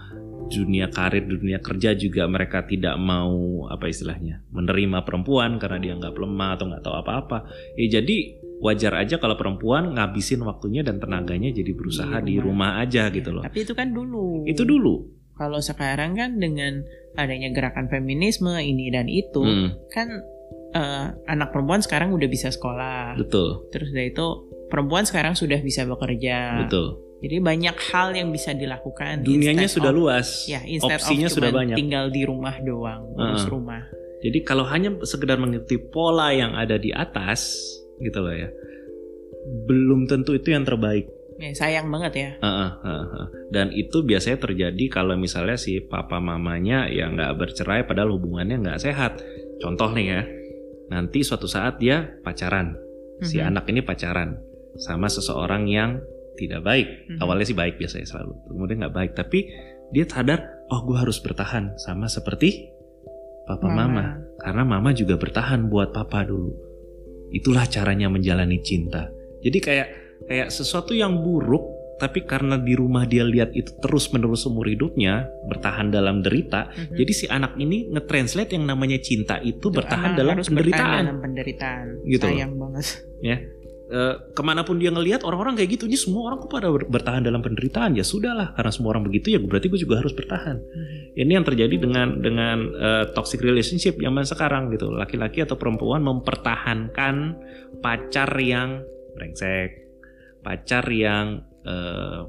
dunia 0.48 0.88
karir, 0.88 1.28
dunia 1.28 1.60
kerja 1.60 1.92
juga 1.92 2.24
mereka 2.24 2.64
tidak 2.64 2.96
mau 2.96 3.68
apa 3.68 3.84
istilahnya 3.84 4.40
menerima 4.48 5.04
perempuan 5.04 5.60
karena 5.60 5.76
dia 5.76 5.92
nggak 6.00 6.16
lemah 6.16 6.50
atau 6.56 6.64
nggak 6.72 6.82
tahu 6.82 6.96
apa-apa. 7.04 7.38
Ya 7.76 8.00
jadi 8.00 8.40
wajar 8.58 8.96
aja 8.98 9.20
kalau 9.20 9.36
perempuan 9.36 9.94
ngabisin 9.94 10.42
waktunya 10.42 10.80
dan 10.80 10.98
tenaganya 10.98 11.52
jadi 11.52 11.70
berusaha 11.76 12.18
di 12.18 12.18
rumah, 12.18 12.24
di 12.32 12.34
rumah 12.40 12.70
aja 12.80 13.12
gitu 13.12 13.30
loh. 13.30 13.42
Tapi 13.44 13.58
itu 13.62 13.76
kan 13.76 13.92
dulu. 13.92 14.48
Itu 14.48 14.64
dulu. 14.64 15.04
Kalau 15.38 15.62
sekarang 15.62 16.18
kan 16.18 16.40
dengan 16.42 16.82
adanya 17.14 17.54
gerakan 17.54 17.86
feminisme 17.86 18.50
ini 18.58 18.90
dan 18.90 19.06
itu 19.06 19.44
hmm. 19.44 19.92
kan 19.94 20.08
uh, 20.74 21.14
anak 21.28 21.54
perempuan 21.54 21.80
sekarang 21.80 22.12
udah 22.12 22.28
bisa 22.28 22.48
sekolah. 22.52 23.16
Betul. 23.16 23.68
Terus 23.72 23.92
dari 23.92 24.10
itu 24.12 24.26
perempuan 24.68 25.08
sekarang 25.08 25.36
sudah 25.36 25.60
bisa 25.64 25.88
bekerja. 25.88 26.64
Betul. 26.66 27.08
Jadi 27.18 27.36
banyak 27.42 27.76
hal 27.90 28.14
yang 28.14 28.30
bisa 28.30 28.54
dilakukan. 28.54 29.26
Dunianya 29.26 29.66
sudah 29.66 29.90
of, 29.90 29.98
luas. 29.98 30.46
Ya, 30.46 30.62
opsinya 30.62 31.26
of 31.26 31.34
sudah 31.34 31.50
banyak. 31.50 31.74
Tinggal 31.74 32.14
di 32.14 32.22
rumah 32.22 32.54
doang, 32.62 33.10
urus 33.18 33.42
uh, 33.42 33.50
rumah. 33.50 33.82
Jadi 34.22 34.38
kalau 34.46 34.62
hanya 34.70 34.94
sekedar 35.02 35.38
mengikuti 35.38 35.82
pola 35.82 36.30
yang 36.30 36.54
ada 36.54 36.78
di 36.78 36.94
atas, 36.94 37.58
gitu 37.98 38.22
loh 38.22 38.34
ya, 38.34 38.50
belum 39.66 40.06
tentu 40.06 40.38
itu 40.38 40.54
yang 40.54 40.62
terbaik. 40.62 41.10
Ya, 41.38 41.54
sayang 41.54 41.86
banget 41.90 42.12
ya. 42.18 42.30
Uh, 42.42 42.46
uh, 42.46 42.70
uh, 42.82 43.02
uh. 43.14 43.26
Dan 43.50 43.70
itu 43.70 44.02
biasanya 44.02 44.42
terjadi 44.42 44.84
kalau 44.90 45.14
misalnya 45.14 45.54
si 45.54 45.78
papa 45.78 46.18
mamanya 46.18 46.90
yang 46.90 47.14
nggak 47.18 47.34
bercerai, 47.34 47.86
padahal 47.86 48.14
hubungannya 48.14 48.62
nggak 48.62 48.82
sehat. 48.82 49.22
Contoh 49.58 49.90
nih 49.90 50.06
ya, 50.06 50.22
nanti 50.88 51.20
suatu 51.20 51.44
saat 51.44 51.80
dia 51.80 52.04
pacaran 52.24 52.76
si 53.22 53.38
mhm. 53.38 53.48
anak 53.52 53.64
ini 53.68 53.80
pacaran 53.84 54.38
sama 54.78 55.10
seseorang 55.10 55.66
yang 55.66 55.98
tidak 56.38 56.62
baik 56.62 56.86
mm-hmm. 56.86 57.18
awalnya 57.18 57.46
sih 57.50 57.58
baik 57.58 57.82
biasanya 57.82 58.06
selalu 58.06 58.34
kemudian 58.46 58.78
nggak 58.86 58.94
baik 58.94 59.12
tapi 59.18 59.50
dia 59.90 60.06
sadar 60.06 60.62
oh 60.70 60.80
gue 60.86 60.94
harus 60.94 61.18
bertahan 61.18 61.74
sama 61.82 62.06
seperti 62.06 62.70
papa 63.42 63.66
mama. 63.66 63.82
mama 63.82 64.04
karena 64.38 64.62
mama 64.62 64.90
juga 64.94 65.18
bertahan 65.18 65.66
buat 65.66 65.90
papa 65.90 66.22
dulu 66.22 66.54
itulah 67.34 67.66
caranya 67.66 68.06
menjalani 68.06 68.62
cinta 68.62 69.10
jadi 69.42 69.58
kayak 69.58 69.88
kayak 70.30 70.48
sesuatu 70.54 70.94
yang 70.94 71.18
buruk 71.26 71.77
tapi 71.98 72.24
karena 72.24 72.56
di 72.56 72.78
rumah 72.78 73.04
dia 73.04 73.26
lihat 73.26 73.52
itu 73.52 73.74
terus 73.82 74.10
menerus 74.14 74.46
seumur 74.46 74.70
hidupnya 74.70 75.28
bertahan 75.50 75.90
dalam 75.90 76.22
derita 76.22 76.70
mm-hmm. 76.70 76.96
jadi 76.96 77.12
si 77.12 77.26
anak 77.26 77.58
ini 77.58 77.90
ngetranslate 77.90 78.54
yang 78.54 78.64
namanya 78.64 78.98
cinta 79.02 79.42
itu, 79.42 79.58
itu 79.58 79.74
bertahan 79.74 80.14
dalam 80.14 80.38
penderitaan 80.38 80.78
bertahan 80.78 81.04
dalam 81.04 81.20
penderitaan. 81.20 81.86
Gitu 82.06 82.24
sayang 82.24 82.52
banget. 82.56 82.86
Ya. 83.18 83.36
E, 83.88 84.00
ke 84.36 84.42
mana 84.44 84.68
pun 84.68 84.76
dia 84.76 84.92
ngelihat 84.92 85.24
orang-orang 85.24 85.56
kayak 85.56 85.80
gitu 85.80 85.88
ini 85.88 85.96
semua 85.96 86.28
orang 86.28 86.44
kok 86.44 86.50
pada 86.52 86.68
bertahan 86.70 87.22
dalam 87.24 87.40
penderitaan. 87.40 87.96
Ya 87.96 88.04
sudahlah 88.04 88.52
karena 88.54 88.70
semua 88.72 88.94
orang 88.96 89.04
begitu 89.08 89.32
ya 89.34 89.40
berarti 89.40 89.66
gue 89.72 89.80
juga 89.80 90.00
harus 90.00 90.12
bertahan. 90.14 90.56
Mm-hmm. 90.60 91.22
ini 91.24 91.32
yang 91.34 91.46
terjadi 91.46 91.74
dengan 91.80 92.08
dengan 92.20 92.58
uh, 92.76 93.04
toxic 93.16 93.42
relationship 93.42 93.98
zaman 93.98 94.24
sekarang 94.24 94.70
gitu 94.70 94.92
laki-laki 94.92 95.42
atau 95.42 95.58
perempuan 95.58 96.04
mempertahankan 96.04 97.34
pacar 97.82 98.30
yang 98.38 98.84
brengsek 99.18 99.88
pacar 100.46 100.86
yang 100.86 101.42
uh, 101.66 102.28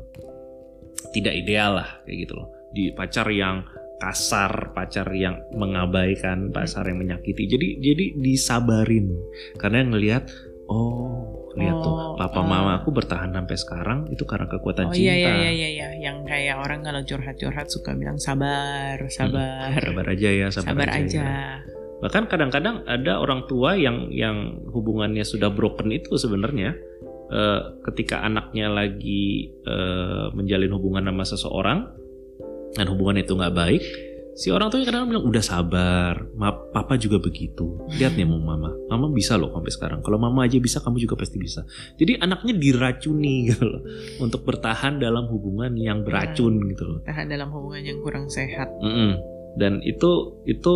tidak 1.11 1.33
ideal 1.35 1.81
lah 1.81 1.89
kayak 2.05 2.27
gitu 2.27 2.33
loh 2.37 2.47
di 2.73 2.93
pacar 2.93 3.25
yang 3.33 3.65
kasar 3.99 4.71
pacar 4.71 5.11
yang 5.11 5.43
mengabaikan 5.51 6.53
pacar 6.55 6.87
yang 6.87 7.03
menyakiti 7.03 7.49
jadi 7.51 7.67
jadi 7.83 8.05
disabarin 8.15 9.11
karena 9.59 9.83
ngelihat 9.91 10.31
oh 10.71 11.39
lihat 11.57 11.75
oh, 11.81 11.83
tuh 11.83 11.93
papa 12.15 12.39
uh, 12.39 12.45
mama 12.45 12.71
aku 12.79 12.93
bertahan 12.93 13.33
sampai 13.33 13.57
sekarang 13.57 13.99
itu 14.13 14.23
karena 14.23 14.45
kekuatan 14.47 14.87
oh, 14.87 14.93
cinta. 14.93 15.11
iya 15.11 15.15
iya 15.17 15.51
iya 15.51 15.69
iya 15.69 15.87
yang 15.99 16.23
kayak 16.23 16.61
orang 16.61 16.85
kalau 16.85 17.01
curhat-curhat 17.03 17.67
suka 17.67 17.91
bilang 17.97 18.21
sabar, 18.21 18.95
sabar. 19.11 19.75
Hmm, 19.75 19.83
sabar 19.91 20.05
aja 20.13 20.29
ya, 20.29 20.47
sabar, 20.53 20.69
sabar 20.71 20.89
aja. 20.93 21.01
aja. 21.03 21.19
Ya. 21.19 21.45
Bahkan 21.99 22.23
kadang-kadang 22.31 22.87
ada 22.87 23.19
orang 23.19 23.43
tua 23.51 23.75
yang 23.75 24.07
yang 24.15 24.63
hubungannya 24.71 25.27
sudah 25.27 25.51
broken 25.51 25.91
itu 25.91 26.15
sebenarnya 26.15 26.77
uh, 27.29 27.79
ketika 27.89 28.25
anaknya 28.25 28.69
lagi 28.69 29.53
uh, 29.65 30.33
menjalin 30.33 30.73
hubungan 30.75 31.05
sama 31.09 31.23
seseorang 31.25 31.79
dan 32.77 32.85
hubungan 32.89 33.21
itu 33.21 33.33
nggak 33.33 33.55
baik 33.55 33.83
si 34.39 34.47
orang 34.55 34.71
tuanya 34.71 34.87
kadang 34.87 35.11
bilang 35.11 35.27
udah 35.27 35.43
sabar 35.43 36.15
ma 36.39 36.55
papa 36.55 36.95
juga 36.95 37.19
begitu. 37.19 37.75
Lihat 37.99 38.15
nih 38.15 38.23
mau 38.23 38.39
mama. 38.39 38.71
Mama 38.87 39.11
bisa 39.11 39.35
loh 39.35 39.51
sampai 39.51 39.67
sekarang. 39.67 39.99
Kalau 39.99 40.15
mama 40.15 40.47
aja 40.47 40.55
bisa 40.63 40.79
kamu 40.79 41.03
juga 41.03 41.19
pasti 41.19 41.35
bisa. 41.35 41.67
Jadi 41.99 42.15
anaknya 42.23 42.55
diracuni 42.55 43.35
gitu 43.51 43.67
loh 43.67 43.83
untuk 44.23 44.47
bertahan 44.47 44.95
dalam 44.95 45.27
hubungan 45.27 45.75
yang 45.75 46.07
beracun 46.07 46.55
nah, 46.55 46.67
gitu 46.71 46.83
loh. 46.87 46.99
Tahan 47.03 47.27
dalam 47.27 47.51
hubungan 47.51 47.83
yang 47.83 47.99
kurang 47.99 48.31
sehat. 48.31 48.71
Mm 48.79 48.87
-mm. 48.87 49.11
dan 49.59 49.83
itu 49.83 50.39
itu 50.47 50.73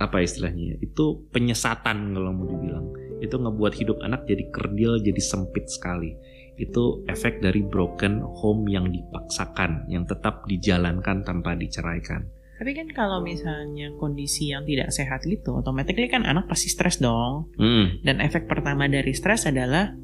apa 0.00 0.24
istilahnya 0.24 0.74
ya? 0.74 0.76
itu 0.80 1.28
penyesatan 1.28 2.16
kalau 2.16 2.32
mau 2.32 2.48
dibilang 2.48 2.88
itu 3.20 3.36
ngebuat 3.36 3.72
hidup 3.76 4.00
anak 4.02 4.24
jadi 4.24 4.44
kerdil 4.50 5.00
jadi 5.00 5.22
sempit 5.22 5.68
sekali 5.68 6.16
itu 6.60 7.04
efek 7.08 7.40
dari 7.40 7.64
broken 7.64 8.20
home 8.20 8.68
yang 8.68 8.88
dipaksakan 8.88 9.88
yang 9.88 10.04
tetap 10.04 10.44
dijalankan 10.44 11.24
tanpa 11.24 11.56
diceraikan 11.56 12.28
tapi 12.60 12.76
kan 12.76 12.92
kalau 12.92 13.24
misalnya 13.24 13.88
kondisi 13.96 14.52
yang 14.52 14.68
tidak 14.68 14.92
sehat 14.92 15.24
gitu, 15.24 15.56
otomatis 15.56 15.96
kan 16.12 16.28
anak 16.28 16.44
pasti 16.44 16.68
stres 16.68 17.00
dong. 17.00 17.48
Mm. 17.56 18.04
Dan 18.04 18.20
efek 18.20 18.52
pertama 18.52 18.84
dari 18.84 19.16
stres 19.16 19.48
adalah 19.48 19.96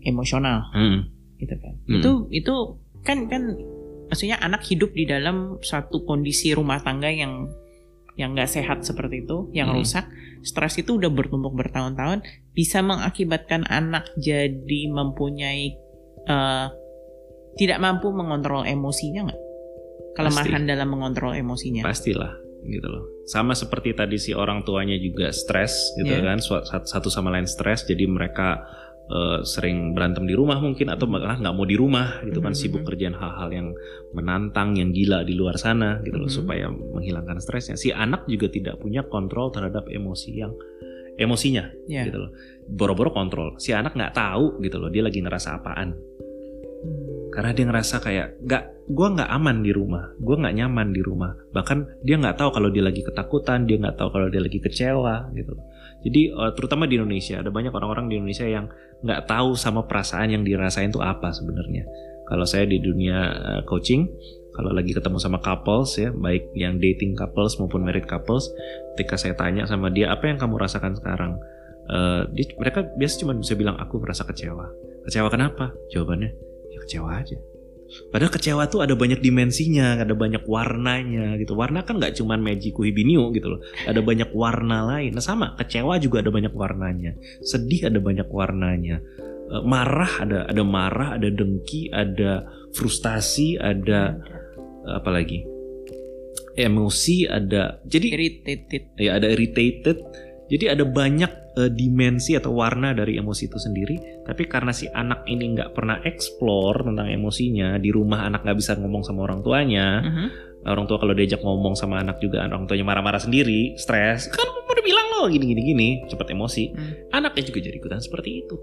emosional, 0.00 0.72
mm. 0.72 0.98
gitu 1.36 1.52
kan. 1.60 1.74
Mm. 1.84 2.00
Itu 2.00 2.10
itu 2.32 2.54
kan 3.04 3.28
kan 3.28 3.44
maksudnya 4.08 4.40
anak 4.40 4.64
hidup 4.64 4.96
di 4.96 5.04
dalam 5.04 5.60
satu 5.60 6.08
kondisi 6.08 6.56
rumah 6.56 6.80
tangga 6.80 7.12
yang 7.12 7.44
yang 8.18 8.36
nggak 8.36 8.50
sehat 8.50 8.84
seperti 8.84 9.24
itu, 9.24 9.48
yang 9.56 9.72
mm. 9.72 9.76
rusak, 9.80 10.04
stres 10.44 10.76
itu 10.76 11.00
udah 11.00 11.08
bertumpuk 11.08 11.56
bertahun-tahun, 11.56 12.20
bisa 12.52 12.84
mengakibatkan 12.84 13.64
anak 13.68 14.04
jadi 14.20 14.92
mempunyai 14.92 15.76
uh, 16.28 16.68
tidak 17.56 17.80
mampu 17.80 18.12
mengontrol 18.12 18.64
emosinya 18.68 19.32
nggak? 19.32 19.42
kelemahan 20.12 20.62
Pasti. 20.64 20.70
dalam 20.70 20.88
mengontrol 20.92 21.32
emosinya. 21.32 21.82
Pastilah 21.84 22.32
gitu 22.62 22.86
loh. 22.86 23.04
Sama 23.26 23.56
seperti 23.58 23.96
tadi 23.96 24.20
si 24.20 24.30
orang 24.36 24.62
tuanya 24.62 24.94
juga 25.00 25.34
stres 25.34 25.96
gitu 25.98 26.12
yeah. 26.12 26.22
kan, 26.22 26.38
satu 26.86 27.08
sama 27.10 27.34
lain 27.34 27.48
stres 27.48 27.82
jadi 27.88 28.06
mereka 28.06 28.62
uh, 29.10 29.40
sering 29.42 29.96
berantem 29.96 30.28
di 30.28 30.36
rumah 30.36 30.60
mungkin 30.62 30.92
atau 30.92 31.08
malah 31.10 31.40
nggak 31.40 31.54
mau 31.54 31.66
di 31.66 31.74
rumah 31.74 32.22
gitu 32.22 32.38
kan 32.38 32.52
mm 32.52 32.58
-hmm. 32.58 32.70
sibuk 32.70 32.82
kerjaan 32.86 33.16
hal-hal 33.16 33.48
yang 33.50 33.68
menantang 34.14 34.76
yang 34.78 34.94
gila 34.94 35.26
di 35.26 35.34
luar 35.34 35.58
sana 35.58 35.98
gitu 36.06 36.20
loh 36.20 36.28
mm 36.28 36.34
-hmm. 36.34 36.38
supaya 36.44 36.66
menghilangkan 36.70 37.38
stresnya. 37.42 37.74
Si 37.74 37.90
anak 37.90 38.28
juga 38.30 38.52
tidak 38.52 38.78
punya 38.78 39.02
kontrol 39.06 39.50
terhadap 39.50 39.88
emosi 39.90 40.30
yang 40.36 40.52
emosinya 41.16 41.68
yeah. 41.88 42.06
gitu 42.06 42.28
loh. 42.28 42.30
Boro-boro 42.68 43.10
kontrol. 43.12 43.58
Si 43.58 43.74
anak 43.74 43.96
nggak 43.96 44.14
tahu 44.14 44.62
gitu 44.62 44.76
loh 44.78 44.88
dia 44.88 45.02
lagi 45.04 45.20
ngerasa 45.20 45.60
apaan. 45.60 45.92
Hmm. 45.92 47.30
Karena 47.32 47.50
dia 47.56 47.64
ngerasa 47.64 47.96
kayak 48.04 48.44
nggak 48.44 48.64
gue 48.92 49.08
nggak 49.16 49.30
aman 49.30 49.64
di 49.64 49.72
rumah, 49.72 50.12
gue 50.20 50.36
nggak 50.36 50.52
nyaman 50.52 50.92
di 50.92 51.00
rumah. 51.00 51.32
Bahkan 51.54 52.04
dia 52.04 52.20
nggak 52.20 52.36
tahu 52.36 52.50
kalau 52.52 52.68
dia 52.68 52.84
lagi 52.84 53.00
ketakutan, 53.00 53.64
dia 53.64 53.80
nggak 53.80 53.96
tahu 53.96 54.08
kalau 54.12 54.28
dia 54.28 54.42
lagi 54.44 54.60
kecewa 54.60 55.32
gitu. 55.32 55.56
Jadi 56.02 56.34
uh, 56.34 56.52
terutama 56.52 56.84
di 56.84 56.98
Indonesia 57.00 57.40
ada 57.40 57.48
banyak 57.48 57.72
orang-orang 57.72 58.10
di 58.10 58.20
Indonesia 58.20 58.44
yang 58.44 58.66
nggak 59.02 59.26
tahu 59.26 59.58
sama 59.58 59.84
perasaan 59.86 60.30
yang 60.32 60.42
dirasain 60.46 60.90
itu 60.90 61.02
apa 61.02 61.34
sebenarnya. 61.34 61.86
Kalau 62.26 62.46
saya 62.46 62.64
di 62.64 62.78
dunia 62.78 63.18
uh, 63.34 63.62
coaching, 63.66 64.08
kalau 64.54 64.72
lagi 64.72 64.94
ketemu 64.94 65.18
sama 65.18 65.42
couples 65.42 65.98
ya, 65.98 66.14
baik 66.14 66.54
yang 66.56 66.78
dating 66.78 67.18
couples 67.18 67.58
maupun 67.58 67.82
married 67.82 68.06
couples, 68.08 68.48
ketika 68.94 69.18
saya 69.18 69.34
tanya 69.36 69.66
sama 69.68 69.90
dia 69.90 70.14
apa 70.14 70.30
yang 70.30 70.38
kamu 70.38 70.56
rasakan 70.56 70.96
sekarang, 70.96 71.36
uh, 71.90 72.24
dia, 72.32 72.48
mereka 72.56 72.86
biasa 72.96 73.20
cuma 73.20 73.36
bisa 73.36 73.52
bilang 73.58 73.76
aku 73.76 74.00
merasa 74.00 74.24
kecewa. 74.24 74.70
Kecewa 75.04 75.28
kenapa? 75.28 75.74
Jawabannya 75.90 76.30
ya 76.72 76.78
kecewa 76.86 77.10
aja 77.20 77.51
Padahal 78.08 78.32
kecewa 78.32 78.64
tuh 78.68 78.84
ada 78.84 78.96
banyak 78.96 79.20
dimensinya, 79.20 80.00
ada 80.00 80.12
banyak 80.16 80.44
warnanya 80.44 81.36
gitu. 81.40 81.56
Warna 81.56 81.84
kan 81.84 82.00
nggak 82.00 82.16
cuma 82.20 82.40
Magiku 82.40 82.84
Hibiniu 82.84 83.32
gitu 83.32 83.56
loh. 83.56 83.60
Ada 83.84 84.00
banyak 84.00 84.30
warna 84.32 84.84
lain. 84.88 85.12
Nah 85.16 85.24
sama, 85.24 85.56
kecewa 85.56 86.00
juga 86.00 86.24
ada 86.24 86.30
banyak 86.32 86.52
warnanya. 86.52 87.12
Sedih 87.44 87.88
ada 87.88 87.98
banyak 88.00 88.28
warnanya. 88.28 89.00
E, 89.48 89.54
marah 89.64 90.12
ada 90.24 90.38
ada 90.48 90.62
marah, 90.64 91.16
ada 91.20 91.28
dengki, 91.28 91.92
ada 91.92 92.48
frustasi, 92.72 93.60
ada 93.60 94.16
apa 94.88 95.10
lagi? 95.12 95.44
Emosi 96.52 97.24
ada. 97.28 97.80
Jadi 97.88 98.06
irritated. 98.12 98.82
Ya 99.00 99.16
ada 99.16 99.28
irritated. 99.32 100.00
Jadi 100.52 100.68
ada 100.68 100.84
banyak 100.84 101.42
uh, 101.56 101.70
dimensi 101.70 102.36
atau 102.36 102.52
warna 102.56 102.92
dari 102.96 103.16
emosi 103.20 103.48
itu 103.48 103.58
sendiri 103.60 104.24
tapi 104.24 104.48
karena 104.48 104.72
si 104.72 104.88
anak 104.88 105.24
ini 105.28 105.56
nggak 105.56 105.70
pernah 105.76 106.00
explore 106.04 106.84
tentang 106.84 107.08
emosinya 107.08 107.76
di 107.76 107.90
rumah 107.92 108.24
anak 108.28 108.44
nggak 108.44 108.58
bisa 108.58 108.76
ngomong 108.78 109.02
sama 109.04 109.26
orang 109.28 109.40
tuanya 109.44 109.86
uh 110.00 110.08
-huh. 110.08 110.28
orang 110.72 110.84
tua 110.88 110.98
kalau 111.02 111.12
diajak 111.16 111.40
ngomong 111.42 111.74
sama 111.76 112.00
anak 112.00 112.22
juga 112.22 112.44
orang 112.44 112.64
tuanya 112.64 112.86
marah-marah 112.86 113.20
sendiri 113.20 113.76
stres 113.76 114.30
kan 114.32 114.46
udah 114.46 114.84
bilang 114.84 115.06
loh 115.18 115.26
gini 115.28 115.52
gini 115.52 115.88
cepat 116.08 116.32
emosi 116.32 116.64
uh. 116.72 117.16
anaknya 117.16 117.42
juga 117.52 117.58
jadi 117.60 117.76
ikutan 117.76 118.00
seperti 118.00 118.46
itu 118.46 118.56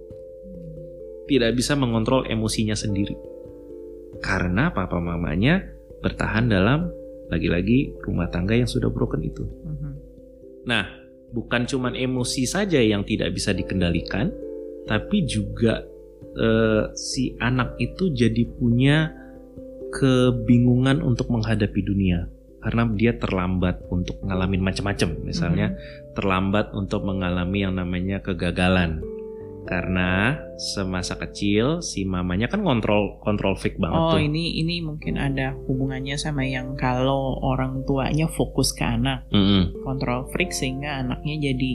tidak 1.29 1.53
bisa 1.53 1.77
mengontrol 1.77 2.25
emosinya 2.25 2.73
sendiri 2.73 3.13
karena 4.19 4.73
papa 4.73 4.97
mamanya 4.97 5.61
bertahan 6.01 6.49
dalam 6.49 6.89
lagi-lagi 7.29 7.93
rumah 8.01 8.25
tangga 8.33 8.57
yang 8.57 8.65
sudah 8.65 8.89
broken 8.89 9.21
itu. 9.21 9.45
Uh 9.45 9.69
-huh. 9.69 9.93
Nah, 10.65 10.98
bukan 11.33 11.65
cuma 11.69 11.93
emosi 11.93 12.45
saja 12.45 12.81
yang 12.81 13.05
tidak 13.05 13.33
bisa 13.33 13.53
dikendalikan, 13.53 14.33
tapi 14.85 15.25
juga 15.25 15.85
uh, 16.37 16.89
si 16.97 17.37
anak 17.37 17.77
itu 17.77 18.09
jadi 18.13 18.43
punya 18.57 19.13
kebingungan 19.93 21.01
untuk 21.01 21.29
menghadapi 21.33 21.81
dunia. 21.81 22.29
Karena 22.59 22.83
dia 22.91 23.15
terlambat 23.15 23.87
untuk 23.87 24.19
ngalamin 24.19 24.59
macam-macam. 24.59 25.09
Misalnya 25.23 25.71
mm 25.71 25.75
-hmm. 25.75 26.11
terlambat 26.19 26.75
untuk 26.75 27.07
mengalami 27.07 27.63
yang 27.63 27.79
namanya 27.79 28.19
kegagalan 28.19 28.99
karena 29.69 30.41
semasa 30.57 31.13
kecil 31.13 31.85
si 31.85 32.01
mamanya 32.01 32.49
kan 32.49 32.65
kontrol 32.65 33.21
kontrol 33.21 33.53
freak 33.53 33.77
banget 33.77 34.01
oh, 34.01 34.09
tuh. 34.09 34.17
Oh 34.17 34.21
ini 34.25 34.57
ini 34.57 34.81
mungkin 34.81 35.21
ada 35.21 35.53
hubungannya 35.69 36.17
sama 36.17 36.41
yang 36.49 36.73
kalau 36.73 37.37
orang 37.45 37.85
tuanya 37.85 38.25
fokus 38.25 38.73
ke 38.73 38.81
anak, 38.81 39.29
mm 39.29 39.37
-hmm. 39.37 39.63
kontrol 39.85 40.25
freak 40.33 40.49
sehingga 40.49 41.05
anaknya 41.05 41.53
jadi 41.53 41.71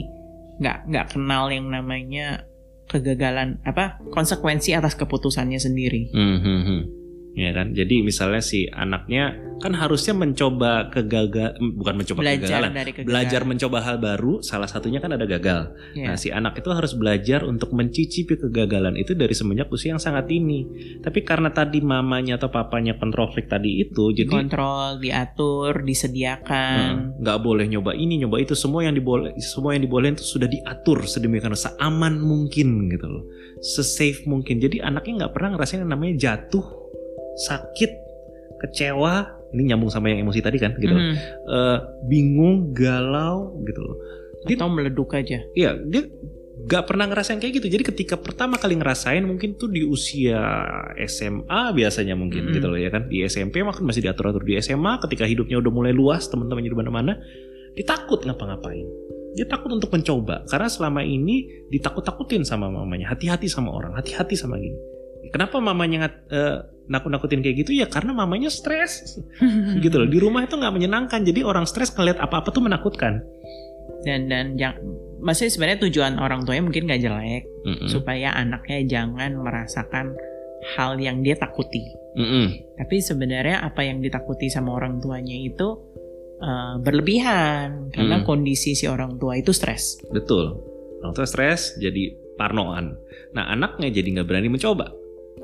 nggak 0.59 0.77
nggak 0.91 1.05
kenal 1.15 1.47
yang 1.47 1.71
namanya 1.71 2.43
kegagalan 2.91 3.63
apa 3.63 4.03
konsekuensi 4.11 4.75
atas 4.75 4.99
keputusannya 4.99 5.57
sendiri. 5.57 6.11
Mm 6.11 6.39
-hmm 6.43 7.04
ya 7.35 7.51
kan? 7.51 7.75
Jadi 7.75 8.01
misalnya 8.01 8.39
si 8.39 8.65
anaknya 8.71 9.45
kan 9.59 9.71
harusnya 9.71 10.11
mencoba 10.11 10.91
kegagal 10.91 11.55
bukan 11.79 11.95
mencoba 11.95 12.19
belajar 12.27 12.43
kegagalan. 12.43 12.71
dari 12.75 12.91
kegagalan. 12.91 13.11
belajar 13.11 13.41
mencoba 13.47 13.77
hal 13.83 13.95
baru 14.03 14.33
salah 14.43 14.67
satunya 14.67 14.99
kan 14.99 15.15
ada 15.15 15.23
gagal. 15.23 15.71
Yeah. 15.95 16.11
nah 16.11 16.15
si 16.19 16.31
anak 16.31 16.59
itu 16.59 16.69
harus 16.75 16.91
belajar 16.95 17.47
untuk 17.47 17.71
mencicipi 17.71 18.35
kegagalan 18.35 18.99
itu 18.99 19.15
dari 19.15 19.31
semenjak 19.31 19.71
usia 19.71 19.95
yang 19.95 20.03
sangat 20.03 20.27
dini. 20.27 20.67
Tapi 20.99 21.23
karena 21.23 21.51
tadi 21.51 21.79
mamanya 21.79 22.35
atau 22.35 22.51
papanya 22.51 22.99
kontrol 22.99 23.31
freak 23.31 23.47
tadi 23.47 23.83
itu 23.83 24.11
jadi 24.11 24.31
kontrol 24.31 24.99
diatur 24.99 25.83
disediakan. 25.83 27.19
Nggak 27.23 27.39
boleh 27.39 27.65
nyoba 27.71 27.95
ini 27.95 28.23
nyoba 28.23 28.43
itu. 28.43 28.55
Semua 28.55 28.83
yang 28.83 28.95
diboleh 28.95 29.35
semua 29.39 29.75
yang 29.75 29.87
dibolehin 29.87 30.19
itu 30.19 30.25
sudah 30.25 30.51
diatur 30.51 31.03
sedemikian 31.07 31.55
seaman 31.55 32.19
mungkin 32.19 32.91
gitu 32.91 33.07
loh. 33.07 33.23
Sesafe 33.63 34.27
mungkin. 34.27 34.59
Jadi 34.59 34.83
anaknya 34.83 35.25
nggak 35.25 35.33
pernah 35.33 35.55
ngerasain 35.55 35.83
yang 35.83 35.91
namanya 35.91 36.15
jatuh 36.19 36.84
sakit, 37.35 37.91
kecewa, 38.63 39.35
ini 39.55 39.71
nyambung 39.71 39.91
sama 39.91 40.11
yang 40.11 40.27
emosi 40.27 40.43
tadi 40.43 40.57
kan 40.59 40.75
gitu. 40.75 40.95
Mm. 40.95 41.15
Uh, 41.47 41.77
bingung, 42.07 42.75
galau 42.75 43.55
gitu 43.63 43.79
loh. 43.79 43.97
Dia, 44.45 44.55
Atau 44.59 44.69
meleduk 44.71 45.15
aja. 45.15 45.41
Iya, 45.55 45.79
dia 45.87 46.05
gak 46.65 46.87
pernah 46.91 47.07
ngerasain 47.07 47.39
kayak 47.39 47.61
gitu. 47.61 47.67
Jadi 47.71 47.83
ketika 47.83 48.15
pertama 48.19 48.59
kali 48.59 48.79
ngerasain 48.79 49.21
mungkin 49.21 49.55
tuh 49.55 49.69
di 49.69 49.83
usia 49.83 50.41
SMA 51.07 51.75
biasanya 51.75 52.15
mungkin 52.17 52.51
mm. 52.51 52.53
gitu 52.59 52.67
loh 52.67 52.79
ya 52.79 52.91
kan. 52.91 53.07
Di 53.07 53.23
SMP 53.27 53.63
makan 53.63 53.87
masih 53.87 54.03
diatur-atur 54.03 54.43
di 54.43 54.59
SMA 54.59 54.99
ketika 55.07 55.23
hidupnya 55.23 55.59
udah 55.63 55.71
mulai 55.71 55.93
luas, 55.95 56.27
teman-temannya 56.27 56.71
di 56.71 56.77
mana-mana, 56.77 57.13
ditakut 57.79 58.27
ngapa-ngapain. 58.27 58.87
Dia 59.35 59.43
takut 59.51 59.67
untuk 59.67 59.91
mencoba 59.91 60.47
karena 60.47 60.71
selama 60.71 61.03
ini 61.03 61.67
ditakut-takutin 61.67 62.47
sama 62.47 62.71
mamanya. 62.71 63.11
Hati-hati 63.11 63.51
sama 63.51 63.71
orang, 63.75 63.91
hati-hati 63.91 64.39
sama 64.39 64.55
gini. 64.55 64.79
Kenapa 65.35 65.59
mamanya 65.59 66.07
uh, 66.31 66.74
nakut-nakutin 66.85 67.41
kayak 67.41 67.65
gitu 67.65 67.71
ya 67.73 67.89
karena 67.89 68.13
mamanya 68.13 68.49
stres 68.53 69.17
gitu 69.83 69.95
loh 69.97 70.09
di 70.09 70.19
rumah 70.21 70.45
itu 70.45 70.55
nggak 70.55 70.73
menyenangkan 70.73 71.25
jadi 71.25 71.41
orang 71.45 71.65
stres 71.65 71.93
ngeliat 71.93 72.21
apa-apa 72.21 72.53
tuh 72.53 72.63
menakutkan 72.63 73.25
dan 74.05 74.29
dan 74.29 74.53
yang 74.55 74.77
masih 75.17 75.49
sebenarnya 75.49 75.89
tujuan 75.89 76.21
orang 76.21 76.45
tuanya 76.45 76.63
mungkin 76.65 76.85
nggak 76.85 77.01
jelek 77.01 77.43
mm 77.65 77.73
-mm. 77.73 77.87
supaya 77.89 78.37
anaknya 78.37 78.85
jangan 78.85 79.41
merasakan 79.41 80.13
hal 80.77 81.01
yang 81.01 81.25
dia 81.25 81.33
takuti 81.33 81.81
mm 82.13 82.25
-mm. 82.25 82.45
tapi 82.77 83.01
sebenarnya 83.01 83.65
apa 83.65 83.81
yang 83.81 84.01
ditakuti 84.05 84.53
sama 84.53 84.77
orang 84.77 85.01
tuanya 85.01 85.33
itu 85.33 85.81
uh, 86.41 86.77
berlebihan 86.77 87.89
karena 87.89 88.21
mm. 88.21 88.25
kondisi 88.29 88.77
si 88.77 88.85
orang 88.85 89.17
tua 89.17 89.41
itu 89.41 89.49
stres 89.49 89.97
betul 90.13 90.61
orang 91.01 91.13
tua 91.17 91.25
stres 91.25 91.77
jadi 91.81 92.25
parnoan. 92.35 92.95
Nah 93.33 93.49
anaknya 93.51 93.89
jadi 93.89 94.19
nggak 94.19 94.27
berani 94.27 94.49
mencoba, 94.51 94.91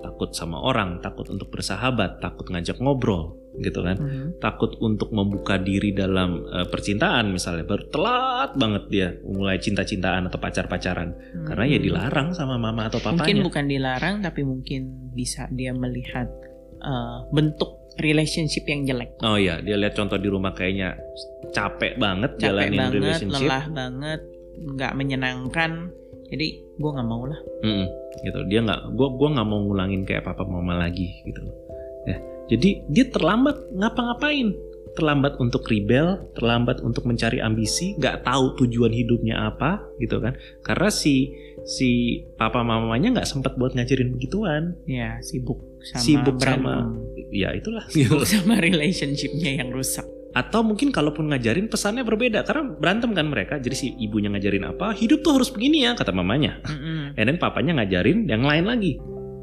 takut 0.02 0.34
sama 0.34 0.58
orang, 0.60 1.00
takut 1.00 1.30
untuk 1.30 1.54
bersahabat, 1.54 2.20
takut 2.20 2.50
ngajak 2.50 2.82
ngobrol, 2.82 3.38
gitu 3.62 3.86
kan, 3.86 3.98
mm-hmm. 4.02 4.28
takut 4.42 4.76
untuk 4.82 5.14
membuka 5.14 5.62
diri 5.62 5.94
dalam 5.94 6.44
uh, 6.50 6.68
percintaan 6.68 7.30
misalnya, 7.32 7.64
baru 7.64 7.88
telat 7.94 8.52
banget 8.58 8.84
dia 8.90 9.08
mulai 9.24 9.62
cinta-cintaan 9.62 10.28
atau 10.28 10.42
pacar-pacaran, 10.42 11.14
mm-hmm. 11.14 11.46
karena 11.48 11.66
ya 11.70 11.80
dilarang 11.80 12.34
sama 12.34 12.58
mama 12.58 12.90
atau 12.90 13.00
papanya. 13.00 13.24
Mungkin 13.24 13.40
bukan 13.46 13.66
dilarang, 13.70 14.16
tapi 14.26 14.42
mungkin 14.42 15.14
bisa 15.14 15.46
dia 15.54 15.72
melihat 15.72 16.28
uh, 16.82 17.30
bentuk 17.30 17.82
relationship 18.00 18.66
yang 18.66 18.88
jelek. 18.88 19.20
Oh 19.22 19.38
iya, 19.38 19.62
dia 19.62 19.78
lihat 19.78 19.94
contoh 19.94 20.18
di 20.18 20.32
rumah 20.32 20.56
kayaknya 20.56 20.98
capek 21.52 22.00
banget 22.00 22.40
capek 22.40 22.46
jalanin 22.50 22.80
banget, 22.80 22.94
relationship. 22.98 23.46
lelah 23.46 23.66
banget, 23.70 24.22
nggak 24.58 24.94
menyenangkan. 24.96 25.72
Jadi 26.32 26.48
gue 26.80 26.92
nggak 26.96 27.08
mau 27.08 27.28
lah. 27.28 27.40
Mm, 27.62 27.86
gitu. 28.24 28.40
Dia 28.48 28.60
nggak, 28.64 28.82
gue 28.96 29.08
gua 29.20 29.30
nggak 29.36 29.48
mau 29.48 29.60
ngulangin 29.68 30.08
kayak 30.08 30.24
papa 30.24 30.48
mama 30.48 30.80
lagi 30.80 31.12
gitu. 31.28 31.44
Ya, 32.08 32.18
jadi 32.50 32.70
dia 32.88 33.06
terlambat 33.12 33.70
ngapa-ngapain. 33.76 34.56
Terlambat 34.92 35.40
untuk 35.40 35.64
rebel, 35.72 36.20
terlambat 36.36 36.84
untuk 36.84 37.08
mencari 37.08 37.40
ambisi, 37.40 37.96
nggak 37.96 38.28
tahu 38.28 38.60
tujuan 38.60 38.92
hidupnya 38.92 39.48
apa, 39.48 39.80
gitu 40.04 40.20
kan? 40.20 40.36
Karena 40.68 40.92
si 40.92 41.32
si 41.64 42.20
papa 42.36 42.60
mamanya 42.60 43.16
nggak 43.16 43.30
sempat 43.30 43.56
buat 43.56 43.72
ngajarin 43.72 44.12
begituan. 44.12 44.76
Ya, 44.84 45.16
sibuk 45.24 45.72
sama 45.82 46.02
sibuk 46.02 46.38
sama 46.38 46.76
ya 47.34 47.50
itulah 47.58 47.86
sibuk 47.90 48.24
sama 48.30 48.62
relationshipnya 48.62 49.58
yang 49.62 49.74
rusak 49.74 50.06
atau 50.32 50.64
mungkin 50.64 50.96
kalaupun 50.96 51.32
ngajarin 51.32 51.68
pesannya 51.68 52.08
berbeda. 52.08 52.48
Karena 52.48 52.64
berantem 52.72 53.12
kan 53.12 53.28
mereka. 53.28 53.60
Jadi 53.60 53.76
si 53.76 53.88
ibunya 54.00 54.32
ngajarin 54.32 54.68
apa 54.68 54.96
hidup 54.96 55.24
tuh 55.24 55.40
harus 55.40 55.52
begini 55.52 55.84
ya 55.88 55.92
kata 55.96 56.16
mamanya. 56.16 56.60
Mm-hmm. 56.64 57.20
dan 57.20 57.36
papanya 57.38 57.82
ngajarin 57.82 58.28
yang 58.28 58.44
lain 58.44 58.66
lagi. 58.68 58.98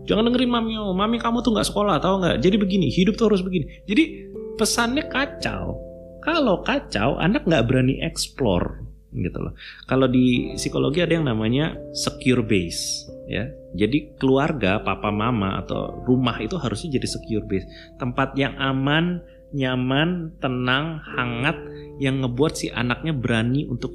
Jangan 0.09 0.25
dengerin 0.33 0.49
mami 0.49 0.73
oh 0.81 0.97
mami 0.97 1.21
kamu 1.21 1.45
tuh 1.45 1.53
nggak 1.53 1.69
sekolah 1.69 2.01
tahu 2.01 2.25
nggak? 2.25 2.37
Jadi 2.41 2.57
begini 2.57 2.87
hidup 2.89 3.21
tuh 3.21 3.29
harus 3.29 3.45
begini. 3.45 3.85
Jadi 3.85 4.33
pesannya 4.57 5.05
kacau. 5.13 5.77
Kalau 6.25 6.65
kacau 6.65 7.21
anak 7.21 7.45
nggak 7.45 7.69
berani 7.69 8.01
explore 8.01 8.89
gitu 9.13 9.39
loh. 9.41 9.53
Kalau 9.89 10.09
di 10.09 10.57
psikologi 10.57 11.01
ada 11.01 11.17
yang 11.17 11.29
namanya 11.29 11.77
secure 11.93 12.45
base 12.45 13.09
ya. 13.29 13.49
Jadi 13.77 14.17
keluarga, 14.17 14.81
papa 14.81 15.13
mama 15.13 15.61
atau 15.61 16.01
rumah 16.09 16.41
itu 16.41 16.57
harusnya 16.57 16.97
jadi 16.97 17.09
secure 17.09 17.45
base, 17.45 17.69
tempat 18.01 18.33
yang 18.41 18.57
aman, 18.57 19.21
nyaman, 19.55 20.37
tenang, 20.43 21.01
hangat 21.17 21.57
yang 21.99 22.23
ngebuat 22.23 22.53
si 22.55 22.67
anaknya 22.71 23.17
berani 23.17 23.67
untuk 23.67 23.95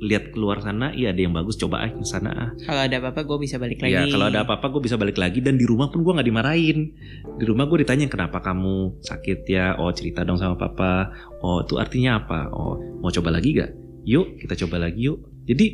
lihat 0.00 0.32
keluar 0.32 0.64
sana, 0.64 0.96
iya 0.96 1.12
ada 1.12 1.20
yang 1.20 1.36
bagus 1.36 1.60
coba 1.60 1.84
aja 1.84 1.92
ke 1.92 2.08
sana 2.08 2.30
ah. 2.32 2.50
Kalau 2.56 2.80
ada 2.88 2.96
apa-apa 3.04 3.20
gue 3.20 3.38
bisa 3.44 3.60
balik 3.60 3.84
iya, 3.84 4.00
lagi. 4.00 4.08
Ya 4.08 4.12
kalau 4.16 4.26
ada 4.32 4.40
apa-apa 4.48 4.66
gue 4.72 4.82
bisa 4.88 4.96
balik 4.96 5.20
lagi 5.20 5.44
dan 5.44 5.60
di 5.60 5.68
rumah 5.68 5.92
pun 5.92 6.00
gue 6.00 6.12
nggak 6.16 6.24
dimarahin. 6.24 6.78
Di 7.36 7.44
rumah 7.44 7.68
gue 7.68 7.84
ditanya 7.84 8.08
kenapa 8.08 8.40
kamu 8.40 9.04
sakit 9.04 9.44
ya? 9.44 9.76
Oh 9.76 9.92
cerita 9.92 10.24
dong 10.24 10.40
sama 10.40 10.56
papa. 10.56 11.12
Oh 11.44 11.60
itu 11.60 11.76
artinya 11.76 12.16
apa? 12.16 12.48
Oh 12.48 12.80
mau 13.04 13.12
coba 13.12 13.36
lagi 13.36 13.60
gak? 13.60 13.76
Yuk 14.08 14.40
kita 14.40 14.56
coba 14.64 14.88
lagi 14.88 15.04
yuk. 15.04 15.20
Jadi 15.44 15.66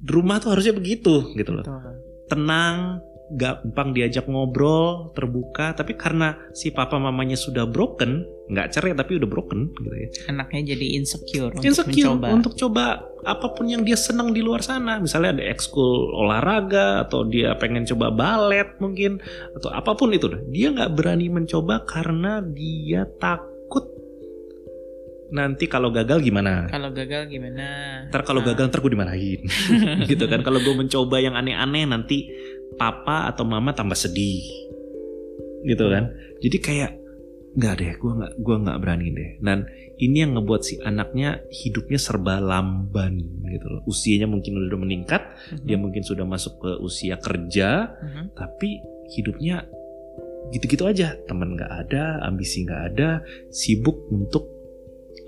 di 0.00 0.10
rumah 0.12 0.36
tuh 0.44 0.52
harusnya 0.52 0.76
begitu 0.76 1.32
gitu 1.32 1.48
loh. 1.48 1.64
Betul 1.64 2.00
tenang, 2.30 3.02
gampang 3.30 3.94
diajak 3.94 4.26
ngobrol, 4.26 5.14
terbuka. 5.14 5.74
Tapi 5.74 5.94
karena 5.94 6.34
si 6.50 6.74
papa 6.74 6.98
mamanya 6.98 7.38
sudah 7.38 7.66
broken, 7.66 8.26
nggak 8.50 8.74
cerai 8.74 8.92
tapi 8.98 9.22
udah 9.22 9.28
broken 9.30 9.70
gitu 9.78 9.94
ya. 9.94 10.08
Anaknya 10.34 10.74
jadi 10.74 10.86
insecure, 10.98 11.54
insecure 11.62 12.10
untuk 12.10 12.26
mencoba. 12.26 12.26
untuk 12.34 12.52
coba 12.58 12.84
apa 13.22 13.46
pun 13.52 13.68
yang 13.70 13.86
dia 13.86 13.94
senang 13.94 14.34
di 14.34 14.42
luar 14.42 14.66
sana. 14.66 14.98
Misalnya 14.98 15.38
ada 15.38 15.44
ekskul 15.46 16.10
olahraga 16.16 17.06
atau 17.06 17.22
dia 17.22 17.54
pengen 17.54 17.86
coba 17.86 18.10
balet 18.10 18.68
mungkin 18.82 19.22
atau 19.54 19.70
apa 19.70 19.94
pun 19.94 20.10
itu. 20.10 20.26
Dia 20.50 20.74
nggak 20.74 20.98
berani 20.98 21.30
mencoba 21.30 21.86
karena 21.86 22.42
dia 22.42 23.06
takut 23.22 23.60
nanti 25.30 25.70
kalau 25.70 25.94
gagal 25.94 26.20
gimana? 26.20 26.66
Kalau 26.68 26.90
gagal 26.90 27.30
gimana? 27.30 27.66
Ntar 28.10 28.26
kalau 28.26 28.42
nah. 28.42 28.52
gagal 28.52 28.66
ntar 28.68 28.82
gue 28.82 28.92
dimarahin, 28.92 29.40
gitu 30.10 30.26
kan? 30.26 30.42
Kalau 30.42 30.58
gue 30.58 30.74
mencoba 30.74 31.22
yang 31.22 31.38
aneh-aneh 31.38 31.86
nanti 31.86 32.26
papa 32.78 33.30
atau 33.30 33.42
mama 33.46 33.74
tambah 33.74 33.96
sedih, 33.96 34.44
gitu 35.66 35.84
kan? 35.90 36.12
Jadi 36.42 36.58
kayak 36.60 36.92
nggak 37.50 37.74
deh, 37.82 37.92
gue 37.98 38.12
nggak 38.14 38.32
gue 38.38 38.56
nggak 38.62 38.78
berani 38.78 39.06
deh. 39.10 39.30
Dan 39.42 39.66
ini 39.98 40.22
yang 40.22 40.38
ngebuat 40.38 40.62
si 40.62 40.78
anaknya 40.80 41.42
hidupnya 41.50 41.98
serba 41.98 42.38
lamban, 42.38 43.20
gitu 43.50 43.66
loh. 43.66 43.82
Usianya 43.90 44.30
mungkin 44.30 44.56
udah 44.56 44.78
meningkat, 44.78 45.22
uh-huh. 45.22 45.66
dia 45.66 45.76
mungkin 45.76 46.06
sudah 46.06 46.22
masuk 46.22 46.62
ke 46.62 46.70
usia 46.78 47.18
kerja, 47.18 47.90
uh-huh. 47.90 48.26
tapi 48.38 48.78
hidupnya 49.12 49.66
gitu-gitu 50.54 50.86
aja. 50.86 51.18
Teman 51.26 51.58
nggak 51.58 51.72
ada, 51.86 52.22
ambisi 52.22 52.62
nggak 52.64 52.82
ada, 52.94 53.20
sibuk 53.50 54.08
untuk 54.14 54.46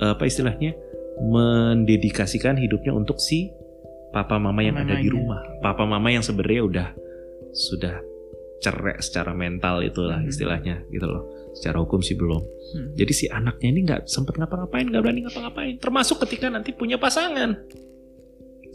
apa 0.02 0.26
istilahnya 0.26 0.74
mendedikasikan 1.22 2.58
hidupnya 2.58 2.90
untuk 2.90 3.22
si 3.22 3.52
papa 4.10 4.40
mama 4.40 4.64
yang 4.64 4.80
Mamanya. 4.80 4.98
ada 4.98 5.04
di 5.04 5.08
rumah. 5.12 5.40
Papa 5.60 5.84
mama 5.86 6.08
yang 6.10 6.24
sebenarnya 6.24 6.62
udah 6.64 6.86
sudah 7.52 8.00
cerai 8.62 9.02
secara 9.02 9.34
mental 9.34 9.82
itulah 9.82 10.22
hmm. 10.22 10.30
istilahnya 10.30 10.86
gitu 10.88 11.04
loh. 11.04 11.52
Secara 11.52 11.82
hukum 11.82 12.00
sih 12.00 12.16
belum. 12.16 12.40
Hmm. 12.40 12.88
Jadi 12.96 13.12
si 13.12 13.24
anaknya 13.28 13.68
ini 13.68 13.80
nggak 13.84 14.08
sempet 14.08 14.38
ngapa-ngapain, 14.40 14.88
nggak 14.88 15.02
berani 15.02 15.20
ngapa-ngapain. 15.28 15.74
Termasuk 15.82 16.24
ketika 16.24 16.48
nanti 16.48 16.72
punya 16.72 16.96
pasangan, 16.96 17.58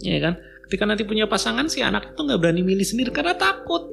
ya 0.04 0.18
kan? 0.22 0.38
Ketika 0.68 0.84
nanti 0.84 1.08
punya 1.08 1.26
pasangan 1.26 1.66
si 1.72 1.80
anak 1.82 2.14
itu 2.14 2.22
nggak 2.22 2.40
berani 2.44 2.62
milih 2.62 2.86
sendiri 2.86 3.10
karena 3.10 3.34
takut. 3.34 3.88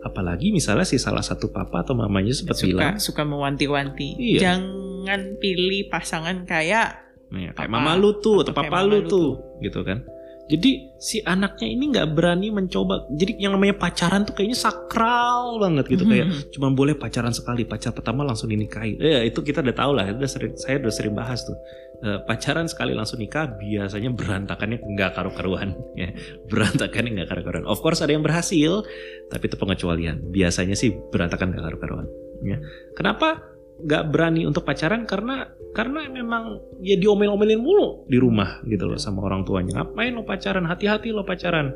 Apalagi 0.00 0.50
misalnya 0.50 0.84
si 0.88 0.96
salah 0.96 1.20
satu 1.20 1.52
papa 1.52 1.84
atau 1.84 1.92
mamanya 1.92 2.32
sempat 2.32 2.56
suka, 2.56 2.68
bilang 2.68 2.96
suka 3.00 3.22
mewanti-wanti. 3.24 4.16
Iya. 4.16 4.40
Jangan 4.40 5.40
pilih 5.40 5.88
pasangan 5.92 6.44
kayak 6.48 7.10
ya, 7.30 7.50
kayak 7.54 7.70
mama 7.70 7.94
lu 7.94 8.18
tuh 8.18 8.42
atau, 8.42 8.52
papa 8.52 8.82
lu 8.82 9.06
tuh 9.06 9.38
gitu 9.62 9.86
kan 9.86 10.02
jadi 10.50 10.90
si 10.98 11.22
anaknya 11.22 11.70
ini 11.70 11.94
nggak 11.94 12.10
berani 12.10 12.50
mencoba. 12.50 13.06
Jadi 13.14 13.38
yang 13.38 13.54
namanya 13.54 13.78
pacaran 13.78 14.26
tuh 14.26 14.34
kayaknya 14.34 14.58
sakral 14.58 15.62
banget 15.62 15.86
gitu. 15.86 16.02
Kayak 16.02 16.26
hmm. 16.26 16.50
cuma 16.50 16.74
boleh 16.74 16.98
pacaran 16.98 17.30
sekali 17.30 17.62
pacar 17.62 17.94
pertama 17.94 18.26
langsung 18.26 18.50
dinikahi. 18.50 18.98
Eh 18.98 19.30
itu 19.30 19.46
kita 19.46 19.62
udah 19.62 19.76
tahu 19.78 19.94
lah. 19.94 20.10
Udah 20.10 20.26
sering 20.26 20.58
saya 20.58 20.82
udah 20.82 20.90
sering 20.90 21.14
bahas 21.14 21.46
tuh. 21.46 21.54
Uh, 22.00 22.16
pacaran 22.26 22.64
sekali 22.64 22.96
langsung 22.96 23.20
nikah 23.20 23.44
biasanya 23.60 24.10
berantakannya 24.10 24.82
nggak 24.82 25.10
karu-karuan. 25.14 25.78
Ya 26.00 26.10
berantakannya 26.50 27.22
nggak 27.22 27.28
karu-karuan. 27.30 27.64
Of 27.70 27.78
course 27.78 28.02
ada 28.02 28.10
yang 28.10 28.26
berhasil 28.26 28.82
tapi 29.30 29.46
itu 29.46 29.54
pengecualian. 29.54 30.34
Biasanya 30.34 30.74
sih 30.74 30.90
berantakan 31.14 31.54
nggak 31.54 31.62
karu-karuan. 31.62 32.10
Ya 32.42 32.58
kenapa 32.98 33.49
nggak 33.84 34.12
berani 34.12 34.44
untuk 34.44 34.64
pacaran 34.64 35.04
karena 35.08 35.48
karena 35.70 36.06
memang 36.10 36.58
ya 36.82 36.98
diomel-omelin 36.98 37.60
mulu 37.62 38.04
di 38.10 38.18
rumah 38.18 38.60
gitu 38.66 38.90
loh 38.90 38.98
sama 38.98 39.22
orang 39.24 39.46
tuanya. 39.46 39.80
Ngapain 39.80 40.12
lo 40.14 40.22
pacaran? 40.26 40.66
Hati-hati 40.66 41.14
lo 41.14 41.22
pacaran. 41.22 41.70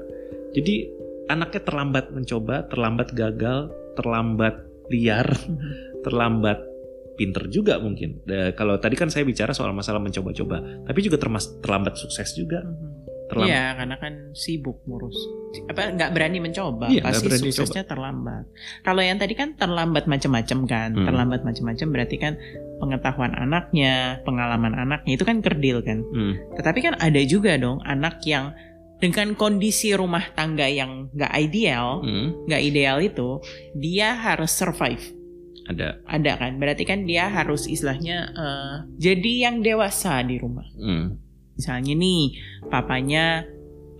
Jadi 0.55 0.89
anaknya 1.31 1.63
terlambat 1.65 2.11
mencoba 2.13 2.67
terlambat 2.69 3.15
gagal 3.15 3.71
terlambat 3.95 4.55
liar 4.91 5.29
terlambat 6.05 6.59
pinter 7.15 7.47
juga 7.47 7.79
mungkin. 7.79 8.21
Kalau 8.59 8.77
tadi 8.83 8.99
kan 8.99 9.09
saya 9.09 9.23
bicara 9.23 9.55
soal 9.55 9.71
masalah 9.71 10.03
mencoba-coba 10.03 10.87
tapi 10.87 11.01
juga 11.01 11.17
termas 11.17 11.49
terlambat 11.63 11.95
sukses 11.95 12.35
juga. 12.35 12.63
Mhm. 12.67 13.04
Terlambat. 13.25 13.49
Iya, 13.49 13.65
karena 13.81 13.97
kan 13.97 14.13
sibuk 14.37 14.85
ngurus. 14.85 15.17
Apa 15.65 15.97
nggak 15.97 16.11
berani 16.13 16.39
mencoba, 16.45 16.93
iya, 16.93 17.01
pasti 17.01 17.25
berani 17.25 17.41
suksesnya 17.49 17.83
coba. 17.89 17.91
terlambat. 17.97 18.45
Kalau 18.85 19.01
yang 19.01 19.17
tadi 19.17 19.33
kan 19.33 19.49
terlambat 19.57 20.05
macam-macam 20.05 20.59
kan, 20.69 20.89
hmm. 20.93 21.07
terlambat 21.09 21.41
macam-macam 21.41 21.87
berarti 21.89 22.17
kan 22.21 22.37
pengetahuan 22.85 23.33
anaknya, 23.33 24.21
pengalaman 24.29 24.77
anaknya 24.77 25.17
itu 25.17 25.25
kan 25.25 25.41
kerdil 25.41 25.81
kan. 25.81 26.05
Hmm. 26.05 26.37
Tetapi 26.61 26.79
kan 26.85 26.95
ada 27.01 27.21
juga 27.25 27.57
dong 27.57 27.81
anak 27.89 28.21
yang 28.29 28.53
dengan 29.01 29.33
kondisi 29.37 29.97
rumah 29.97 30.29
tangga 30.37 30.69
yang 30.69 31.09
nggak 31.17 31.33
ideal, 31.41 32.05
hmm. 32.05 32.45
nggak 32.45 32.61
hmm. 32.61 32.71
ideal 32.77 32.97
itu, 33.01 33.41
dia 33.73 34.13
harus 34.13 34.53
survive. 34.53 35.01
Ada. 35.65 35.97
Ada 36.05 36.33
kan, 36.37 36.61
berarti 36.61 36.85
kan 36.85 37.09
dia 37.09 37.25
harus 37.33 37.65
istilahnya 37.65 38.37
uh, 38.37 38.75
jadi 39.01 39.49
yang 39.49 39.65
dewasa 39.65 40.21
di 40.21 40.37
rumah. 40.37 40.69
Hmm 40.77 41.24
Misalnya 41.55 41.95
nih, 41.95 42.23
papanya 42.67 43.47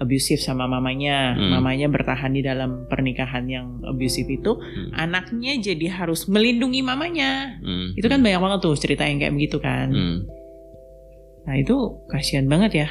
abusive 0.03 0.43
sama 0.43 0.67
mamanya, 0.67 1.39
hmm. 1.39 1.51
mamanya 1.55 1.87
bertahan 1.87 2.35
di 2.35 2.43
dalam 2.43 2.91
pernikahan 2.91 3.47
yang 3.47 3.79
abusive 3.87 4.27
itu, 4.27 4.59
hmm. 4.59 4.91
anaknya 4.95 5.55
jadi 5.63 6.03
harus 6.03 6.27
melindungi 6.27 6.83
mamanya. 6.83 7.63
Hmm. 7.63 7.95
Itu 7.95 8.11
kan 8.11 8.21
banyak 8.21 8.41
banget 8.43 8.59
tuh 8.61 8.75
cerita 8.75 9.07
yang 9.07 9.23
kayak 9.23 9.35
begitu 9.35 9.57
kan. 9.63 9.89
Hmm. 9.95 10.19
Nah 11.45 11.55
itu 11.61 12.05
kasihan 12.11 12.51
banget 12.51 12.73
ya. 12.85 12.89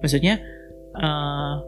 Maksudnya 0.00 0.40
uh, 0.96 1.60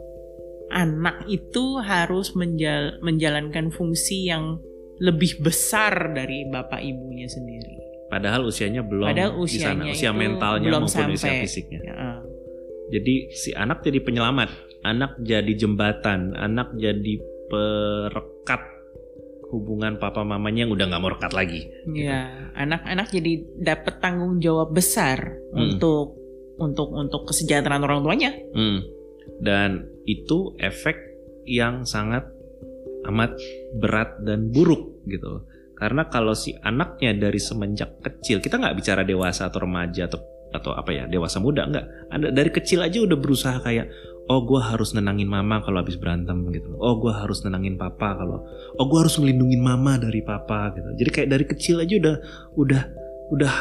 anak 0.73 1.25
itu 1.29 1.81
harus 1.81 2.33
menjal 2.37 3.01
menjalankan 3.01 3.73
fungsi 3.73 4.29
yang 4.29 4.61
lebih 4.99 5.39
besar 5.41 6.11
dari 6.11 6.45
bapak 6.49 6.81
ibunya 6.83 7.25
sendiri. 7.29 7.79
Padahal 8.09 8.41
usianya 8.49 8.81
belum 8.81 9.05
Padahal 9.05 9.37
usianya 9.37 9.93
di 9.93 9.93
sana, 9.93 9.93
usia 9.93 10.11
mentalnya 10.11 10.65
belum 10.65 10.83
maupun 10.89 11.13
sampai, 11.13 11.15
usia 11.15 11.33
fisiknya. 11.45 11.79
Ya, 11.85 11.93
jadi 12.89 13.15
si 13.33 13.53
anak 13.53 13.85
jadi 13.85 14.01
penyelamat. 14.01 14.67
anak 14.79 15.19
jadi 15.19 15.59
jembatan, 15.59 16.39
anak 16.39 16.71
jadi 16.79 17.19
perekat 17.51 18.63
hubungan 19.51 19.97
papa 19.99 20.23
mamanya 20.23 20.63
yang 20.63 20.71
udah 20.71 20.85
nggak 20.87 21.01
mau 21.03 21.11
rekat 21.11 21.35
lagi. 21.35 21.67
Iya, 21.83 22.47
anak-anak 22.55 23.11
jadi 23.11 23.31
dapat 23.59 23.99
tanggung 23.99 24.39
jawab 24.39 24.71
besar 24.71 25.19
hmm. 25.19 25.59
untuk 25.59 26.15
untuk 26.63 26.95
untuk 26.95 27.27
kesejahteraan 27.27 27.83
orang 27.83 28.05
tuanya. 28.05 28.31
Hmm. 28.55 28.85
Dan 29.43 29.83
itu 30.07 30.55
efek 30.63 30.95
yang 31.43 31.83
sangat 31.83 32.23
amat 33.09 33.35
berat 33.75 34.21
dan 34.23 34.53
buruk 34.53 35.01
gitu. 35.09 35.43
Karena 35.79 36.11
kalau 36.11 36.35
si 36.35 36.53
anaknya 36.59 37.15
dari 37.15 37.39
semenjak 37.39 38.03
kecil, 38.03 38.43
kita 38.43 38.59
nggak 38.59 38.75
bicara 38.79 39.01
dewasa 39.07 39.47
atau 39.47 39.63
remaja 39.63 40.11
atau 40.11 40.19
atau 40.49 40.73
apa 40.73 40.89
ya 40.89 41.03
dewasa 41.05 41.37
muda 41.37 41.69
nggak 41.69 41.85
ada 42.09 42.27
dari 42.33 42.49
kecil 42.49 42.81
aja 42.81 43.05
udah 43.05 43.17
berusaha 43.17 43.57
kayak 43.61 43.89
oh 44.29 44.45
gue 44.45 44.61
harus 44.61 44.93
nenangin 44.93 45.25
mama 45.25 45.61
kalau 45.65 45.81
habis 45.81 45.97
berantem 45.97 46.45
gitu 46.53 46.77
oh 46.77 47.01
gue 47.01 47.13
harus 47.13 47.41
nenangin 47.41 47.77
papa 47.77 48.13
kalau 48.13 48.45
oh 48.77 48.85
gue 48.85 48.99
harus 49.01 49.17
ngelindungin 49.17 49.59
mama 49.59 49.97
dari 49.97 50.21
papa 50.21 50.71
gitu. 50.77 50.89
Jadi 51.01 51.09
kayak 51.09 51.29
dari 51.33 51.45
kecil 51.49 51.81
aja 51.81 51.93
udah 51.97 52.15
udah 52.55 52.81
udah 53.33 53.53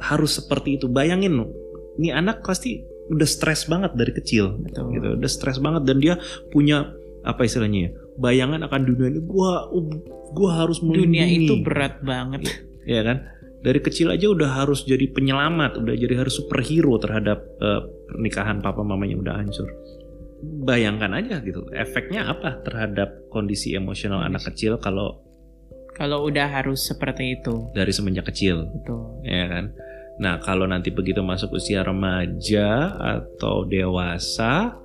harus 0.00 0.40
seperti 0.40 0.80
itu. 0.80 0.88
Bayangin 0.88 1.36
ini 2.00 2.08
anak 2.10 2.40
pasti 2.42 2.84
udah 3.06 3.28
stres 3.28 3.70
banget 3.70 3.94
dari 3.94 4.10
kecil 4.10 4.58
Betul. 4.66 4.98
gitu 4.98 5.08
udah 5.14 5.30
stres 5.30 5.62
banget 5.62 5.86
dan 5.86 6.02
dia 6.02 6.18
punya 6.50 6.90
apa 7.22 7.46
istilahnya 7.46 7.78
ya 7.86 7.90
bayangan 8.16 8.64
akan 8.66 8.80
dunia 8.88 9.06
ini. 9.12 9.20
Gue 9.20 9.52
gua 10.32 10.50
harus 10.64 10.80
melindungi. 10.80 11.04
dunia 11.06 11.26
itu 11.28 11.54
berat 11.60 12.00
banget. 12.00 12.48
Ya 12.86 13.04
kan 13.04 13.35
dari 13.64 13.80
kecil 13.80 14.12
aja 14.12 14.26
udah 14.30 14.62
harus 14.64 14.84
jadi 14.84 15.08
penyelamat 15.10 15.80
udah 15.80 15.94
jadi 15.96 16.14
harus 16.20 16.38
superhero 16.38 17.00
terhadap 17.00 17.42
uh, 17.60 17.82
pernikahan 18.10 18.60
papa 18.60 18.84
mamanya 18.84 19.16
udah 19.18 19.34
hancur. 19.40 19.68
Bayangkan 20.66 21.16
aja 21.16 21.40
gitu 21.40 21.64
efeknya 21.72 22.28
apa 22.28 22.60
terhadap 22.60 23.28
kondisi 23.32 23.72
emosional 23.72 24.20
kondisi. 24.22 24.28
anak 24.28 24.42
kecil 24.52 24.76
kalau 24.76 25.24
kalau 25.96 26.28
udah 26.28 26.60
harus 26.60 26.84
seperti 26.84 27.40
itu. 27.40 27.72
Dari 27.72 27.88
semenjak 27.88 28.28
kecil. 28.28 28.68
Betul. 28.68 29.24
Ya 29.24 29.48
kan? 29.48 29.72
Nah 30.20 30.36
kalau 30.44 30.68
nanti 30.68 30.92
begitu 30.92 31.24
masuk 31.24 31.56
usia 31.56 31.80
remaja 31.80 32.92
atau 32.96 33.64
dewasa 33.64 34.76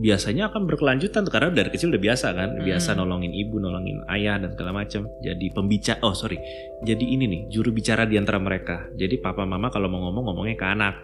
biasanya 0.00 0.48
akan 0.48 0.64
berkelanjutan 0.64 1.28
karena 1.28 1.52
dari 1.52 1.68
kecil 1.68 1.92
udah 1.92 2.02
biasa 2.02 2.26
kan 2.32 2.50
hmm. 2.56 2.64
biasa 2.64 2.96
nolongin 2.96 3.36
ibu 3.36 3.60
nolongin 3.60 4.00
ayah 4.08 4.40
dan 4.40 4.56
segala 4.56 4.72
macam 4.80 5.04
jadi 5.20 5.46
pembicara 5.52 6.00
oh 6.00 6.16
sorry. 6.16 6.40
Jadi 6.80 7.04
ini 7.12 7.28
nih 7.28 7.40
juru 7.52 7.70
bicara 7.76 8.08
di 8.08 8.16
antara 8.16 8.40
mereka. 8.40 8.88
Jadi 8.96 9.20
papa 9.20 9.44
mama 9.44 9.68
kalau 9.68 9.92
mau 9.92 10.08
ngomong 10.08 10.32
ngomongnya 10.32 10.56
ke 10.56 10.66
anak. 10.66 10.94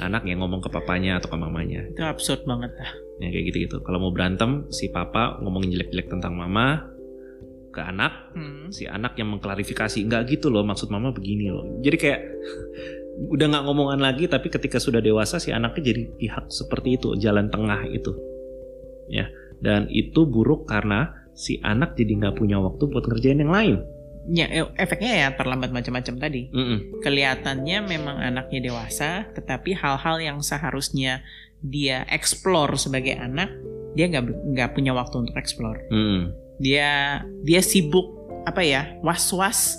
Anak 0.00 0.24
yang 0.24 0.40
ngomong 0.40 0.64
ke 0.64 0.72
papanya 0.72 1.20
atau 1.20 1.28
ke 1.28 1.36
mamanya. 1.36 1.84
Itu 1.92 2.00
absurd 2.00 2.48
banget 2.48 2.72
lah 2.80 2.92
ya 3.18 3.34
kayak 3.34 3.44
gitu 3.50 3.58
gitu 3.66 3.76
kalau 3.82 3.98
mau 3.98 4.14
berantem 4.14 4.70
si 4.70 4.94
papa 4.94 5.42
ngomongin 5.42 5.74
jelek-jelek 5.74 6.06
tentang 6.06 6.38
mama 6.38 6.86
ke 7.74 7.82
anak. 7.84 8.32
Hmm. 8.32 8.70
si 8.72 8.88
anak 8.88 9.18
yang 9.18 9.28
mengklarifikasi 9.34 9.98
nggak 10.08 10.30
gitu 10.32 10.48
loh 10.48 10.64
maksud 10.64 10.88
mama 10.88 11.12
begini 11.12 11.52
loh. 11.52 11.66
Jadi 11.84 11.96
kayak 12.00 12.20
udah 13.34 13.46
nggak 13.50 13.64
ngomongan 13.66 14.00
lagi 14.00 14.24
tapi 14.30 14.48
ketika 14.48 14.78
sudah 14.78 15.02
dewasa 15.02 15.42
si 15.42 15.50
anaknya 15.50 15.90
jadi 15.92 16.02
pihak 16.16 16.44
seperti 16.48 16.96
itu 16.96 17.18
jalan 17.18 17.50
tengah 17.50 17.82
itu 17.90 18.14
ya. 19.10 19.26
Dan 19.58 19.90
itu 19.90 20.24
buruk 20.28 20.70
karena 20.70 21.10
si 21.34 21.58
anak 21.62 21.94
jadi 21.94 22.18
nggak 22.18 22.36
punya 22.38 22.58
waktu 22.58 22.86
buat 22.90 23.04
ngerjain 23.06 23.42
yang 23.42 23.54
lain. 23.54 23.76
Ya 24.28 24.46
e, 24.50 24.60
efeknya 24.76 25.12
ya 25.14 25.28
terlambat 25.34 25.72
macam-macam 25.72 26.14
tadi. 26.20 26.52
Mm 26.52 26.64
-mm. 26.64 26.78
kelihatannya 27.00 27.78
memang 27.86 28.16
anaknya 28.20 28.70
dewasa 28.72 29.30
tetapi 29.32 29.72
hal-hal 29.72 30.16
yang 30.20 30.38
seharusnya 30.44 31.24
dia 31.64 32.06
explore 32.12 32.76
sebagai 32.78 33.18
anak 33.18 33.50
dia 33.96 34.06
nggak 34.06 34.24
nggak 34.54 34.70
punya 34.76 34.92
waktu 34.92 35.26
untuk 35.26 35.36
explore. 35.38 35.80
Mm. 35.88 36.34
dia 36.58 37.22
dia 37.46 37.62
sibuk 37.62 38.18
apa 38.42 38.66
ya 38.66 38.98
was 39.06 39.30
was 39.30 39.78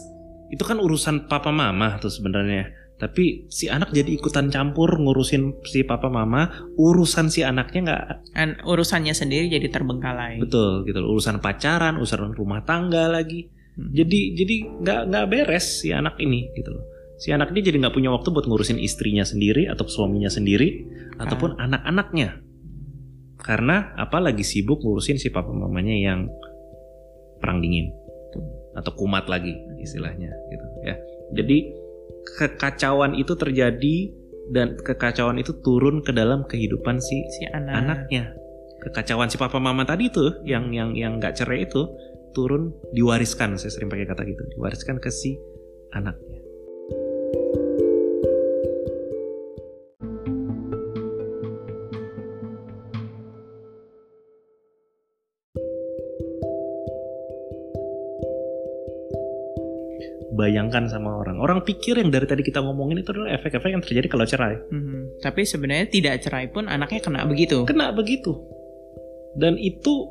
itu 0.50 0.64
kan 0.64 0.80
urusan 0.80 1.28
papa 1.28 1.52
mama 1.52 2.00
tuh 2.00 2.08
sebenarnya 2.08 2.79
tapi 3.00 3.48
si 3.48 3.72
anak 3.72 3.96
jadi 3.96 4.20
ikutan 4.20 4.52
campur 4.52 5.00
ngurusin 5.00 5.64
si 5.64 5.88
papa 5.88 6.12
mama 6.12 6.52
urusan 6.76 7.32
si 7.32 7.48
anaknya 7.48 7.80
nggak 7.88 8.04
urusannya 8.68 9.16
sendiri 9.16 9.48
jadi 9.48 9.72
terbengkalai. 9.72 10.44
Betul 10.44 10.84
gitu 10.84 11.00
urusan 11.00 11.40
pacaran 11.40 11.96
urusan 11.96 12.36
rumah 12.36 12.68
tangga 12.68 13.08
lagi. 13.08 13.48
Hmm. 13.80 13.96
jadi 13.96 14.20
jadi 14.36 14.56
nggak 14.84 15.02
nggak 15.08 15.26
beres 15.32 15.80
si 15.80 15.96
anak 15.96 16.20
ini 16.20 16.52
gitu 16.60 16.76
loh. 16.76 16.84
Si 17.16 17.32
anak 17.32 17.56
ini 17.56 17.64
jadi 17.64 17.80
nggak 17.80 17.96
punya 17.96 18.12
waktu 18.12 18.36
buat 18.36 18.44
ngurusin 18.44 18.76
istrinya 18.76 19.24
sendiri 19.24 19.72
atau 19.72 19.88
suaminya 19.88 20.28
sendiri 20.28 20.84
ah. 21.16 21.24
ataupun 21.24 21.56
anak-anaknya. 21.56 22.44
Karena 23.40 23.96
apa 23.96 24.20
lagi 24.20 24.44
sibuk 24.44 24.84
ngurusin 24.84 25.16
si 25.16 25.32
papa 25.32 25.56
mamanya 25.56 25.96
yang 25.96 26.28
perang 27.40 27.64
dingin. 27.64 27.96
Atau 28.76 28.92
kumat 29.00 29.32
lagi 29.32 29.56
istilahnya 29.80 30.36
gitu 30.52 30.66
ya. 30.84 30.96
Jadi 31.40 31.88
kekacauan 32.40 33.16
itu 33.18 33.34
terjadi 33.36 33.98
dan 34.50 34.78
kekacauan 34.82 35.38
itu 35.38 35.54
turun 35.62 36.02
ke 36.02 36.10
dalam 36.10 36.46
kehidupan 36.46 36.98
si, 36.98 37.22
si 37.38 37.46
anak. 37.54 37.74
anaknya. 37.86 38.34
Kekacauan 38.80 39.28
si 39.28 39.36
papa 39.36 39.60
mama 39.60 39.84
tadi 39.84 40.08
tuh 40.10 40.42
yang 40.48 40.72
yang 40.72 40.96
yang 40.96 41.20
nggak 41.20 41.36
cerai 41.36 41.68
itu 41.68 41.86
turun 42.32 42.72
diwariskan 42.96 43.58
saya 43.60 43.74
sering 43.74 43.90
pakai 43.92 44.08
kata 44.08 44.24
gitu 44.24 44.44
diwariskan 44.56 44.98
ke 44.98 45.12
si 45.12 45.36
anaknya. 45.92 46.29
Bayangkan 60.50 60.90
sama 60.90 61.22
orang. 61.22 61.38
Orang 61.38 61.62
pikir 61.62 62.02
yang 62.02 62.10
dari 62.10 62.26
tadi 62.26 62.42
kita 62.42 62.66
ngomongin 62.66 63.06
itu 63.06 63.14
adalah 63.14 63.38
efek-efek 63.38 63.70
yang 63.70 63.84
terjadi 63.86 64.08
kalau 64.10 64.26
cerai. 64.26 64.58
Hmm, 64.74 65.14
tapi 65.22 65.46
sebenarnya 65.46 65.86
tidak 65.94 66.26
cerai 66.26 66.50
pun 66.50 66.66
anaknya 66.66 67.06
kena 67.06 67.22
begitu. 67.30 67.70
Kena 67.70 67.94
begitu. 67.94 68.34
Dan 69.38 69.62
itu 69.62 70.10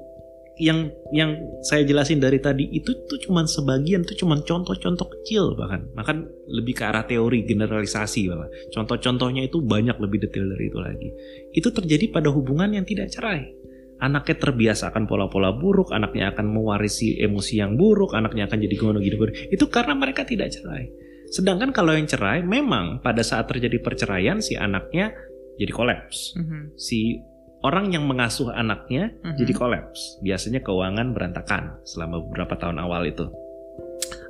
yang 0.58 0.90
yang 1.14 1.38
saya 1.62 1.86
jelasin 1.86 2.18
dari 2.18 2.42
tadi 2.42 2.66
itu 2.74 2.90
tuh 3.06 3.18
cuma 3.22 3.46
sebagian 3.46 4.02
tuh 4.02 4.18
cuma 4.18 4.42
contoh-contoh 4.42 5.06
kecil 5.06 5.54
bahkan 5.54 5.86
bahkan 5.94 6.26
lebih 6.50 6.74
ke 6.74 6.82
arah 6.82 7.06
teori 7.06 7.46
generalisasi 7.46 8.26
bahkan 8.26 8.50
contoh-contohnya 8.74 9.46
itu 9.46 9.62
banyak 9.62 9.94
lebih 10.02 10.18
detail 10.26 10.50
dari 10.50 10.66
itu 10.66 10.78
lagi 10.82 11.08
itu 11.54 11.68
terjadi 11.70 12.10
pada 12.10 12.34
hubungan 12.34 12.74
yang 12.74 12.82
tidak 12.82 13.06
cerai 13.14 13.54
anaknya 13.98 14.36
terbiasa 14.38 14.94
akan 14.94 15.04
pola-pola 15.10 15.54
buruk, 15.54 15.90
anaknya 15.90 16.30
akan 16.30 16.46
mewarisi 16.46 17.18
emosi 17.18 17.58
yang 17.58 17.74
buruk, 17.74 18.14
anaknya 18.14 18.46
akan 18.46 18.58
jadi 18.62 18.76
gono 18.78 18.98
gitu. 19.02 19.18
Itu 19.50 19.66
karena 19.68 19.98
mereka 19.98 20.22
tidak 20.22 20.54
cerai. 20.54 20.88
Sedangkan 21.28 21.74
kalau 21.76 21.92
yang 21.92 22.08
cerai, 22.08 22.40
memang 22.40 23.04
pada 23.04 23.20
saat 23.20 23.50
terjadi 23.50 23.82
perceraian 23.84 24.40
si 24.40 24.56
anaknya 24.56 25.12
jadi 25.60 25.72
kolaps. 25.74 26.38
Mm 26.38 26.44
-hmm. 26.46 26.62
Si 26.78 27.20
orang 27.66 27.92
yang 27.92 28.08
mengasuh 28.08 28.54
anaknya 28.54 29.12
mm 29.12 29.20
-hmm. 29.20 29.36
jadi 29.36 29.52
kolaps. 29.52 30.22
Biasanya 30.24 30.64
keuangan 30.64 31.12
berantakan 31.12 31.82
selama 31.84 32.24
beberapa 32.24 32.56
tahun 32.56 32.80
awal 32.80 33.04
itu. 33.04 33.28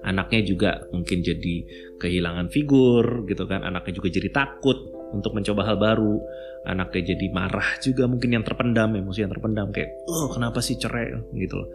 Anaknya 0.03 0.41
juga 0.43 0.71
mungkin 0.91 1.21
jadi 1.23 1.57
kehilangan 2.01 2.51
figur 2.51 3.29
gitu 3.29 3.45
kan. 3.47 3.63
Anaknya 3.63 4.01
juga 4.01 4.09
jadi 4.11 4.33
takut 4.33 4.98
untuk 5.13 5.37
mencoba 5.37 5.65
hal 5.65 5.77
baru. 5.81 6.21
Anaknya 6.67 7.15
jadi 7.15 7.27
marah 7.33 7.79
juga 7.81 8.05
mungkin 8.11 8.35
yang 8.35 8.45
terpendam 8.45 8.93
emosi 8.93 9.25
yang 9.25 9.33
terpendam 9.33 9.71
kayak 9.73 9.95
oh 10.11 10.29
kenapa 10.33 10.59
sih 10.61 10.77
cerai? 10.77 11.15
Gitu 11.33 11.55
loh. 11.55 11.69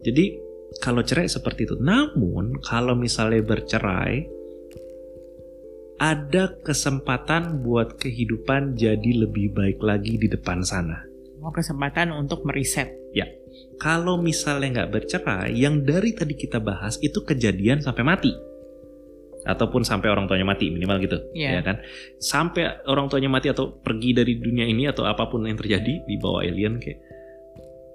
Jadi 0.00 0.24
kalau 0.80 1.00
cerai 1.00 1.28
seperti 1.28 1.68
itu. 1.68 1.76
Namun 1.80 2.60
kalau 2.64 2.94
misalnya 2.94 3.44
bercerai 3.44 4.38
ada 5.98 6.54
kesempatan 6.62 7.66
buat 7.66 7.98
kehidupan 7.98 8.78
jadi 8.78 9.26
lebih 9.26 9.52
baik 9.56 9.82
lagi 9.82 10.14
di 10.14 10.30
depan 10.30 10.62
sana. 10.62 11.02
Oh 11.42 11.50
kesempatan 11.50 12.14
untuk 12.14 12.46
meriset 12.46 12.94
ya. 13.10 13.26
Kalau 13.78 14.18
misalnya 14.18 14.82
nggak 14.82 14.90
bercerai 14.94 15.54
yang 15.54 15.82
dari 15.82 16.14
tadi 16.14 16.34
kita 16.34 16.62
bahas 16.62 16.98
itu 17.02 17.22
kejadian 17.26 17.82
sampai 17.82 18.06
mati 18.06 18.32
ataupun 19.48 19.80
sampai 19.80 20.12
orang 20.12 20.28
tuanya 20.28 20.44
mati 20.44 20.68
minimal 20.68 21.00
gitu 21.00 21.16
yeah. 21.32 21.56
ya 21.58 21.60
kan 21.64 21.80
sampai 22.20 22.84
orang 22.84 23.08
tuanya 23.08 23.32
mati 23.32 23.48
atau 23.48 23.72
pergi 23.72 24.12
dari 24.12 24.36
dunia 24.36 24.68
ini 24.68 24.84
atau 24.84 25.08
apa 25.08 25.24
pun 25.24 25.48
yang 25.48 25.56
terjadi 25.56 26.04
di 26.04 26.14
bawah 26.20 26.44
alien 26.44 26.76
kayak 26.76 27.00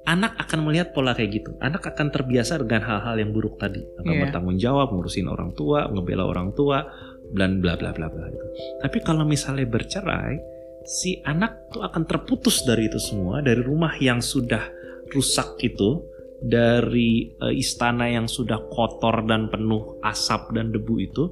anak 0.10 0.34
akan 0.41 0.66
melihat 0.66 0.91
pola 0.91 1.14
kayak 1.14 1.45
gitu 1.45 1.54
anak 1.62 1.86
akan 1.86 2.10
terbiasa 2.10 2.58
dengan 2.66 2.82
hal-hal 2.89 3.16
yang 3.22 3.30
buruk 3.30 3.62
tadi 3.62 3.86
akan 4.01 4.14
yeah. 4.18 4.22
bertanggung 4.26 4.58
jawab 4.58 4.89
ngurusin 4.89 5.30
orang 5.30 5.54
tua 5.54 5.86
ngebela 5.93 6.26
orang 6.26 6.49
tua 6.58 6.89
dan 7.38 7.62
bla 7.62 7.78
bla 7.78 7.93
bla 7.93 8.10
bla 8.10 8.26
gitu 8.34 8.47
tapi 8.82 8.97
kalau 9.06 9.24
misalnya 9.24 9.70
bercerai 9.70 10.41
si 10.84 11.22
anak 11.24 11.72
tuh 11.72 11.86
akan 11.86 12.04
terputus 12.04 12.66
dari 12.68 12.91
itu 12.91 12.99
semua 12.99 13.39
dari 13.39 13.64
rumah 13.64 13.95
yang 14.01 14.20
sudah 14.20 14.68
rusak 15.14 15.56
itu 15.64 16.04
dari 16.44 17.32
uh, 17.39 17.56
istana 17.56 18.12
yang 18.12 18.28
sudah 18.28 18.60
kotor 18.68 19.24
dan 19.24 19.48
penuh 19.48 19.98
asap 20.04 20.52
dan 20.52 20.76
debu 20.76 20.96
itu 21.00 21.32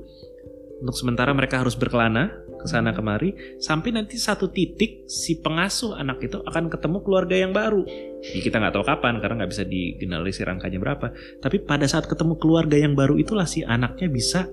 untuk 0.82 0.98
sementara 0.98 1.30
mereka 1.36 1.62
harus 1.62 1.78
berkelana 1.78 2.34
ke 2.58 2.66
sana 2.66 2.90
kemari 2.90 3.58
sampai 3.62 3.94
nanti 3.94 4.18
satu 4.18 4.50
titik 4.50 5.06
si 5.06 5.38
pengasuh 5.38 5.94
anak 5.94 6.26
itu 6.26 6.42
akan 6.42 6.74
ketemu 6.74 6.98
keluarga 7.06 7.36
yang 7.38 7.54
baru. 7.54 7.86
Ya, 8.22 8.42
kita 8.42 8.58
nggak 8.58 8.74
tahu 8.74 8.86
kapan 8.86 9.22
karena 9.22 9.46
nggak 9.46 9.52
bisa 9.54 9.64
digeneralisir 9.66 10.50
angkanya 10.50 10.82
berapa. 10.82 11.14
Tapi 11.42 11.58
pada 11.66 11.86
saat 11.86 12.10
ketemu 12.10 12.38
keluarga 12.42 12.78
yang 12.78 12.98
baru 12.98 13.18
itulah 13.22 13.46
si 13.46 13.62
anaknya 13.62 14.10
bisa 14.10 14.50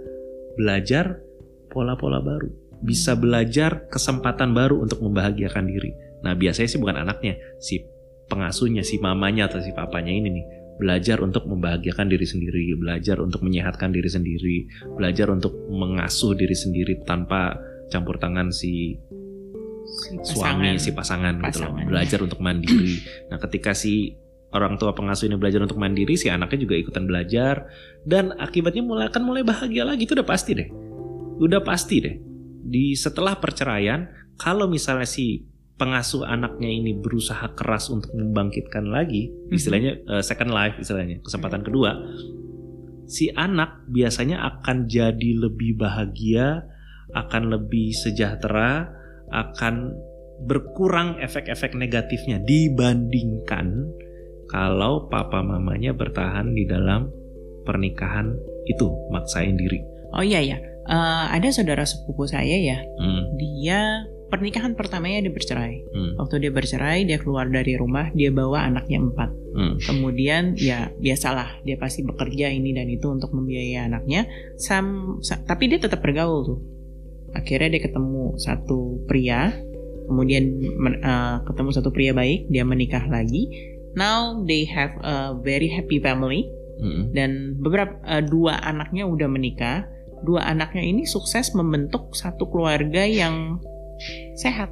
belajar 0.56 1.20
pola-pola 1.72 2.20
baru, 2.20 2.48
bisa 2.84 3.16
belajar 3.16 3.88
kesempatan 3.88 4.52
baru 4.52 4.84
untuk 4.84 5.00
membahagiakan 5.00 5.64
diri. 5.64 5.92
Nah 6.24 6.36
biasanya 6.36 6.68
sih 6.68 6.80
bukan 6.80 6.96
anaknya, 6.96 7.40
si 7.61 7.84
pengasuhnya, 8.28 8.84
si 8.84 9.00
mamanya 9.00 9.48
atau 9.48 9.58
si 9.58 9.72
papanya 9.72 10.12
ini 10.12 10.28
nih 10.30 10.46
belajar 10.78 11.18
untuk 11.18 11.44
membahagiakan 11.50 12.06
diri 12.06 12.22
sendiri, 12.22 12.64
belajar 12.78 13.18
untuk 13.18 13.42
menyehatkan 13.42 13.90
diri 13.90 14.06
sendiri, 14.06 14.56
belajar 14.94 15.26
untuk 15.34 15.52
mengasuh 15.68 16.38
diri 16.38 16.54
sendiri 16.54 17.02
tanpa 17.02 17.58
campur 17.90 18.16
tangan 18.22 18.54
si, 18.54 18.94
si 19.82 20.14
suami, 20.22 20.78
si 20.78 20.94
pasangan, 20.94 21.42
pasangan 21.42 21.50
gitu 21.50 21.58
loh. 21.66 21.72
Belajar 21.82 22.18
untuk 22.22 22.38
mandiri. 22.38 23.02
Nah, 23.26 23.42
ketika 23.42 23.74
si 23.74 24.14
orang 24.54 24.78
tua 24.78 24.94
pengasuh 24.94 25.26
ini 25.26 25.36
belajar 25.36 25.60
untuk 25.66 25.76
mandiri, 25.82 26.14
si 26.14 26.30
anaknya 26.30 26.62
juga 26.62 26.74
ikutan 26.78 27.04
belajar 27.10 27.66
dan 28.06 28.32
akibatnya 28.38 28.86
mulai 28.86 29.10
akan 29.10 29.22
mulai 29.26 29.42
bahagia 29.42 29.82
lagi 29.82 30.06
itu 30.06 30.14
udah 30.14 30.28
pasti 30.28 30.54
deh. 30.54 30.68
Udah 31.42 31.60
pasti 31.66 31.96
deh. 32.00 32.16
Di 32.68 32.94
setelah 32.94 33.34
perceraian, 33.36 34.06
kalau 34.38 34.70
misalnya 34.70 35.10
si 35.10 35.42
pengasuh 35.78 36.26
anaknya 36.26 36.66
ini 36.68 36.98
berusaha 36.98 37.54
keras 37.54 37.88
untuk 37.88 38.10
membangkitkan 38.12 38.90
lagi, 38.90 39.30
mhm. 39.30 39.54
istilahnya 39.54 39.92
uh, 40.10 40.20
second 40.20 40.50
life 40.50 40.74
istilahnya, 40.82 41.22
kesempatan 41.22 41.62
kedua, 41.62 41.94
si 43.06 43.30
anak 43.32 43.86
biasanya 43.88 44.42
akan 44.42 44.90
jadi 44.90 45.30
lebih 45.38 45.78
bahagia, 45.78 46.66
akan 47.14 47.54
lebih 47.54 47.94
sejahtera, 47.94 48.90
akan 49.30 49.96
berkurang 50.44 51.18
efek-efek 51.22 51.74
negatifnya 51.74 52.38
dibandingkan 52.42 53.90
kalau 54.50 55.06
papa 55.10 55.42
mamanya 55.42 55.94
bertahan 55.94 56.54
di 56.54 56.66
dalam 56.66 57.10
pernikahan 57.66 58.34
itu 58.66 58.86
maksain 59.14 59.54
diri. 59.54 59.82
Oh 60.16 60.24
iya 60.24 60.40
ya, 60.40 60.58
uh, 60.88 61.30
ada 61.30 61.48
saudara 61.54 61.84
sepupu 61.84 62.26
saya 62.26 62.56
ya, 62.56 62.78
hmm. 62.80 63.22
dia 63.36 64.08
pernikahan 64.28 64.76
pertamanya 64.76 65.28
dia 65.28 65.32
bercerai. 65.32 65.74
Hmm. 65.88 66.12
Waktu 66.20 66.46
dia 66.46 66.52
bercerai, 66.52 67.08
dia 67.08 67.18
keluar 67.18 67.48
dari 67.48 67.74
rumah, 67.74 68.12
dia 68.12 68.28
bawa 68.28 68.68
anaknya 68.68 69.00
empat. 69.00 69.30
Hmm. 69.56 69.74
Kemudian 69.80 70.54
ya 70.60 70.92
biasalah, 71.00 71.64
dia 71.64 71.80
pasti 71.80 72.04
bekerja 72.04 72.52
ini 72.52 72.76
dan 72.76 72.86
itu 72.92 73.08
untuk 73.08 73.32
membiayai 73.32 73.88
anaknya. 73.88 74.28
Sam, 74.60 75.18
sa, 75.24 75.40
tapi 75.42 75.72
dia 75.72 75.80
tetap 75.80 76.04
bergaul 76.04 76.40
tuh. 76.44 76.60
Akhirnya 77.32 77.76
dia 77.76 77.82
ketemu 77.88 78.36
satu 78.40 79.04
pria, 79.08 79.52
kemudian 80.08 80.44
uh, 81.04 81.44
ketemu 81.48 81.70
satu 81.72 81.88
pria 81.92 82.12
baik, 82.12 82.48
dia 82.52 82.64
menikah 82.64 83.04
lagi. 83.08 83.48
Now 83.96 84.44
they 84.44 84.68
have 84.68 84.94
a 85.00 85.34
very 85.40 85.72
happy 85.72 85.98
family. 85.98 86.44
Hmm. 86.78 87.10
Dan 87.10 87.58
beberapa 87.58 87.98
uh, 88.06 88.22
dua 88.22 88.60
anaknya 88.62 89.08
udah 89.08 89.26
menikah. 89.26 89.88
Dua 90.18 90.46
anaknya 90.46 90.82
ini 90.82 91.06
sukses 91.06 91.54
membentuk 91.54 92.10
satu 92.14 92.50
keluarga 92.50 93.06
yang 93.06 93.62
sehat 94.38 94.70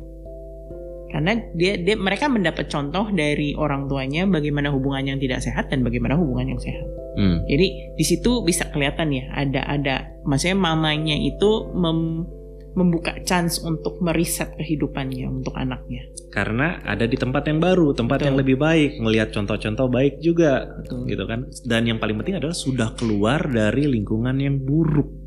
karena 1.16 1.38
dia, 1.54 1.78
dia 1.78 1.96
mereka 1.96 2.26
mendapat 2.26 2.66
contoh 2.66 3.08
dari 3.14 3.54
orang 3.54 3.86
tuanya 3.86 4.26
bagaimana 4.26 4.74
hubungan 4.74 5.14
yang 5.14 5.18
tidak 5.22 5.40
sehat 5.40 5.70
dan 5.70 5.86
bagaimana 5.86 6.18
hubungan 6.18 6.52
yang 6.52 6.60
sehat. 6.60 6.84
Hmm. 7.16 7.40
Jadi 7.48 7.96
di 7.96 8.04
situ 8.04 8.44
bisa 8.44 8.68
kelihatan 8.68 9.14
ya 9.14 9.24
ada 9.32 9.64
ada 9.64 9.94
maksudnya 10.28 10.58
mamanya 10.58 11.16
itu 11.16 11.72
mem, 11.72 12.28
membuka 12.76 13.16
chance 13.24 13.64
untuk 13.64 13.96
meriset 14.04 14.52
kehidupannya 14.60 15.24
untuk 15.30 15.56
anaknya. 15.56 16.04
Karena 16.28 16.84
ada 16.84 17.08
di 17.08 17.16
tempat 17.16 17.48
yang 17.48 17.64
baru, 17.64 17.96
tempat 17.96 18.20
Betul. 18.20 18.26
yang 18.28 18.36
lebih 18.36 18.56
baik, 18.60 19.00
melihat 19.00 19.32
contoh-contoh 19.32 19.88
baik 19.88 20.20
juga, 20.20 20.68
Betul. 20.84 21.08
gitu 21.08 21.24
kan. 21.24 21.48
Dan 21.64 21.88
yang 21.88 21.96
paling 21.96 22.20
penting 22.20 22.36
adalah 22.36 22.52
sudah 22.52 22.92
keluar 22.92 23.40
dari 23.48 23.88
lingkungan 23.88 24.36
yang 24.36 24.60
buruk, 24.60 25.25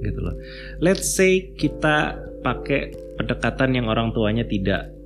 gitu 0.00 0.20
loh. 0.20 0.34
Let's 0.80 1.12
say 1.12 1.52
kita 1.54 2.16
pakai 2.40 2.96
pendekatan 3.20 3.76
yang 3.76 3.86
orang 3.92 4.16
tuanya 4.16 4.48
tidak 4.48 4.96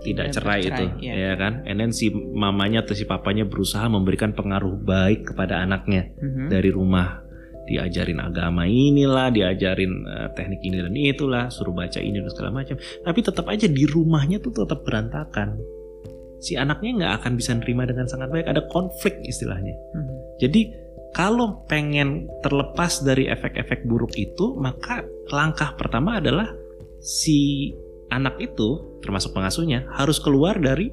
tidak 0.00 0.32
cerai, 0.32 0.64
cerai 0.64 0.70
itu 0.70 0.84
ya. 1.04 1.12
ya 1.12 1.32
kan 1.36 1.60
and 1.68 1.76
then 1.76 1.92
si 1.92 2.08
mamanya 2.12 2.84
atau 2.84 2.96
si 2.96 3.04
papanya 3.04 3.44
berusaha 3.44 3.84
memberikan 3.86 4.32
pengaruh 4.32 4.80
baik 4.80 5.32
kepada 5.32 5.60
anaknya 5.60 6.08
mm-hmm. 6.16 6.48
dari 6.48 6.70
rumah 6.72 7.20
diajarin 7.68 8.18
agama 8.18 8.64
inilah 8.64 9.28
diajarin 9.30 9.92
uh, 10.08 10.28
teknik 10.32 10.64
ini 10.64 10.80
dan 10.80 10.94
itulah 10.96 11.52
suruh 11.52 11.76
baca 11.76 12.00
ini 12.00 12.18
dan 12.18 12.32
segala 12.32 12.50
macam 12.50 12.80
tapi 13.04 13.20
tetap 13.20 13.46
aja 13.46 13.68
di 13.68 13.84
rumahnya 13.84 14.40
tuh 14.40 14.56
tetap 14.56 14.82
berantakan 14.82 15.60
si 16.40 16.56
anaknya 16.56 17.04
nggak 17.04 17.12
akan 17.20 17.32
bisa 17.36 17.52
nerima 17.52 17.84
dengan 17.84 18.08
sangat 18.08 18.32
baik 18.32 18.48
ada 18.48 18.64
konflik 18.72 19.20
istilahnya 19.28 19.76
mm-hmm. 19.76 20.16
jadi 20.40 20.60
kalau 21.10 21.66
pengen 21.66 22.30
terlepas 22.46 23.02
dari 23.02 23.26
efek-efek 23.26 23.82
buruk 23.86 24.14
itu 24.14 24.54
maka 24.58 25.02
langkah 25.30 25.74
pertama 25.74 26.22
adalah 26.22 26.46
si 27.02 27.70
anak 28.10 28.36
itu 28.38 29.00
termasuk 29.00 29.32
pengasuhnya 29.32 29.88
harus 29.96 30.20
keluar 30.20 30.58
dari 30.58 30.92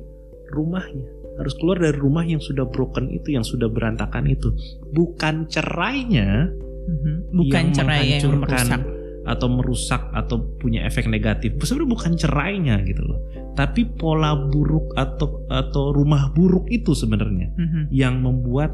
rumahnya. 0.53 1.17
Harus 1.37 1.53
keluar 1.61 1.77
dari 1.77 1.93
rumah 1.93 2.25
yang 2.25 2.41
sudah 2.41 2.65
broken 2.65 3.13
itu 3.13 3.37
yang 3.37 3.45
sudah 3.45 3.69
berantakan 3.69 4.25
itu. 4.25 4.49
Bukan 4.89 5.45
cerainya 5.45 6.49
mm-hmm. 6.49 7.15
bukan 7.29 7.61
yang 7.61 7.75
cerai 7.75 8.05
yang 8.17 8.41
merusak. 8.41 8.81
atau 9.27 9.47
merusak 9.51 10.01
atau 10.17 10.37
punya 10.57 10.87
efek 10.87 11.05
negatif. 11.05 11.53
Sebenarnya 11.61 11.93
bukan 11.93 12.13
cerainya 12.17 12.75
gitu 12.89 13.03
loh. 13.05 13.19
Tapi 13.53 13.85
pola 13.85 14.33
buruk 14.33 14.97
atau 14.97 15.45
atau 15.51 15.93
rumah 15.93 16.33
buruk 16.33 16.65
itu 16.73 16.97
sebenarnya 16.97 17.53
mm-hmm. 17.53 17.83
yang 17.93 18.17
membuat 18.17 18.73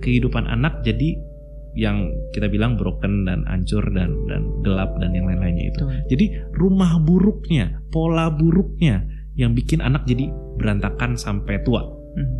kehidupan 0.00 0.48
anak 0.48 0.80
jadi 0.82 1.16
yang 1.78 2.10
kita 2.34 2.50
bilang 2.50 2.74
broken 2.74 3.22
dan 3.22 3.46
hancur 3.46 3.82
dan 3.94 4.10
dan 4.26 4.42
gelap 4.66 4.90
dan 4.98 5.14
yang 5.14 5.30
lain-lainnya 5.30 5.70
itu. 5.70 5.80
Betul. 5.86 6.06
Jadi 6.10 6.26
rumah 6.50 6.98
buruknya, 6.98 7.78
pola 7.94 8.26
buruknya 8.26 9.06
yang 9.38 9.54
bikin 9.54 9.78
anak 9.78 10.02
jadi 10.06 10.34
berantakan 10.58 11.14
sampai 11.14 11.62
tua. 11.62 11.86
Hmm. 11.86 12.30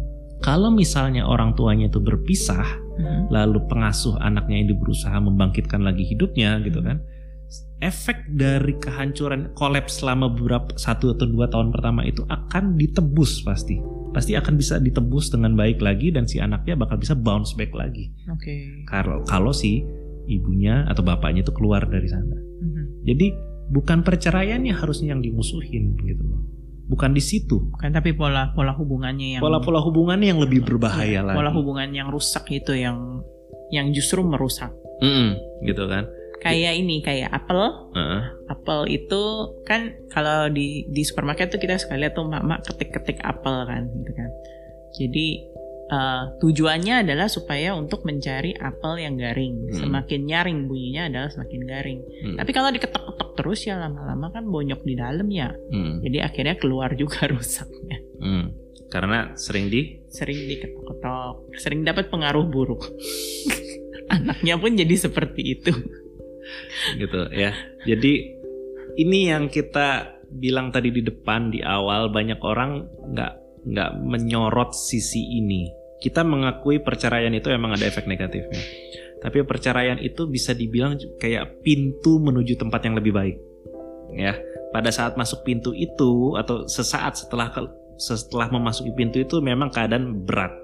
Kalau 0.40 0.72
misalnya 0.72 1.28
orang 1.28 1.54
tuanya 1.54 1.86
itu 1.86 2.00
berpisah, 2.02 2.64
hmm. 2.98 3.30
lalu 3.30 3.60
pengasuh 3.70 4.18
anaknya 4.18 4.66
ini 4.66 4.72
berusaha 4.74 5.14
membangkitkan 5.20 5.84
lagi 5.84 6.02
hidupnya 6.10 6.58
gitu 6.64 6.82
kan, 6.82 6.98
efek 7.84 8.24
dari 8.34 8.74
kehancuran 8.82 9.52
kolaps 9.54 10.02
selama 10.02 10.32
beberapa 10.32 10.74
satu 10.74 11.14
atau 11.14 11.26
dua 11.28 11.46
tahun 11.46 11.70
pertama 11.70 12.02
itu 12.02 12.24
akan 12.28 12.76
ditebus 12.76 13.44
pasti 13.44 13.80
pasti 14.10 14.34
akan 14.34 14.54
bisa 14.58 14.82
ditebus 14.82 15.30
dengan 15.30 15.54
baik 15.54 15.78
lagi 15.78 16.10
dan 16.10 16.26
si 16.26 16.42
anaknya 16.42 16.74
bakal 16.74 16.98
bisa 16.98 17.14
bounce 17.14 17.54
back 17.54 17.70
lagi. 17.74 18.10
Oke. 18.30 18.42
Okay. 18.42 18.60
Kalau 18.86 19.22
kalau 19.26 19.54
si 19.54 19.86
ibunya 20.26 20.86
atau 20.86 21.02
bapaknya 21.02 21.46
itu 21.46 21.54
keluar 21.54 21.86
dari 21.86 22.06
sana. 22.10 22.34
Mm-hmm. 22.34 22.84
Jadi 23.06 23.26
bukan 23.70 24.02
perceraiannya 24.02 24.74
harusnya 24.74 25.14
yang 25.14 25.22
dimusuhin 25.22 25.98
gitu 26.02 26.22
loh. 26.26 26.42
Bukan 26.90 27.14
di 27.14 27.22
situ. 27.22 27.70
Bukan 27.70 27.94
tapi 27.94 28.14
pola 28.14 28.50
pola 28.50 28.74
hubungannya 28.74 29.38
yang 29.38 29.42
pola-pola 29.42 29.78
hubungannya 29.78 30.34
yang 30.34 30.42
lebih 30.42 30.66
berbahaya 30.66 31.22
ya, 31.22 31.26
lagi. 31.26 31.38
Pola 31.38 31.50
hubungan 31.54 31.88
yang 31.94 32.10
rusak 32.10 32.50
itu 32.50 32.74
yang 32.74 33.22
yang 33.70 33.94
justru 33.94 34.26
merusak. 34.26 34.74
Mm-mm, 35.00 35.32
gitu 35.64 35.88
kan 35.88 36.04
kayak 36.40 36.74
ini 36.80 37.04
kayak 37.04 37.30
apel. 37.30 37.92
Uh. 37.92 38.24
apel 38.50 38.88
itu 38.90 39.22
kan 39.68 39.94
kalau 40.10 40.50
di 40.50 40.88
di 40.90 41.06
supermarket 41.06 41.54
tuh 41.54 41.60
kita 41.62 41.78
sekali 41.78 42.02
lihat 42.02 42.18
tuh 42.18 42.26
mak 42.26 42.66
ketik-ketik 42.66 43.20
apel 43.22 43.68
kan 43.68 43.86
gitu 43.92 44.12
kan. 44.16 44.30
Jadi 44.90 45.26
uh, 45.92 46.22
tujuannya 46.42 47.06
adalah 47.06 47.30
supaya 47.30 47.76
untuk 47.76 48.02
mencari 48.02 48.56
apel 48.56 49.04
yang 49.04 49.14
garing. 49.20 49.70
Hmm. 49.70 49.76
semakin 49.86 50.20
nyaring 50.26 50.58
bunyinya 50.66 51.02
adalah 51.12 51.28
semakin 51.30 51.62
garing. 51.68 52.00
Hmm. 52.00 52.36
tapi 52.40 52.50
kalau 52.50 52.70
diketok-ketok 52.74 53.30
terus 53.38 53.60
ya 53.68 53.78
lama-lama 53.78 54.34
kan 54.34 54.44
bonyok 54.48 54.80
di 54.82 54.94
dalam 54.96 55.28
ya. 55.30 55.52
Hmm. 55.52 56.00
jadi 56.02 56.26
akhirnya 56.26 56.56
keluar 56.56 56.90
juga 56.96 57.26
rusaknya. 57.32 57.98
Hmm. 58.20 58.46
karena 58.90 59.38
sering 59.38 59.70
di? 59.70 60.02
Sering 60.10 60.50
diketok-ketok. 60.50 61.54
Sering 61.62 61.86
dapat 61.86 62.10
pengaruh 62.10 62.42
buruk. 62.50 62.90
Anaknya 64.18 64.58
pun 64.58 64.74
jadi 64.74 64.90
seperti 64.98 65.54
itu 65.54 65.70
gitu 66.96 67.30
ya. 67.32 67.52
Jadi 67.86 68.12
ini 68.98 69.30
yang 69.30 69.48
kita 69.48 70.18
bilang 70.30 70.70
tadi 70.70 70.94
di 70.94 71.02
depan 71.02 71.50
di 71.50 71.60
awal 71.60 72.10
banyak 72.14 72.38
orang 72.42 72.86
nggak 73.14 73.32
nggak 73.66 73.90
menyorot 74.00 74.72
sisi 74.72 75.40
ini. 75.42 75.68
Kita 76.00 76.24
mengakui 76.24 76.80
perceraian 76.80 77.32
itu 77.36 77.52
emang 77.52 77.76
ada 77.76 77.84
efek 77.84 78.08
negatifnya. 78.08 78.62
Tapi 79.20 79.44
perceraian 79.44 80.00
itu 80.00 80.24
bisa 80.24 80.56
dibilang 80.56 80.96
kayak 81.20 81.60
pintu 81.60 82.16
menuju 82.16 82.56
tempat 82.56 82.88
yang 82.88 82.96
lebih 82.96 83.12
baik. 83.12 83.36
Ya, 84.16 84.34
pada 84.72 84.88
saat 84.88 85.14
masuk 85.20 85.44
pintu 85.44 85.76
itu 85.76 86.34
atau 86.40 86.64
sesaat 86.64 87.20
setelah 87.20 87.52
setelah 88.00 88.48
memasuki 88.48 88.90
pintu 88.96 89.20
itu 89.20 89.44
memang 89.44 89.68
keadaan 89.68 90.24
berat. 90.24 90.56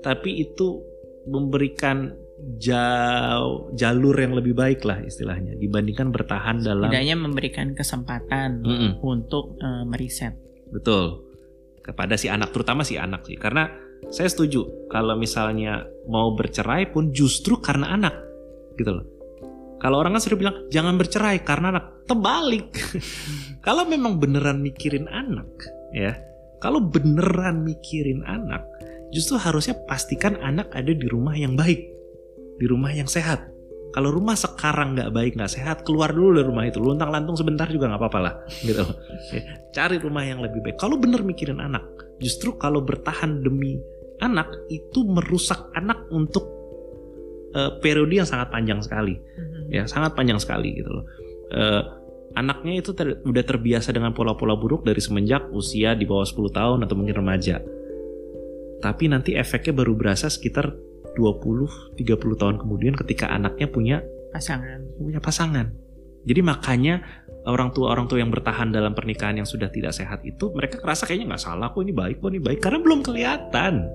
Tapi 0.00 0.40
itu 0.40 0.80
memberikan 1.28 2.16
jauh 2.58 3.74
jalur 3.74 4.14
yang 4.14 4.34
lebih 4.38 4.54
baik 4.54 4.86
lah 4.86 5.02
istilahnya 5.02 5.58
dibandingkan 5.58 6.14
bertahan 6.14 6.62
dalam 6.62 6.90
Setidaknya 6.90 7.16
memberikan 7.18 7.74
kesempatan 7.74 8.62
mm 8.62 8.76
-mm. 8.78 8.92
untuk 9.02 9.58
uh, 9.58 9.82
meriset. 9.84 10.38
Betul. 10.70 11.26
Kepada 11.82 12.14
si 12.14 12.30
anak 12.30 12.54
terutama 12.54 12.86
si 12.86 12.94
anak 13.00 13.26
sih 13.26 13.34
karena 13.34 13.66
saya 14.08 14.30
setuju 14.30 14.88
kalau 14.92 15.18
misalnya 15.18 15.82
mau 16.06 16.32
bercerai 16.38 16.88
pun 16.94 17.10
justru 17.10 17.58
karena 17.58 17.90
anak 17.94 18.14
gitu 18.78 18.94
loh. 18.94 19.06
Kalau 19.78 20.02
orang 20.02 20.18
kan 20.18 20.22
sering 20.22 20.42
bilang 20.42 20.56
jangan 20.70 20.98
bercerai 20.98 21.42
karena 21.42 21.74
anak. 21.74 22.06
Terbalik. 22.06 22.74
kalau 23.66 23.86
memang 23.86 24.18
beneran 24.18 24.58
mikirin 24.58 25.06
anak, 25.06 25.46
ya. 25.94 26.18
Kalau 26.58 26.82
beneran 26.82 27.62
mikirin 27.62 28.26
anak, 28.26 28.66
justru 29.14 29.38
harusnya 29.38 29.78
pastikan 29.86 30.34
anak 30.42 30.66
ada 30.74 30.90
di 30.90 31.06
rumah 31.06 31.38
yang 31.38 31.54
baik, 31.54 31.86
di 32.58 32.66
rumah 32.66 32.90
yang 32.90 33.06
sehat. 33.06 33.54
Kalau 33.88 34.12
rumah 34.12 34.36
sekarang 34.36 34.98
nggak 34.98 35.10
baik, 35.16 35.32
nggak 35.40 35.48
sehat, 35.48 35.80
keluar 35.82 36.12
dulu 36.12 36.36
dari 36.36 36.46
rumah 36.46 36.68
itu. 36.68 36.76
Luntang 36.76 37.08
lantung 37.08 37.40
sebentar 37.40 37.64
juga 37.72 37.88
nggak 37.88 38.00
apa-apa 38.04 38.20
lah, 38.20 38.34
gitu. 38.68 38.84
Ya, 39.32 39.42
cari 39.72 39.96
rumah 39.96 40.26
yang 40.28 40.44
lebih 40.44 40.60
baik. 40.60 40.76
Kalau 40.76 41.00
bener 41.00 41.24
mikirin 41.24 41.62
anak, 41.62 41.86
justru 42.20 42.54
kalau 42.60 42.84
bertahan 42.84 43.40
demi 43.40 43.80
anak 44.20 44.50
itu 44.68 45.06
merusak 45.08 45.72
anak 45.72 46.04
untuk 46.12 46.44
uh, 47.56 47.80
periode 47.80 48.12
yang 48.12 48.28
sangat 48.28 48.52
panjang 48.52 48.82
sekali, 48.84 49.16
mm-hmm. 49.16 49.72
ya 49.72 49.82
sangat 49.88 50.12
panjang 50.12 50.36
sekali 50.36 50.76
gitu 50.76 50.90
loh. 50.92 51.04
Uh, 51.48 51.82
anaknya 52.36 52.84
itu 52.84 52.92
ter, 52.92 53.24
udah 53.24 53.44
terbiasa 53.46 53.94
dengan 53.94 54.12
pola-pola 54.12 54.52
buruk 54.58 54.84
dari 54.84 55.00
semenjak 55.00 55.48
usia 55.54 55.96
di 55.96 56.04
bawah 56.04 56.28
10 56.28 56.52
tahun 56.52 56.78
atau 56.84 56.94
mungkin 56.98 57.16
remaja. 57.24 57.62
Tapi 58.78 59.04
nanti 59.10 59.34
efeknya 59.34 59.74
baru 59.74 59.96
berasa 59.98 60.30
sekitar 60.30 60.70
20 61.18 61.98
30 61.98 62.40
tahun 62.40 62.56
kemudian 62.62 62.94
ketika 62.94 63.34
anaknya 63.34 63.66
punya 63.66 63.96
pasangan. 64.30 64.78
Punya 64.94 65.18
pasangan. 65.18 65.66
Jadi 66.22 66.40
makanya 66.44 67.02
orang 67.48 67.72
tua 67.72 67.90
orang 67.90 68.06
tua 68.06 68.20
yang 68.20 68.30
bertahan 68.30 68.70
dalam 68.70 68.92
pernikahan 68.92 69.40
yang 69.40 69.48
sudah 69.48 69.72
tidak 69.72 69.96
sehat 69.96 70.20
itu 70.22 70.52
mereka 70.52 70.78
kerasa 70.78 71.08
kayaknya 71.08 71.34
nggak 71.34 71.42
salah 71.42 71.72
kok 71.72 71.80
ini 71.80 71.96
baik 71.96 72.20
kok 72.20 72.30
ini 72.30 72.40
baik 72.42 72.60
karena 72.60 72.78
belum 72.84 73.00
kelihatan 73.00 73.88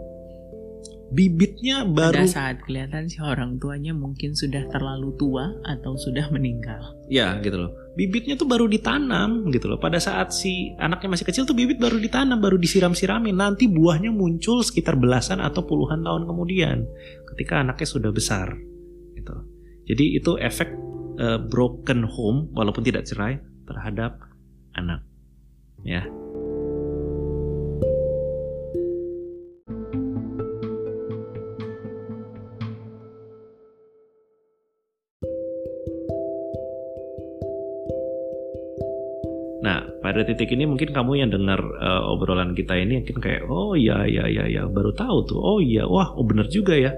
bibitnya 1.13 1.85
baru 1.85 2.25
pada 2.25 2.25
saat 2.25 2.57
kelihatan 2.65 3.05
si 3.05 3.21
orang 3.21 3.61
tuanya 3.61 3.93
mungkin 3.93 4.33
sudah 4.33 4.65
terlalu 4.73 5.13
tua 5.21 5.53
atau 5.61 5.93
sudah 5.93 6.33
meninggal. 6.33 6.97
Ya 7.05 7.37
gitu 7.45 7.61
loh. 7.61 7.71
Bibitnya 7.93 8.33
tuh 8.33 8.49
baru 8.49 8.65
ditanam 8.65 9.53
gitu 9.53 9.69
loh. 9.69 9.77
Pada 9.77 10.01
saat 10.01 10.33
si 10.33 10.73
anaknya 10.81 11.13
masih 11.13 11.29
kecil 11.29 11.45
tuh 11.45 11.53
bibit 11.53 11.77
baru 11.77 12.01
ditanam, 12.01 12.41
baru 12.41 12.57
disiram-siramin. 12.57 13.37
Nanti 13.37 13.69
buahnya 13.69 14.09
muncul 14.09 14.65
sekitar 14.65 14.97
belasan 14.97 15.37
atau 15.37 15.61
puluhan 15.61 16.01
tahun 16.01 16.25
kemudian 16.25 16.89
ketika 17.33 17.61
anaknya 17.61 17.85
sudah 17.85 18.09
besar 18.09 18.57
gitu. 19.13 19.35
Jadi 19.85 20.17
itu 20.17 20.33
efek 20.41 20.73
uh, 21.21 21.37
broken 21.37 22.09
home 22.09 22.49
walaupun 22.57 22.81
tidak 22.81 23.05
cerai 23.05 23.37
terhadap 23.69 24.17
anak. 24.73 25.05
Ya. 25.85 26.09
Pada 40.13 40.29
titik 40.29 40.53
ini 40.53 40.69
mungkin 40.69 40.93
kamu 40.93 41.25
yang 41.25 41.29
dengar 41.33 41.57
uh, 41.59 42.13
obrolan 42.13 42.53
kita 42.53 42.77
ini 42.77 43.01
mungkin 43.01 43.17
kayak 43.17 43.49
oh 43.49 43.73
iya 43.73 44.05
iya 44.05 44.29
iya 44.29 44.45
ya 44.45 44.61
baru 44.69 44.93
tahu 44.93 45.17
tuh. 45.25 45.41
Oh 45.41 45.57
iya 45.57 45.89
wah 45.89 46.13
oh 46.13 46.21
bener 46.21 46.45
juga 46.53 46.77
ya. 46.77 46.93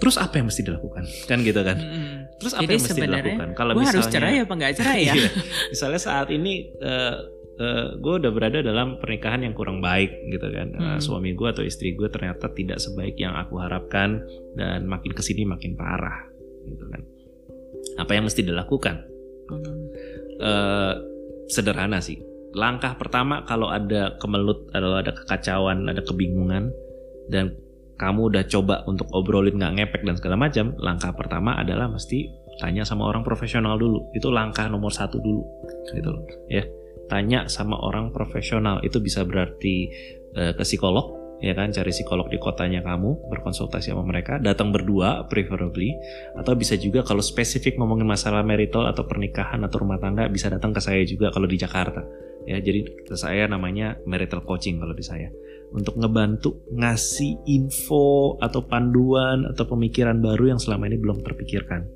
Terus 0.00 0.16
apa 0.16 0.40
yang 0.40 0.48
mesti 0.48 0.64
dilakukan? 0.64 1.04
Kan 1.28 1.38
gitu 1.44 1.60
kan? 1.60 1.76
Hmm. 1.76 2.16
terus 2.40 2.56
apa 2.56 2.64
Jadi 2.64 2.72
yang 2.72 2.84
mesti 2.84 3.00
dilakukan? 3.04 3.48
Kalau 3.52 3.72
misalnya 3.76 3.92
harus 4.00 4.08
cerai 4.08 4.36
apa 4.40 4.52
nggak 4.56 4.72
cerai 4.76 5.00
ya? 5.04 5.14
Iya. 5.18 5.30
misalnya 5.72 6.00
saat 6.00 6.28
ini 6.32 6.52
uh, 6.80 7.16
uh, 7.60 7.86
gue 8.00 8.14
udah 8.24 8.32
berada 8.32 8.64
dalam 8.64 8.96
pernikahan 8.96 9.44
yang 9.44 9.52
kurang 9.52 9.84
baik 9.84 10.08
gitu 10.32 10.48
kan. 10.48 10.72
Hmm. 10.72 10.96
uh, 10.96 10.98
suami 11.00 11.36
gue 11.36 11.48
atau 11.48 11.64
istri 11.64 11.92
gue 11.92 12.08
ternyata 12.08 12.48
tidak 12.52 12.80
sebaik 12.80 13.16
yang 13.20 13.36
aku 13.36 13.60
harapkan 13.60 14.24
dan 14.56 14.88
makin 14.88 15.12
ke 15.12 15.20
sini 15.20 15.44
makin 15.44 15.76
parah 15.76 16.24
gitu 16.64 16.84
kan. 16.88 17.00
Apa 18.00 18.16
yang 18.16 18.24
mesti 18.24 18.40
dilakukan? 18.40 19.04
Hmm. 19.52 19.64
uh, 20.40 21.09
sederhana 21.50 21.98
sih. 21.98 22.22
Langkah 22.54 22.94
pertama 22.98 23.42
kalau 23.46 23.70
ada 23.70 24.18
kemelut, 24.18 24.70
kalau 24.70 24.98
ada 24.98 25.14
kekacauan, 25.14 25.86
ada 25.86 26.02
kebingungan, 26.02 26.70
dan 27.30 27.54
kamu 28.00 28.32
udah 28.32 28.44
coba 28.48 28.82
untuk 28.88 29.06
obrolin 29.12 29.60
nggak 29.60 29.74
ngepek 29.76 30.02
dan 30.08 30.16
segala 30.16 30.48
macam, 30.48 30.72
langkah 30.80 31.12
pertama 31.12 31.54
adalah 31.60 31.86
mesti 31.86 32.26
tanya 32.58 32.82
sama 32.82 33.06
orang 33.06 33.22
profesional 33.22 33.76
dulu. 33.76 34.08
Itu 34.16 34.32
langkah 34.32 34.66
nomor 34.66 34.90
satu 34.90 35.20
dulu, 35.20 35.42
gitu 35.92 36.08
loh. 36.10 36.24
Ya, 36.48 36.64
tanya 37.12 37.46
sama 37.46 37.76
orang 37.76 38.10
profesional. 38.10 38.80
Itu 38.80 39.04
bisa 39.04 39.22
berarti 39.28 39.92
uh, 40.34 40.56
ke 40.56 40.64
psikolog, 40.64 41.19
ya 41.40 41.56
kan 41.56 41.72
cari 41.72 41.90
psikolog 41.90 42.28
di 42.28 42.36
kotanya 42.36 42.84
kamu 42.84 43.32
berkonsultasi 43.32 43.90
sama 43.90 44.04
mereka 44.04 44.36
datang 44.36 44.70
berdua 44.70 45.24
preferably. 45.26 45.96
Atau 46.36 46.54
bisa 46.54 46.76
juga 46.76 47.00
kalau 47.02 47.24
spesifik 47.24 47.80
ngomongin 47.80 48.06
masalah 48.06 48.44
marital 48.44 48.86
atau 48.86 49.08
pernikahan 49.08 49.60
atau 49.64 49.82
rumah 49.82 49.96
tangga 49.96 50.28
bisa 50.28 50.52
datang 50.52 50.76
ke 50.76 50.80
saya 50.84 51.02
juga 51.02 51.32
kalau 51.32 51.48
di 51.48 51.56
Jakarta. 51.56 52.04
Ya 52.44 52.60
jadi 52.60 52.84
saya 53.16 53.48
namanya 53.48 53.96
marital 54.04 54.44
coaching 54.44 54.80
kalau 54.80 54.92
di 54.92 55.04
saya. 55.04 55.28
Untuk 55.70 55.96
ngebantu 55.96 56.66
ngasih 56.74 57.46
info 57.46 58.36
atau 58.42 58.66
panduan 58.66 59.46
atau 59.48 59.64
pemikiran 59.70 60.18
baru 60.18 60.56
yang 60.56 60.60
selama 60.60 60.90
ini 60.90 60.98
belum 60.98 61.22
terpikirkan. 61.24 61.86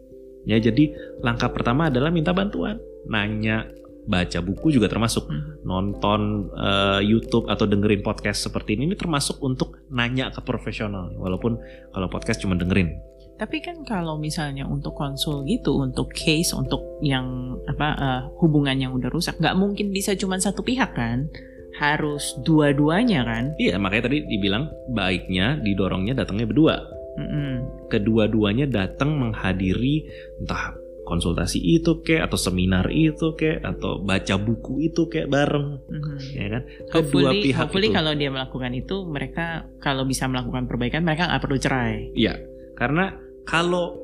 Ya 0.44 0.60
jadi 0.60 0.92
langkah 1.24 1.50
pertama 1.50 1.88
adalah 1.88 2.12
minta 2.12 2.30
bantuan. 2.36 2.78
Nanya 3.08 3.66
baca 4.04 4.38
buku 4.44 4.74
juga 4.74 4.86
termasuk. 4.88 5.24
Hmm. 5.28 5.56
nonton 5.64 6.52
uh, 6.52 7.00
YouTube 7.00 7.48
atau 7.48 7.64
dengerin 7.64 8.04
podcast 8.04 8.44
seperti 8.44 8.76
ini 8.76 8.92
ini 8.92 8.96
termasuk 8.96 9.40
untuk 9.40 9.80
nanya 9.88 10.28
ke 10.28 10.44
profesional. 10.44 11.08
Walaupun 11.16 11.56
kalau 11.90 12.08
podcast 12.12 12.44
cuma 12.44 12.52
dengerin. 12.54 12.92
Tapi 13.34 13.58
kan 13.58 13.82
kalau 13.82 14.14
misalnya 14.14 14.62
untuk 14.62 14.94
konsul 14.94 15.42
gitu 15.48 15.82
untuk 15.82 16.14
case 16.14 16.54
untuk 16.54 17.02
yang 17.02 17.58
apa 17.66 17.88
uh, 17.98 18.20
hubungan 18.38 18.78
yang 18.78 18.92
udah 18.94 19.10
rusak 19.10 19.34
nggak 19.42 19.58
mungkin 19.58 19.90
bisa 19.90 20.14
cuma 20.14 20.38
satu 20.38 20.62
pihak 20.62 20.94
kan? 20.94 21.26
Harus 21.74 22.38
dua-duanya 22.46 23.26
kan? 23.26 23.44
Iya 23.58 23.80
makanya 23.82 24.06
tadi 24.06 24.22
dibilang 24.22 24.70
baiknya 24.94 25.58
didorongnya 25.58 26.14
datangnya 26.14 26.46
berdua. 26.46 26.76
Mm 27.14 27.26
-hmm. 27.30 27.54
kedua-duanya 27.94 28.66
datang 28.66 29.14
menghadiri 29.14 30.02
entah 30.42 30.74
konsultasi 31.04 31.60
itu 31.60 32.00
kayak 32.00 32.32
atau 32.32 32.38
seminar 32.40 32.88
itu 32.90 33.36
kayak 33.36 33.62
atau 33.62 34.00
baca 34.00 34.34
buku 34.40 34.88
itu 34.88 35.06
kayak 35.06 35.28
bareng 35.28 35.78
mm-hmm. 35.84 36.16
ya 36.32 36.46
kan 36.48 36.62
kedua 36.90 37.30
pihak 37.36 37.60
hopefully 37.60 37.88
itu. 37.92 37.96
kalau 37.96 38.12
dia 38.16 38.30
melakukan 38.32 38.72
itu 38.72 38.96
mereka 39.04 39.68
kalau 39.78 40.08
bisa 40.08 40.24
melakukan 40.26 40.64
perbaikan 40.64 41.04
mereka 41.04 41.28
nggak 41.28 41.42
perlu 41.44 41.58
cerai 41.60 42.10
iya 42.16 42.40
karena 42.74 43.14
kalau 43.44 44.00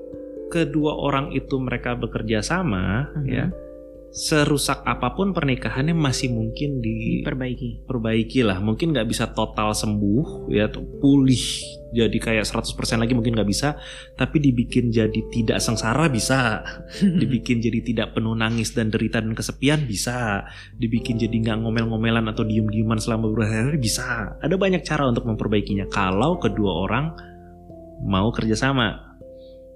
kedua 0.52 0.94
orang 1.00 1.32
itu 1.32 1.56
mereka 1.56 1.96
bekerja 1.96 2.44
sama 2.44 3.08
mm-hmm. 3.16 3.26
ya 3.26 3.48
serusak 4.10 4.82
apa 4.82 5.14
pun 5.14 5.30
pernikahannya 5.30 5.94
masih 5.94 6.34
mungkin 6.34 6.82
diperbaiki. 6.82 7.86
perbaiki 7.86 8.42
lah. 8.42 8.58
Mungkin 8.58 8.90
nggak 8.90 9.06
bisa 9.06 9.30
total 9.30 9.70
sembuh 9.70 10.50
ya 10.50 10.66
atau 10.66 10.82
pulih 10.98 11.38
jadi 11.94 12.18
kayak 12.18 12.46
100% 12.46 12.74
lagi 12.98 13.14
mungkin 13.14 13.38
nggak 13.38 13.50
bisa. 13.50 13.78
Tapi 14.18 14.42
dibikin 14.42 14.90
jadi 14.90 15.20
tidak 15.30 15.62
sengsara 15.62 16.10
bisa. 16.10 16.62
Dibikin 17.22 17.62
jadi 17.62 17.82
tidak 17.82 18.18
penuh 18.18 18.34
nangis 18.34 18.74
dan 18.74 18.90
derita 18.90 19.22
dan 19.22 19.34
kesepian 19.34 19.86
bisa. 19.86 20.46
Dibikin 20.74 21.18
jadi 21.18 21.34
nggak 21.34 21.62
ngomel-ngomelan 21.62 22.26
atau 22.30 22.42
diem-dieman 22.46 22.98
selama 22.98 23.30
beberapa 23.30 23.70
hari 23.70 23.78
bisa. 23.78 24.38
Ada 24.42 24.54
banyak 24.58 24.82
cara 24.86 25.06
untuk 25.06 25.26
memperbaikinya. 25.26 25.86
Kalau 25.90 26.38
kedua 26.38 26.82
orang 26.86 27.14
mau 28.06 28.30
kerjasama. 28.34 29.18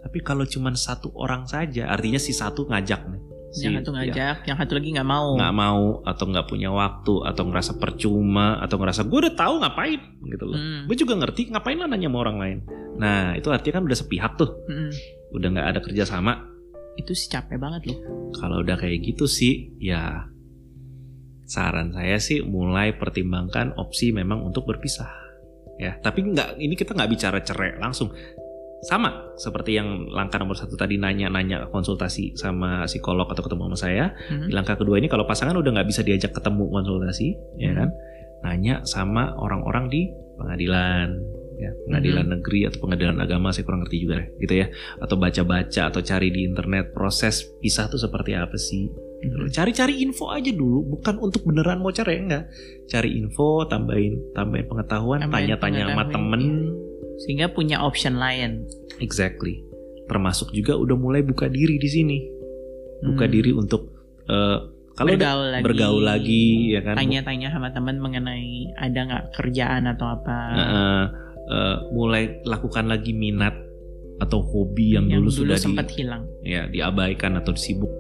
Tapi 0.02 0.18
kalau 0.20 0.44
cuma 0.44 0.70
satu 0.74 1.10
orang 1.16 1.48
saja 1.48 1.88
artinya 1.88 2.20
si 2.20 2.36
satu 2.36 2.68
ngajak 2.68 3.08
nih 3.08 3.33
si, 3.54 3.70
yang 3.70 3.78
satu 3.78 3.94
ngajak, 3.94 4.36
ya, 4.42 4.46
yang 4.50 4.58
satu 4.58 4.72
lagi 4.74 4.88
nggak 4.98 5.08
mau. 5.08 5.38
Nggak 5.38 5.54
mau 5.54 5.84
atau 6.02 6.24
nggak 6.26 6.46
punya 6.50 6.70
waktu 6.74 7.14
atau 7.22 7.42
ngerasa 7.46 7.72
percuma 7.78 8.58
atau 8.58 8.76
ngerasa 8.82 9.06
gue 9.06 9.18
udah 9.22 9.34
tahu 9.38 9.54
ngapain 9.62 10.00
gitu 10.26 10.44
loh. 10.44 10.58
Hmm. 10.58 10.82
Gue 10.90 10.96
juga 10.98 11.14
ngerti 11.14 11.54
ngapain 11.54 11.78
lah 11.78 11.86
nanya 11.86 12.10
sama 12.10 12.18
orang 12.26 12.36
lain. 12.42 12.58
Nah 12.98 13.38
itu 13.38 13.48
artinya 13.54 13.78
kan 13.78 13.84
udah 13.86 13.98
sepihak 13.98 14.32
tuh, 14.34 14.50
hmm. 14.66 14.90
udah 15.32 15.48
nggak 15.54 15.68
ada 15.70 15.80
kerja 15.80 16.04
sama. 16.04 16.50
Itu 16.98 17.14
sih 17.14 17.30
capek 17.30 17.56
banget 17.56 17.94
loh. 17.94 17.98
Kalau 18.34 18.66
udah 18.66 18.74
kayak 18.74 19.14
gitu 19.14 19.30
sih, 19.30 19.70
ya 19.78 20.26
saran 21.44 21.92
saya 21.92 22.16
sih 22.18 22.40
mulai 22.40 22.96
pertimbangkan 22.96 23.76
opsi 23.76 24.10
memang 24.10 24.40
untuk 24.42 24.64
berpisah 24.64 25.24
ya 25.76 25.98
tapi 26.00 26.24
nggak 26.24 26.56
ini 26.56 26.74
kita 26.78 26.96
nggak 26.96 27.10
bicara 27.10 27.38
cerai 27.44 27.76
langsung 27.76 28.14
sama 28.84 29.32
seperti 29.40 29.80
yang 29.80 30.12
langkah 30.12 30.36
nomor 30.36 30.54
satu 30.54 30.76
tadi 30.76 31.00
nanya-nanya 31.00 31.72
konsultasi 31.72 32.36
sama 32.36 32.84
psikolog 32.84 33.24
atau 33.32 33.40
ketemu 33.40 33.72
sama 33.72 33.78
saya. 33.80 34.04
Hmm. 34.28 34.46
Di 34.46 34.52
langkah 34.52 34.76
kedua 34.76 35.00
ini 35.00 35.08
kalau 35.08 35.24
pasangan 35.24 35.56
udah 35.56 35.72
nggak 35.72 35.88
bisa 35.88 36.04
diajak 36.04 36.36
ketemu 36.36 36.68
konsultasi, 36.68 37.28
ya 37.32 37.36
hmm. 37.36 37.60
ya 37.64 37.72
kan? 37.72 37.88
Nanya 38.44 38.74
sama 38.84 39.32
orang-orang 39.40 39.88
di 39.88 40.12
pengadilan, 40.36 41.16
ya 41.58 41.70
pengadilan 41.86 42.26
hmm. 42.26 42.32
negeri 42.38 42.60
atau 42.68 42.78
pengadilan 42.82 43.16
agama 43.22 43.54
saya 43.54 43.64
kurang 43.66 43.86
ngerti 43.86 43.96
juga 44.02 44.14
deh 44.20 44.28
gitu 44.42 44.54
ya 44.58 44.66
atau 44.98 45.16
baca-baca 45.16 45.82
atau 45.90 46.00
cari 46.02 46.28
di 46.34 46.40
internet 46.44 46.90
proses 46.90 47.46
pisah 47.62 47.86
tuh 47.86 48.00
seperti 48.00 48.34
apa 48.34 48.58
sih 48.58 48.90
gitu 49.24 49.34
cari-cari 49.54 50.04
info 50.04 50.28
aja 50.28 50.52
dulu 50.52 50.98
bukan 50.98 51.16
untuk 51.22 51.46
beneran 51.48 51.80
mau 51.80 51.94
cari 51.94 52.20
enggak 52.20 52.50
cari 52.90 53.16
info 53.16 53.64
tambahin 53.64 54.20
tambahin 54.36 54.66
pengetahuan 54.68 55.20
tanya-tanya 55.30 55.94
sama 55.94 56.04
temen 56.12 56.42
sehingga 57.22 57.50
punya 57.52 57.82
option 57.82 58.18
lain. 58.18 58.66
Exactly. 58.98 59.62
Termasuk 60.10 60.50
juga 60.50 60.74
udah 60.74 60.96
mulai 60.98 61.22
buka 61.22 61.46
diri 61.46 61.78
di 61.78 61.88
sini. 61.88 62.18
Buka 63.04 63.28
hmm. 63.28 63.34
diri 63.34 63.50
untuk 63.52 63.92
uh, 64.30 64.58
kalau 64.94 65.10
bergaul 65.10 65.48
lagi, 65.50 65.64
bergaul 65.66 66.02
lagi 66.06 66.44
ya 66.78 66.80
kan? 66.86 66.94
Tanya-tanya 66.94 67.48
sama 67.50 67.74
teman 67.74 67.98
mengenai 67.98 68.70
ada 68.78 69.00
nggak 69.02 69.24
kerjaan 69.34 69.90
atau 69.90 70.06
apa. 70.06 70.38
Uh, 70.54 71.04
uh, 71.50 71.76
mulai 71.90 72.38
lakukan 72.46 72.86
lagi 72.86 73.10
minat 73.10 73.54
atau 74.22 74.38
hobi 74.38 74.94
yang, 74.94 75.10
yang 75.10 75.26
dulu, 75.26 75.30
dulu 75.34 75.40
sudah 75.42 75.58
sempat 75.58 75.90
di, 75.90 76.06
hilang. 76.06 76.22
ya 76.46 76.70
diabaikan 76.70 77.34
atau 77.34 77.50
sibuk 77.58 77.90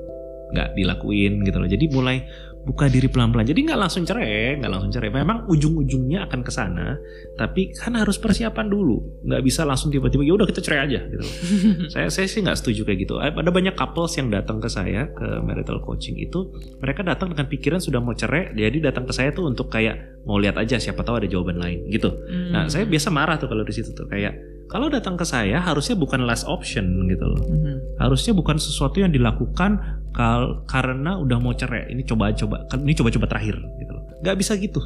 nggak 0.54 0.78
dilakuin 0.78 1.42
gitu 1.42 1.58
loh 1.58 1.68
jadi 1.68 1.84
mulai 1.90 2.22
buka 2.64 2.88
diri 2.88 3.06
pelan-pelan. 3.12 3.44
Jadi 3.44 3.60
nggak 3.68 3.78
langsung 3.78 4.02
cerai, 4.08 4.56
nggak 4.58 4.72
langsung 4.72 4.90
cerai. 4.90 5.12
Memang 5.12 5.44
ujung-ujungnya 5.52 6.24
akan 6.26 6.40
ke 6.40 6.50
sana, 6.50 6.96
tapi 7.36 7.76
kan 7.76 7.92
harus 7.94 8.16
persiapan 8.16 8.66
dulu. 8.72 9.20
Nggak 9.28 9.42
bisa 9.44 9.68
langsung 9.68 9.92
tiba-tiba 9.92 10.24
ya 10.24 10.34
udah 10.34 10.48
kita 10.48 10.64
cerai 10.64 10.80
aja 10.88 11.00
gitu. 11.04 11.24
saya 11.92 12.08
saya 12.08 12.26
sih 12.26 12.40
nggak 12.40 12.56
setuju 12.56 12.88
kayak 12.88 12.98
gitu. 13.04 13.20
Ada 13.20 13.52
banyak 13.52 13.76
couples 13.76 14.16
yang 14.16 14.32
datang 14.32 14.58
ke 14.58 14.68
saya 14.72 15.12
ke 15.12 15.44
marital 15.44 15.84
coaching 15.84 16.16
itu, 16.16 16.50
mereka 16.80 17.04
datang 17.04 17.36
dengan 17.36 17.46
pikiran 17.46 17.78
sudah 17.78 18.00
mau 18.00 18.16
cerai, 18.16 18.56
jadi 18.56 18.90
datang 18.90 19.04
ke 19.04 19.12
saya 19.12 19.30
tuh 19.30 19.44
untuk 19.44 19.68
kayak 19.68 20.24
mau 20.24 20.40
lihat 20.40 20.56
aja 20.56 20.80
siapa 20.80 21.04
tahu 21.04 21.20
ada 21.20 21.28
jawaban 21.28 21.60
lain 21.60 21.84
gitu. 21.92 22.08
Hmm. 22.08 22.50
Nah, 22.50 22.64
saya 22.72 22.88
biasa 22.88 23.12
marah 23.12 23.36
tuh 23.36 23.52
kalau 23.52 23.62
di 23.62 23.76
situ 23.76 23.92
tuh 23.92 24.08
kayak 24.08 24.53
kalau 24.68 24.88
datang 24.88 25.14
ke 25.14 25.24
saya 25.28 25.60
harusnya 25.60 25.94
bukan 25.94 26.24
last 26.24 26.48
option 26.48 27.06
gitu 27.06 27.24
loh. 27.24 27.44
Mm-hmm. 27.44 27.76
Harusnya 28.00 28.32
bukan 28.32 28.56
sesuatu 28.56 28.98
yang 28.98 29.12
dilakukan 29.12 29.76
kal 30.16 30.64
karena 30.64 31.20
udah 31.20 31.38
mau 31.38 31.52
cerai. 31.52 31.92
Ini 31.92 32.02
coba-coba, 32.08 32.64
kan 32.72 32.80
ini 32.82 32.96
coba-coba 32.96 33.26
terakhir 33.28 33.60
gitu 33.60 33.92
loh. 33.92 34.04
Gak 34.24 34.36
bisa 34.40 34.56
gitu, 34.56 34.80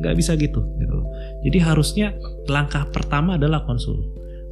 gak 0.00 0.14
bisa 0.14 0.38
gitu 0.38 0.62
gitu 0.78 0.92
loh. 0.94 1.06
Jadi 1.42 1.58
harusnya 1.60 2.14
langkah 2.46 2.86
pertama 2.88 3.34
adalah 3.34 3.66
konsul. 3.66 3.98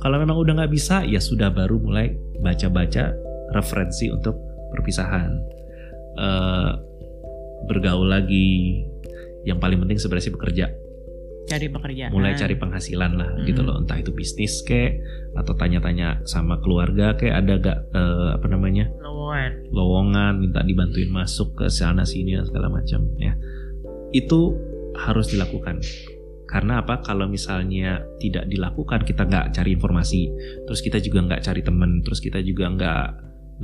Kalau 0.02 0.18
memang 0.18 0.34
udah 0.34 0.58
nggak 0.58 0.72
bisa, 0.74 1.06
ya 1.06 1.22
sudah 1.22 1.54
baru 1.54 1.78
mulai 1.78 2.10
baca-baca 2.42 3.14
referensi 3.54 4.10
untuk 4.10 4.34
perpisahan. 4.74 5.30
Uh, 6.18 6.74
bergaul 7.70 8.10
lagi. 8.10 8.82
Yang 9.46 9.58
paling 9.62 9.78
penting 9.78 9.98
sebenarnya 10.02 10.26
sih 10.26 10.34
bekerja 10.34 10.66
cari 11.46 11.66
pekerjaan. 11.68 12.10
Mulai 12.14 12.38
cari 12.38 12.54
penghasilan 12.54 13.12
lah 13.18 13.30
hmm. 13.36 13.44
gitu 13.48 13.60
loh. 13.66 13.76
Entah 13.80 13.98
itu 13.98 14.14
bisnis 14.14 14.62
kek 14.62 15.02
atau 15.34 15.52
tanya-tanya 15.56 16.22
sama 16.28 16.60
keluarga 16.62 17.16
kayak 17.16 17.36
ada 17.44 17.54
gak 17.58 17.78
uh, 17.92 18.36
apa 18.36 18.46
namanya? 18.48 18.88
Lowongan. 19.02 19.50
Lowongan 19.72 20.32
minta 20.38 20.60
dibantuin 20.62 21.10
masuk 21.10 21.58
ke 21.58 21.66
sana 21.72 22.06
sini 22.06 22.38
segala 22.46 22.70
macam 22.70 23.04
ya. 23.18 23.34
Itu 24.12 24.56
harus 24.96 25.32
dilakukan. 25.32 25.80
Karena 26.44 26.84
apa? 26.84 27.00
Kalau 27.00 27.24
misalnya 27.32 28.04
tidak 28.20 28.44
dilakukan 28.44 29.08
kita 29.08 29.24
nggak 29.24 29.56
cari 29.56 29.72
informasi. 29.72 30.28
Terus 30.68 30.84
kita 30.84 31.00
juga 31.00 31.24
nggak 31.24 31.42
cari 31.48 31.64
temen 31.64 32.04
terus 32.04 32.20
kita 32.20 32.44
juga 32.44 32.68
nggak 32.68 33.04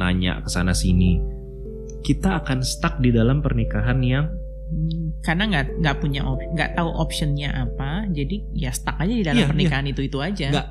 nanya 0.01 0.41
ke 0.41 0.49
sana 0.49 0.73
sini. 0.73 1.21
Kita 2.01 2.41
akan 2.41 2.65
stuck 2.65 2.97
di 3.05 3.13
dalam 3.13 3.45
pernikahan 3.45 4.01
yang 4.01 4.38
karena 5.25 5.45
nggak 5.49 5.65
nggak 5.81 5.97
punya 5.99 6.21
nggak 6.29 6.71
tahu 6.77 6.91
optionnya 6.93 7.51
apa 7.53 8.05
jadi 8.13 8.37
ya 8.53 8.71
stuck 8.73 9.01
aja 9.01 9.13
di 9.13 9.25
dalam 9.25 9.45
iya, 9.45 9.49
pernikahan 9.49 9.85
iya. 9.89 9.93
itu 9.97 10.01
itu 10.05 10.19
aja. 10.21 10.49
Nggak 10.53 10.69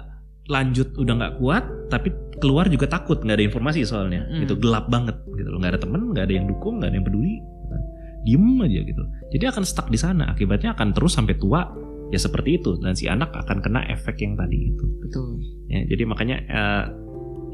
lanjut 0.48 0.88
udah 0.96 1.14
nggak 1.18 1.34
kuat 1.44 1.64
tapi 1.92 2.10
keluar 2.40 2.72
juga 2.72 2.88
takut 2.88 3.20
nggak 3.20 3.38
ada 3.42 3.46
informasi 3.46 3.84
soalnya. 3.84 4.26
Mm. 4.30 4.46
gitu 4.46 4.54
gelap 4.62 4.88
banget 4.88 5.18
gitu 5.34 5.50
loh. 5.50 5.60
Nggak 5.60 5.78
ada 5.78 5.82
temen 5.82 6.02
nggak 6.14 6.26
ada 6.30 6.34
yang 6.34 6.46
dukung 6.46 6.74
nggak 6.80 6.90
ada 6.94 6.98
yang 6.98 7.08
peduli. 7.08 7.36
Diem 8.28 8.60
aja 8.60 8.80
gitu. 8.84 9.04
Jadi 9.32 9.44
akan 9.48 9.64
stuck 9.64 9.88
di 9.88 10.00
sana. 10.00 10.28
Akibatnya 10.36 10.76
akan 10.76 10.92
terus 10.92 11.16
sampai 11.16 11.40
tua 11.40 11.64
ya 12.12 12.20
seperti 12.20 12.60
itu. 12.60 12.76
Dan 12.78 12.92
si 12.94 13.08
anak 13.08 13.32
akan 13.32 13.64
kena 13.64 13.88
efek 13.88 14.20
yang 14.20 14.36
tadi 14.36 14.74
itu. 14.74 14.86
Betul. 15.00 15.40
Ya 15.72 15.88
jadi 15.88 16.04
makanya 16.04 16.38
eh, 16.44 16.84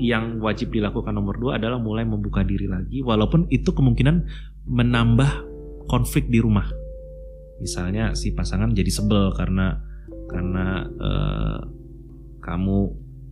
yang 0.02 0.42
wajib 0.42 0.74
dilakukan 0.74 1.14
nomor 1.14 1.38
dua 1.38 1.62
adalah 1.62 1.78
mulai 1.78 2.02
membuka 2.02 2.42
diri 2.42 2.66
lagi 2.66 3.06
walaupun 3.06 3.46
itu 3.54 3.70
kemungkinan 3.70 4.26
menambah 4.66 5.53
konflik 5.88 6.28
di 6.28 6.40
rumah. 6.40 6.68
Misalnya 7.60 8.12
si 8.18 8.36
pasangan 8.36 8.76
jadi 8.76 8.92
sebel 8.92 9.32
karena 9.36 9.80
karena 10.28 10.88
uh, 11.00 11.60
kamu 12.44 12.78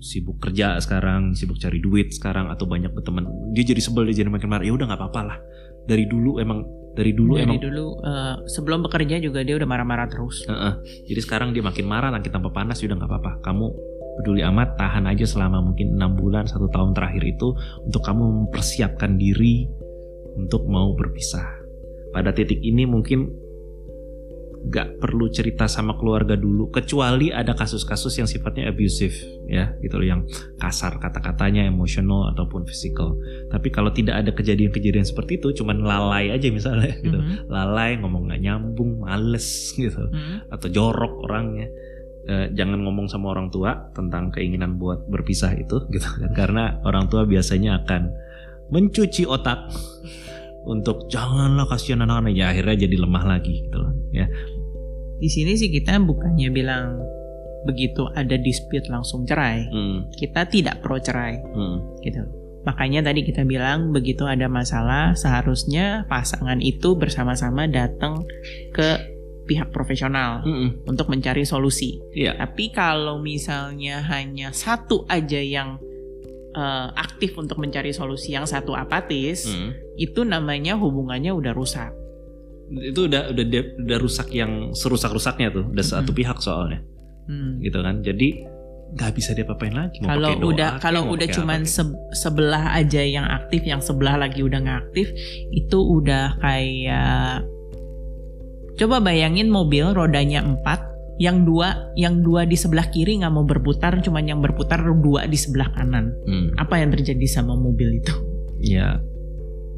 sibuk 0.02 0.42
kerja 0.42 0.82
sekarang, 0.82 1.38
sibuk 1.38 1.62
cari 1.62 1.78
duit 1.78 2.10
sekarang 2.10 2.50
atau 2.50 2.66
banyak 2.66 2.90
berteman, 2.90 3.28
dia 3.54 3.68
jadi 3.68 3.82
sebel 3.82 4.10
dia 4.10 4.26
jadi 4.26 4.32
makin 4.34 4.50
marah. 4.50 4.66
Ya 4.66 4.74
udah 4.74 4.86
nggak 4.88 5.00
apa-apa 5.00 5.22
lah. 5.22 5.38
Dari 5.86 6.06
dulu 6.10 6.42
emang 6.42 6.66
dari 6.92 7.16
dulu 7.16 7.40
dari 7.40 7.48
emang 7.48 7.62
dulu 7.62 7.86
uh, 8.04 8.36
sebelum 8.50 8.84
bekerja 8.84 9.22
juga 9.24 9.46
dia 9.46 9.56
udah 9.56 9.70
marah-marah 9.70 10.08
terus. 10.10 10.44
Uh 10.48 10.54
-uh. 10.54 10.74
Jadi 11.08 11.20
sekarang 11.22 11.54
dia 11.56 11.64
makin 11.64 11.86
marah 11.86 12.12
lagi 12.12 12.28
tanpa 12.34 12.50
panas, 12.52 12.82
ya 12.82 12.90
udah 12.92 12.98
nggak 12.98 13.12
apa-apa. 13.12 13.32
Kamu 13.46 13.66
peduli 14.22 14.44
amat 14.44 14.76
tahan 14.76 15.08
aja 15.08 15.24
selama 15.24 15.64
mungkin 15.64 15.96
enam 15.96 16.20
bulan 16.20 16.46
satu 16.46 16.68
tahun 16.70 16.92
terakhir 16.92 17.24
itu 17.24 17.56
untuk 17.88 18.02
kamu 18.04 18.46
mempersiapkan 18.46 19.16
diri 19.16 19.66
untuk 20.36 20.68
mau 20.68 20.92
berpisah 20.96 21.61
pada 22.12 22.36
titik 22.36 22.60
ini 22.60 22.84
mungkin 22.88 23.32
gak 24.62 25.02
perlu 25.02 25.26
cerita 25.34 25.66
sama 25.66 25.98
keluarga 25.98 26.38
dulu 26.38 26.70
kecuali 26.70 27.34
ada 27.34 27.58
kasus-kasus 27.58 28.14
yang 28.22 28.30
sifatnya 28.30 28.70
abusive 28.70 29.18
ya 29.50 29.74
gitu 29.82 29.98
loh 29.98 30.06
yang 30.06 30.22
kasar 30.62 31.02
kata-katanya 31.02 31.66
emosional 31.66 32.30
ataupun 32.30 32.70
physical. 32.70 33.18
Tapi 33.50 33.74
kalau 33.74 33.90
tidak 33.90 34.22
ada 34.22 34.32
kejadian-kejadian 34.32 35.02
seperti 35.02 35.42
itu 35.42 35.64
cuman 35.64 35.82
lalai 35.82 36.30
aja 36.30 36.46
misalnya 36.54 36.94
gitu. 37.06 37.18
Mm 37.18 37.26
-hmm. 37.26 37.38
lalai 37.50 37.98
ngomong 37.98 38.30
nggak 38.30 38.42
nyambung 38.42 39.02
males 39.02 39.48
gitu. 39.82 40.06
Mm 40.14 40.14
-hmm. 40.14 40.38
atau 40.54 40.68
jorok 40.70 41.26
orangnya. 41.26 41.68
Eh, 42.22 42.54
jangan 42.54 42.86
ngomong 42.86 43.10
sama 43.10 43.34
orang 43.34 43.50
tua 43.50 43.90
tentang 43.98 44.30
keinginan 44.30 44.78
buat 44.78 45.10
berpisah 45.10 45.58
itu 45.58 45.84
gitu. 45.94 46.06
Karena 46.38 46.78
orang 46.86 47.10
tua 47.10 47.26
biasanya 47.26 47.82
akan 47.82 48.02
mencuci 48.70 49.26
otak 49.26 49.74
untuk 50.66 51.10
janganlah 51.10 51.66
kasihan 51.66 52.06
anak-anak 52.06 52.34
ya 52.38 52.54
akhirnya 52.54 52.86
jadi 52.86 52.96
lemah 53.02 53.24
lagi 53.26 53.66
gitu 53.66 53.78
loh 53.82 53.94
ya 54.14 54.30
di 55.22 55.30
sini 55.30 55.54
sih 55.58 55.70
kita 55.70 55.98
bukannya 56.02 56.50
bilang 56.50 57.02
begitu 57.66 58.10
ada 58.18 58.38
dispute 58.42 58.90
langsung 58.90 59.26
cerai 59.26 59.70
hmm. 59.70 60.18
kita 60.18 60.50
tidak 60.50 60.82
pro 60.82 60.98
cerai 60.98 61.38
hmm. 61.38 62.02
gitu 62.02 62.22
makanya 62.62 63.10
tadi 63.10 63.26
kita 63.26 63.42
bilang 63.46 63.90
begitu 63.90 64.26
ada 64.26 64.46
masalah 64.46 65.18
seharusnya 65.18 66.06
pasangan 66.06 66.62
itu 66.62 66.94
bersama-sama 66.94 67.66
datang 67.66 68.22
ke 68.74 69.12
pihak 69.52 69.74
profesional 69.74 70.46
mm 70.46 70.88
untuk 70.88 71.12
mencari 71.12 71.44
solusi. 71.44 72.00
Yeah. 72.16 72.40
Tapi 72.40 72.72
kalau 72.72 73.20
misalnya 73.20 74.00
hanya 74.08 74.56
satu 74.56 75.04
aja 75.12 75.40
yang 75.40 75.82
uh, 76.56 76.88
aktif 76.96 77.36
untuk 77.38 77.60
mencari 77.60 77.92
solusi 77.96 78.36
yang 78.36 78.48
satu 78.48 78.76
apatis, 78.76 79.48
hmm. 79.48 79.98
itu 80.00 80.24
namanya 80.24 80.76
hubungannya 80.76 81.32
udah 81.32 81.54
rusak. 81.56 81.92
Itu 82.72 83.12
udah 83.12 83.36
udah 83.36 83.46
udah 83.84 83.98
rusak 84.00 84.32
yang 84.32 84.72
serusak-rusaknya 84.72 85.52
tuh, 85.52 85.66
udah 85.68 85.86
hmm. 85.86 85.94
satu 86.00 86.12
pihak 86.16 86.38
soalnya. 86.40 86.80
Hmm. 87.28 87.60
Gitu 87.60 87.80
kan. 87.80 88.00
Jadi 88.04 88.30
nggak 88.92 89.12
bisa 89.16 89.32
diapa-apain 89.32 89.72
lagi. 89.72 90.04
Kalau 90.04 90.36
udah 90.52 90.80
kalau 90.84 91.16
udah 91.16 91.28
cuman 91.32 91.64
se 91.64 91.84
sebelah 92.12 92.76
aja 92.76 93.00
yang 93.00 93.24
aktif, 93.24 93.64
yang 93.64 93.80
sebelah 93.80 94.20
lagi 94.20 94.44
udah 94.44 94.60
nggak 94.60 94.80
aktif, 94.92 95.08
itu 95.52 95.78
udah 95.80 96.36
kayak 96.44 97.48
coba 98.76 99.00
bayangin 99.00 99.48
mobil 99.48 99.96
rodanya 99.96 100.44
empat 100.44 100.91
yang 101.20 101.44
dua 101.44 101.92
yang 102.00 102.24
dua 102.24 102.48
di 102.48 102.56
sebelah 102.56 102.88
kiri 102.90 103.22
nggak 103.22 103.34
mau 103.34 103.46
berputar 103.46 104.00
cuman 104.00 104.24
yang 104.26 104.40
berputar 104.40 104.82
dua 104.82 105.28
di 105.28 105.38
sebelah 105.38 105.70
kanan. 105.76 106.16
Hmm. 106.26 106.56
apa 106.56 106.80
yang 106.80 106.94
terjadi 106.94 107.26
sama 107.28 107.54
mobil 107.58 108.00
itu? 108.00 108.14
Ya 108.62 109.02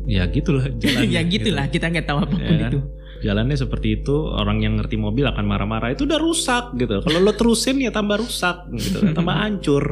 ya 0.04 0.28
gitulah 0.28 0.68
ya 1.16 1.24
gitulah 1.24 1.66
gitu. 1.72 1.80
kita 1.80 1.86
nggak 1.96 2.08
tahu 2.08 2.20
apa 2.24 2.36
pun 2.36 2.58
ya, 2.60 2.70
itu. 2.70 2.80
Jalannya 3.24 3.56
seperti 3.56 4.04
itu 4.04 4.16
orang 4.36 4.60
yang 4.60 4.76
ngerti 4.76 5.00
mobil 5.00 5.24
akan 5.24 5.48
marah-marah 5.48 5.96
itu 5.96 6.04
udah 6.04 6.20
rusak 6.20 6.76
gitu. 6.76 7.00
Kalau 7.00 7.20
lo 7.24 7.32
terusin 7.32 7.80
ya 7.80 7.92
tambah 7.92 8.20
rusak 8.20 8.68
gitu 8.76 9.00
tambah 9.16 9.36
hancur. 9.42 9.84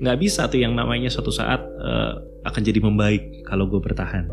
Nggak 0.00 0.18
bisa 0.22 0.46
tuh 0.46 0.62
yang 0.62 0.78
namanya 0.78 1.10
suatu 1.10 1.34
saat 1.34 1.60
uh, 1.60 2.14
akan 2.46 2.62
jadi 2.62 2.78
membaik 2.78 3.44
kalau 3.44 3.66
gue 3.66 3.82
bertahan. 3.82 4.30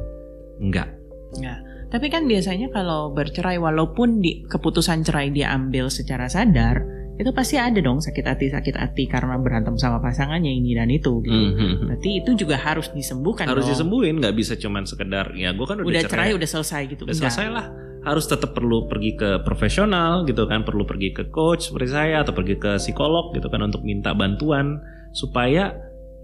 Enggak 0.62 0.98
ya 1.36 1.60
tapi 1.88 2.12
kan 2.12 2.28
biasanya 2.28 2.68
kalau 2.76 3.16
bercerai 3.16 3.56
walaupun 3.56 4.20
di 4.20 4.44
keputusan 4.44 5.08
cerai 5.08 5.32
diambil 5.32 5.88
secara 5.88 6.28
sadar, 6.28 6.84
itu 7.18 7.34
pasti 7.34 7.58
ada 7.58 7.82
dong 7.82 7.98
sakit 7.98 8.26
hati 8.28 8.54
sakit 8.54 8.76
hati 8.78 9.10
karena 9.10 9.42
berantem 9.42 9.74
sama 9.80 9.98
pasangannya 9.98 10.54
ini 10.54 10.78
dan 10.78 10.92
itu 10.94 11.24
gitu. 11.26 11.34
Mm 11.34 11.54
-hmm. 11.56 11.88
Berarti 11.90 12.10
itu 12.22 12.32
juga 12.46 12.62
harus 12.62 12.94
disembuhkan. 12.94 13.50
Harus 13.50 13.66
dong. 13.66 13.74
disembuhin, 13.74 14.22
nggak 14.22 14.36
bisa 14.38 14.54
cuman 14.60 14.86
sekedar 14.86 15.34
ya 15.34 15.56
gue 15.56 15.66
kan 15.66 15.82
udah, 15.82 15.90
udah 15.90 16.04
cerai, 16.06 16.30
cerai 16.30 16.38
udah 16.38 16.50
selesai 16.50 16.82
gitu. 16.94 17.02
Udah 17.10 17.18
selesai 17.18 17.50
lah. 17.50 17.68
harus 18.08 18.24
tetap 18.24 18.56
perlu 18.56 18.88
pergi 18.88 19.20
ke 19.20 19.44
profesional 19.44 20.24
gitu 20.24 20.48
kan, 20.48 20.64
perlu 20.64 20.88
pergi 20.88 21.12
ke 21.12 21.28
coach 21.28 21.68
seperti 21.68 21.92
saya 21.92 22.24
atau 22.24 22.32
pergi 22.32 22.56
ke 22.56 22.80
psikolog 22.80 23.36
gitu 23.36 23.52
kan 23.52 23.60
untuk 23.60 23.84
minta 23.84 24.16
bantuan 24.16 24.80
supaya 25.12 25.76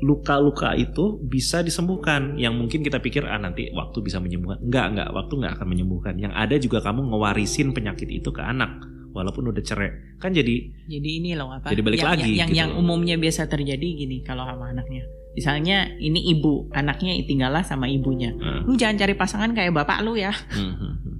luka-luka 0.02 0.74
itu 0.74 1.22
bisa 1.22 1.62
disembuhkan. 1.62 2.40
Yang 2.40 2.54
mungkin 2.58 2.80
kita 2.82 2.98
pikir 3.04 3.28
ah 3.28 3.38
nanti 3.38 3.70
waktu 3.76 4.02
bisa 4.02 4.18
menyembuhkan. 4.18 4.64
Enggak 4.64 4.86
enggak 4.96 5.10
waktu 5.14 5.34
enggak 5.38 5.54
akan 5.60 5.68
menyembuhkan. 5.70 6.14
Yang 6.18 6.34
ada 6.34 6.56
juga 6.58 6.78
kamu 6.82 7.02
ngewarisin 7.14 7.76
penyakit 7.76 8.10
itu 8.10 8.30
ke 8.34 8.42
anak 8.42 8.82
walaupun 9.14 9.54
udah 9.54 9.64
cerai. 9.64 10.18
Kan 10.18 10.34
jadi 10.34 10.74
jadi 10.90 11.10
ini 11.22 11.38
loh 11.38 11.54
apa 11.54 11.70
jadi 11.70 11.82
balik 11.86 12.02
yang, 12.02 12.10
lagi 12.10 12.22
yang, 12.22 12.34
yang, 12.34 12.50
gitu 12.50 12.60
yang 12.60 12.70
umumnya 12.76 13.16
biasa 13.16 13.46
terjadi 13.46 13.88
gini 13.94 14.26
kalau 14.26 14.44
sama 14.44 14.74
anaknya. 14.74 15.06
Misalnya 15.34 15.90
ini 15.98 16.30
ibu 16.34 16.70
anaknya 16.74 17.18
tinggallah 17.26 17.66
sama 17.66 17.90
ibunya. 17.90 18.34
Hmm. 18.34 18.70
lu 18.70 18.74
jangan 18.78 19.02
cari 19.02 19.14
pasangan 19.18 19.54
kayak 19.54 19.74
bapak 19.74 20.02
lu 20.06 20.18
ya. 20.18 20.34
Hmm, 20.54 20.74
hmm, 20.78 20.96
hmm. 21.00 21.18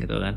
gitu 0.00 0.16
kan? 0.16 0.34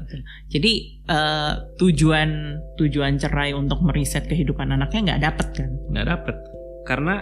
Jadi 0.51 0.74
uh, 1.07 1.53
tujuan 1.80 2.59
tujuan 2.80 3.15
cerai 3.20 3.55
untuk 3.55 3.84
meriset 3.84 4.28
kehidupan 4.28 4.76
anaknya 4.76 5.13
nggak 5.13 5.22
dapet 5.24 5.47
kan? 5.55 5.70
Nggak 5.91 6.07
dapet. 6.07 6.36
Karena 6.88 7.15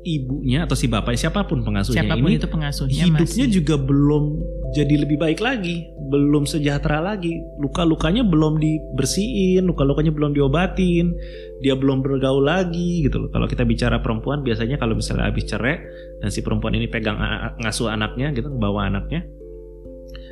ibunya 0.00 0.64
atau 0.64 0.72
si 0.72 0.88
bapak 0.88 1.12
siapa 1.12 1.44
pun 1.44 1.60
pengasuhnya 1.60 2.04
siapa 2.04 2.16
pun 2.16 2.28
ini 2.32 2.40
itu 2.40 2.48
pengasuhnya 2.48 3.04
hidupnya 3.04 3.46
masih... 3.46 3.56
juga 3.60 3.74
belum 3.76 4.24
jadi 4.72 4.94
lebih 5.04 5.20
baik 5.20 5.40
lagi 5.44 5.86
belum 6.10 6.42
sejahtera 6.42 6.98
lagi. 6.98 7.38
Luka-lukanya 7.62 8.26
belum 8.26 8.58
dibersihin 8.58 9.62
luka-lukanya 9.62 10.10
belum 10.10 10.34
diobatin 10.34 11.14
dia 11.62 11.78
belum 11.78 12.02
bergaul 12.02 12.42
lagi 12.42 13.06
gitu 13.06 13.22
loh. 13.22 13.30
Kalau 13.30 13.46
kita 13.46 13.62
bicara 13.62 14.02
perempuan 14.02 14.42
biasanya 14.42 14.74
kalau 14.74 14.98
misalnya 14.98 15.30
habis 15.30 15.46
cerai 15.46 15.78
dan 16.18 16.28
si 16.34 16.42
perempuan 16.42 16.74
ini 16.74 16.90
pegang 16.90 17.16
ngasuh 17.62 17.94
anaknya 17.94 18.34
gitu 18.34 18.50
bawa 18.50 18.90
anaknya 18.90 19.22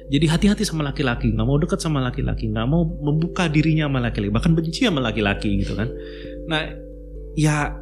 jadi 0.09 0.25
hati-hati 0.25 0.65
sama 0.65 0.89
laki-laki 0.89 1.37
nggak 1.37 1.47
mau 1.47 1.61
deket 1.61 1.85
sama 1.85 2.01
laki-laki 2.01 2.49
nggak 2.49 2.65
mau 2.65 2.81
membuka 2.81 3.45
dirinya 3.47 3.87
sama 3.87 4.01
laki-laki 4.01 4.33
bahkan 4.33 4.53
benci 4.57 4.89
sama 4.89 5.05
laki-laki 5.05 5.61
gitu 5.61 5.77
kan. 5.77 5.89
Nah 6.49 6.65
ya 7.37 7.77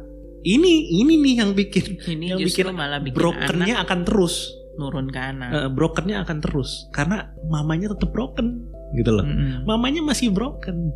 ini 0.47 1.03
ini 1.03 1.13
nih 1.19 1.33
yang 1.43 1.51
bikin 1.51 1.99
ini 2.07 2.25
yang 2.31 2.39
bikin 2.39 2.71
malah 2.71 3.03
bikin 3.03 3.19
brokennya 3.19 3.83
akan 3.83 3.99
terus 4.07 4.55
nurun 4.77 5.09
ke 5.09 5.19
anak. 5.19 5.49
Uh, 5.51 5.69
brokennya 5.73 6.23
akan 6.23 6.37
terus 6.39 6.87
karena 6.93 7.33
mamanya 7.49 7.91
tetap 7.91 8.13
broken 8.13 8.69
gitu 8.95 9.11
loh. 9.11 9.25
Mm 9.25 9.35
-hmm. 9.35 9.53
Mamanya 9.67 10.01
masih 10.05 10.31
broken. 10.31 10.93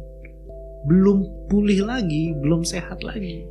Belum 0.87 1.25
pulih 1.49 1.85
lagi, 1.85 2.33
belum 2.37 2.63
sehat 2.65 3.03
lagi. 3.03 3.45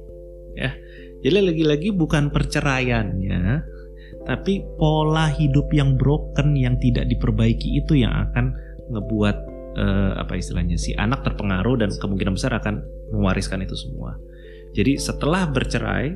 Ya. 0.59 0.75
Jadi 1.21 1.53
lagi-lagi 1.53 1.93
bukan 1.93 2.33
perceraiannya, 2.33 3.61
tapi 4.25 4.65
pola 4.81 5.29
hidup 5.29 5.69
yang 5.71 6.01
broken 6.01 6.57
yang 6.57 6.81
tidak 6.81 7.07
diperbaiki 7.07 7.77
itu 7.77 8.01
yang 8.01 8.11
akan 8.11 8.57
ngebuat 8.89 9.37
uh, 9.77 10.13
apa 10.17 10.41
istilahnya 10.41 10.81
si 10.81 10.97
anak 10.97 11.23
terpengaruh 11.23 11.77
dan 11.77 11.93
kemungkinan 11.93 12.35
besar 12.35 12.57
akan 12.57 12.83
mewariskan 13.13 13.61
itu 13.63 13.77
semua. 13.77 14.17
Jadi 14.71 14.99
setelah 15.03 15.51
bercerai, 15.51 16.15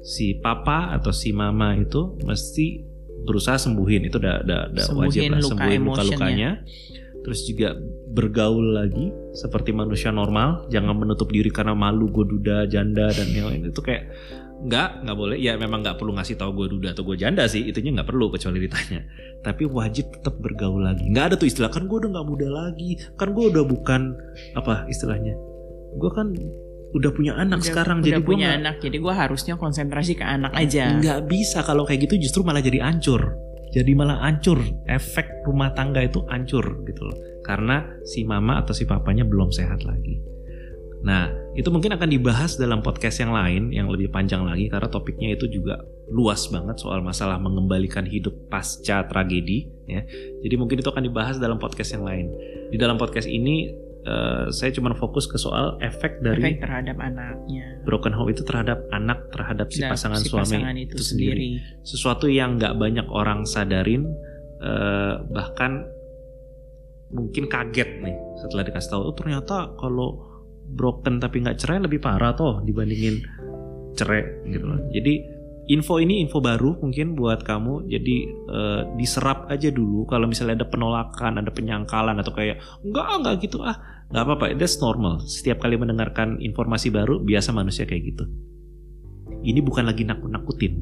si 0.00 0.40
papa 0.40 0.96
atau 0.96 1.12
si 1.12 1.30
mama 1.36 1.76
itu 1.76 2.16
mesti 2.24 2.80
berusaha 3.24 3.60
sembuhin. 3.60 4.08
Itu 4.08 4.16
udah 4.16 4.44
udah, 4.44 4.60
udah 4.72 4.86
wajib 4.96 5.28
lah 5.28 5.40
luka 5.40 5.50
sembuhin 5.52 5.80
luka 5.84 6.02
lukanya. 6.08 6.50
Terus 7.20 7.44
juga 7.44 7.76
bergaul 8.10 8.80
lagi 8.80 9.12
seperti 9.36 9.76
manusia 9.76 10.08
normal, 10.08 10.66
jangan 10.72 10.96
menutup 10.96 11.28
diri 11.28 11.52
karena 11.52 11.76
malu 11.76 12.08
gue 12.08 12.24
duda, 12.24 12.64
janda 12.64 13.12
dan 13.12 13.28
yang 13.36 13.52
lain. 13.52 13.68
Itu 13.68 13.84
kayak 13.84 14.08
nggak 14.64 15.04
nggak 15.04 15.16
boleh. 15.20 15.36
Ya 15.36 15.60
memang 15.60 15.84
nggak 15.84 16.00
perlu 16.00 16.16
ngasih 16.16 16.40
tahu 16.40 16.64
gue 16.64 16.80
duda 16.80 16.96
atau 16.96 17.04
gue 17.04 17.20
janda 17.20 17.44
sih. 17.44 17.60
Itunya 17.68 17.92
nggak 17.92 18.08
perlu 18.08 18.32
kecuali 18.32 18.64
ditanya. 18.64 19.04
Tapi 19.44 19.68
wajib 19.68 20.16
tetap 20.16 20.40
bergaul 20.40 20.80
lagi. 20.80 21.12
Nggak 21.12 21.24
ada 21.28 21.34
tuh 21.36 21.48
istilah 21.52 21.68
kan 21.68 21.84
gue 21.84 21.96
udah 22.00 22.10
nggak 22.16 22.28
muda 22.28 22.48
lagi. 22.48 22.96
Kan 23.20 23.36
gue 23.36 23.44
udah 23.52 23.64
bukan 23.68 24.16
apa 24.56 24.88
istilahnya. 24.88 25.36
Gue 26.00 26.10
kan 26.16 26.32
udah 26.90 27.10
punya 27.14 27.32
anak 27.38 27.62
udah, 27.62 27.68
sekarang 27.70 27.96
udah 28.02 28.08
jadi 28.10 28.22
punya 28.22 28.48
gua 28.50 28.58
anak 28.58 28.74
jadi 28.82 28.96
gue 28.98 29.14
harusnya 29.14 29.54
konsentrasi 29.54 30.18
ke 30.18 30.24
anak 30.26 30.50
aja. 30.58 30.98
Nggak 30.98 31.20
bisa 31.30 31.62
kalau 31.62 31.86
kayak 31.86 32.10
gitu 32.10 32.26
justru 32.26 32.42
malah 32.42 32.62
jadi 32.62 32.82
ancur 32.82 33.38
jadi 33.70 33.94
malah 33.94 34.18
ancur 34.26 34.58
efek 34.90 35.46
rumah 35.46 35.70
tangga 35.70 36.02
itu 36.02 36.26
ancur 36.26 36.82
gitu 36.84 37.06
loh. 37.06 37.18
Karena 37.46 37.86
si 38.02 38.26
mama 38.26 38.58
atau 38.58 38.74
si 38.74 38.84
papanya 38.84 39.22
belum 39.22 39.54
sehat 39.54 39.86
lagi. 39.86 40.18
Nah 41.06 41.30
itu 41.56 41.70
mungkin 41.72 41.96
akan 41.96 42.10
dibahas 42.10 42.60
dalam 42.60 42.84
podcast 42.84 43.22
yang 43.22 43.32
lain 43.32 43.72
yang 43.72 43.88
lebih 43.88 44.12
panjang 44.12 44.44
lagi 44.44 44.68
karena 44.68 44.90
topiknya 44.90 45.32
itu 45.32 45.48
juga 45.48 45.80
luas 46.10 46.50
banget 46.50 46.76
soal 46.82 47.00
masalah 47.00 47.40
mengembalikan 47.40 48.04
hidup 48.04 48.34
pasca 48.50 49.06
tragedi 49.06 49.70
ya. 49.86 50.02
Jadi 50.42 50.54
mungkin 50.58 50.82
itu 50.82 50.90
akan 50.90 51.06
dibahas 51.06 51.38
dalam 51.38 51.56
podcast 51.56 51.94
yang 51.94 52.04
lain. 52.04 52.26
Di 52.74 52.76
dalam 52.76 52.98
podcast 52.98 53.30
ini 53.30 53.70
Uh, 54.10 54.50
saya 54.50 54.74
cuma 54.74 54.90
fokus 54.98 55.30
ke 55.30 55.38
soal 55.38 55.78
efek 55.78 56.18
dari 56.18 56.42
efek 56.42 56.66
terhadap 56.66 56.98
anaknya. 56.98 57.78
Broken 57.86 58.10
home 58.10 58.34
itu 58.34 58.42
terhadap 58.42 58.82
anak, 58.90 59.30
terhadap 59.30 59.70
si 59.70 59.86
nah, 59.86 59.94
pasangan 59.94 60.18
si 60.18 60.26
suami 60.26 60.58
pasangan 60.58 60.74
itu, 60.74 60.98
itu 60.98 61.04
sendiri. 61.14 61.30
sendiri. 61.62 61.86
Sesuatu 61.86 62.26
yang 62.26 62.58
nggak 62.58 62.74
banyak 62.74 63.06
orang 63.06 63.46
sadarin, 63.46 64.10
uh, 64.58 65.22
bahkan 65.30 65.86
mungkin 67.14 67.46
kaget 67.46 68.02
nih 68.02 68.16
setelah 68.42 68.66
dikasih 68.66 68.90
tahu. 68.90 69.02
Oh 69.06 69.14
ternyata 69.14 69.78
kalau 69.78 70.08
broken 70.66 71.22
tapi 71.22 71.46
nggak 71.46 71.62
cerai 71.62 71.78
lebih 71.78 72.02
parah 72.02 72.34
toh 72.34 72.66
dibandingin 72.66 73.22
cerai 73.94 74.26
gitu 74.50 74.66
loh. 74.66 74.80
Jadi 74.90 75.38
info 75.70 76.02
ini 76.02 76.18
info 76.26 76.42
baru 76.42 76.82
mungkin 76.82 77.14
buat 77.14 77.46
kamu 77.46 77.86
jadi 77.86 78.16
uh, 78.50 78.82
diserap 78.98 79.46
aja 79.46 79.70
dulu 79.70 80.02
kalau 80.10 80.26
misalnya 80.26 80.62
ada 80.62 80.66
penolakan 80.66 81.38
ada 81.38 81.50
penyangkalan 81.54 82.18
atau 82.18 82.34
kayak 82.34 82.58
enggak 82.82 83.06
enggak 83.06 83.34
gitu 83.46 83.62
ah 83.62 83.78
nggak 84.10 84.24
apa-apa 84.26 84.58
that's 84.58 84.82
normal. 84.82 85.22
Setiap 85.22 85.62
kali 85.62 85.78
mendengarkan 85.78 86.42
informasi 86.42 86.90
baru 86.90 87.22
biasa 87.22 87.54
manusia 87.54 87.86
kayak 87.86 88.14
gitu. 88.14 88.24
Ini 89.40 89.62
bukan 89.64 89.88
lagi 89.88 90.04
nakut-nakutin. 90.04 90.74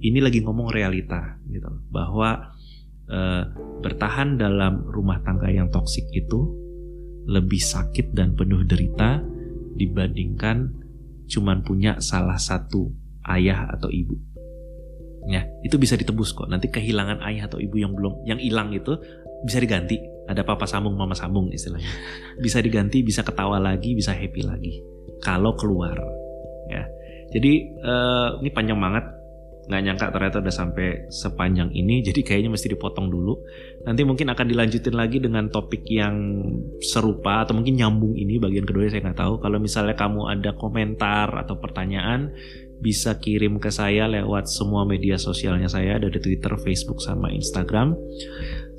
Ini 0.00 0.18
lagi 0.18 0.42
ngomong 0.42 0.72
realita 0.72 1.38
gitu. 1.46 1.70
Bahwa 1.92 2.56
uh, 3.06 3.42
bertahan 3.84 4.40
dalam 4.40 4.88
rumah 4.88 5.20
tangga 5.22 5.52
yang 5.52 5.68
toksik 5.68 6.08
itu 6.10 6.56
lebih 7.28 7.60
sakit 7.60 8.16
dan 8.16 8.32
penuh 8.34 8.64
derita 8.64 9.20
dibandingkan 9.76 10.72
cuman 11.30 11.62
punya 11.62 12.00
salah 12.02 12.40
satu 12.40 12.90
ayah 13.30 13.70
atau 13.70 13.92
ibu. 13.92 14.16
Ya 15.28 15.46
itu 15.62 15.76
bisa 15.76 15.94
ditebus 16.00 16.32
kok. 16.32 16.48
Nanti 16.48 16.72
kehilangan 16.72 17.20
ayah 17.28 17.46
atau 17.46 17.60
ibu 17.60 17.76
yang 17.76 17.92
belum 17.92 18.24
yang 18.24 18.40
hilang 18.40 18.72
itu 18.72 18.96
bisa 19.44 19.60
diganti 19.60 20.00
ada 20.30 20.46
papa 20.46 20.62
sambung 20.70 20.94
mama 20.94 21.18
sambung 21.18 21.50
istilahnya. 21.50 21.90
Bisa 22.38 22.62
diganti 22.62 23.02
bisa 23.02 23.26
ketawa 23.26 23.58
lagi 23.58 23.98
bisa 23.98 24.14
happy 24.14 24.46
lagi. 24.46 24.78
Kalau 25.18 25.58
keluar 25.58 25.98
ya. 26.70 26.86
Jadi 27.34 27.66
uh, 27.82 28.38
ini 28.38 28.50
panjang 28.54 28.78
banget. 28.78 29.18
Nggak 29.70 29.82
nyangka 29.86 30.06
ternyata 30.10 30.36
udah 30.42 30.54
sampai 30.54 30.88
sepanjang 31.10 31.70
ini. 31.70 32.02
Jadi 32.02 32.26
kayaknya 32.26 32.50
mesti 32.50 32.74
dipotong 32.74 33.06
dulu. 33.06 33.38
Nanti 33.86 34.02
mungkin 34.02 34.26
akan 34.34 34.46
dilanjutin 34.50 34.98
lagi 34.98 35.22
dengan 35.22 35.46
topik 35.46 35.86
yang 35.86 36.42
serupa 36.82 37.46
atau 37.46 37.54
mungkin 37.54 37.78
nyambung 37.78 38.18
ini 38.18 38.42
bagian 38.42 38.66
kedua 38.66 38.90
saya 38.90 39.06
nggak 39.06 39.18
tahu. 39.18 39.34
Kalau 39.38 39.58
misalnya 39.62 39.94
kamu 39.94 40.26
ada 40.26 40.58
komentar 40.58 41.30
atau 41.46 41.58
pertanyaan 41.62 42.34
bisa 42.82 43.20
kirim 43.20 43.60
ke 43.60 43.70
saya 43.70 44.08
lewat 44.10 44.50
semua 44.50 44.82
media 44.82 45.14
sosialnya 45.20 45.70
saya. 45.70 46.02
Dari 46.02 46.18
Twitter, 46.18 46.50
Facebook, 46.58 46.98
sama 46.98 47.30
Instagram. 47.30 47.94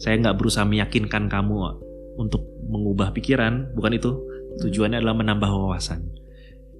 Saya 0.02 0.18
nggak 0.18 0.42
berusaha 0.42 0.66
meyakinkan 0.66 1.30
kamu 1.30 1.78
untuk 2.18 2.42
mengubah 2.66 3.14
pikiran, 3.14 3.78
bukan 3.78 3.94
itu. 4.02 4.12
Tujuannya 4.58 4.98
adalah 4.98 5.16
menambah 5.16 5.48
wawasan. 5.48 6.10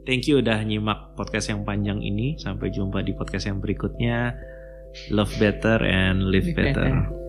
Thank 0.04 0.26
you 0.26 0.42
udah 0.42 0.66
nyimak 0.66 1.14
podcast 1.14 1.54
yang 1.54 1.62
panjang 1.62 2.02
ini. 2.02 2.36
Sampai 2.42 2.74
jumpa 2.74 3.06
di 3.06 3.14
podcast 3.14 3.46
yang 3.46 3.62
berikutnya. 3.62 4.34
Love 5.14 5.32
better 5.38 5.86
and 5.86 6.34
live, 6.34 6.50
live 6.50 6.58
better. 6.58 6.84
better. 6.90 7.21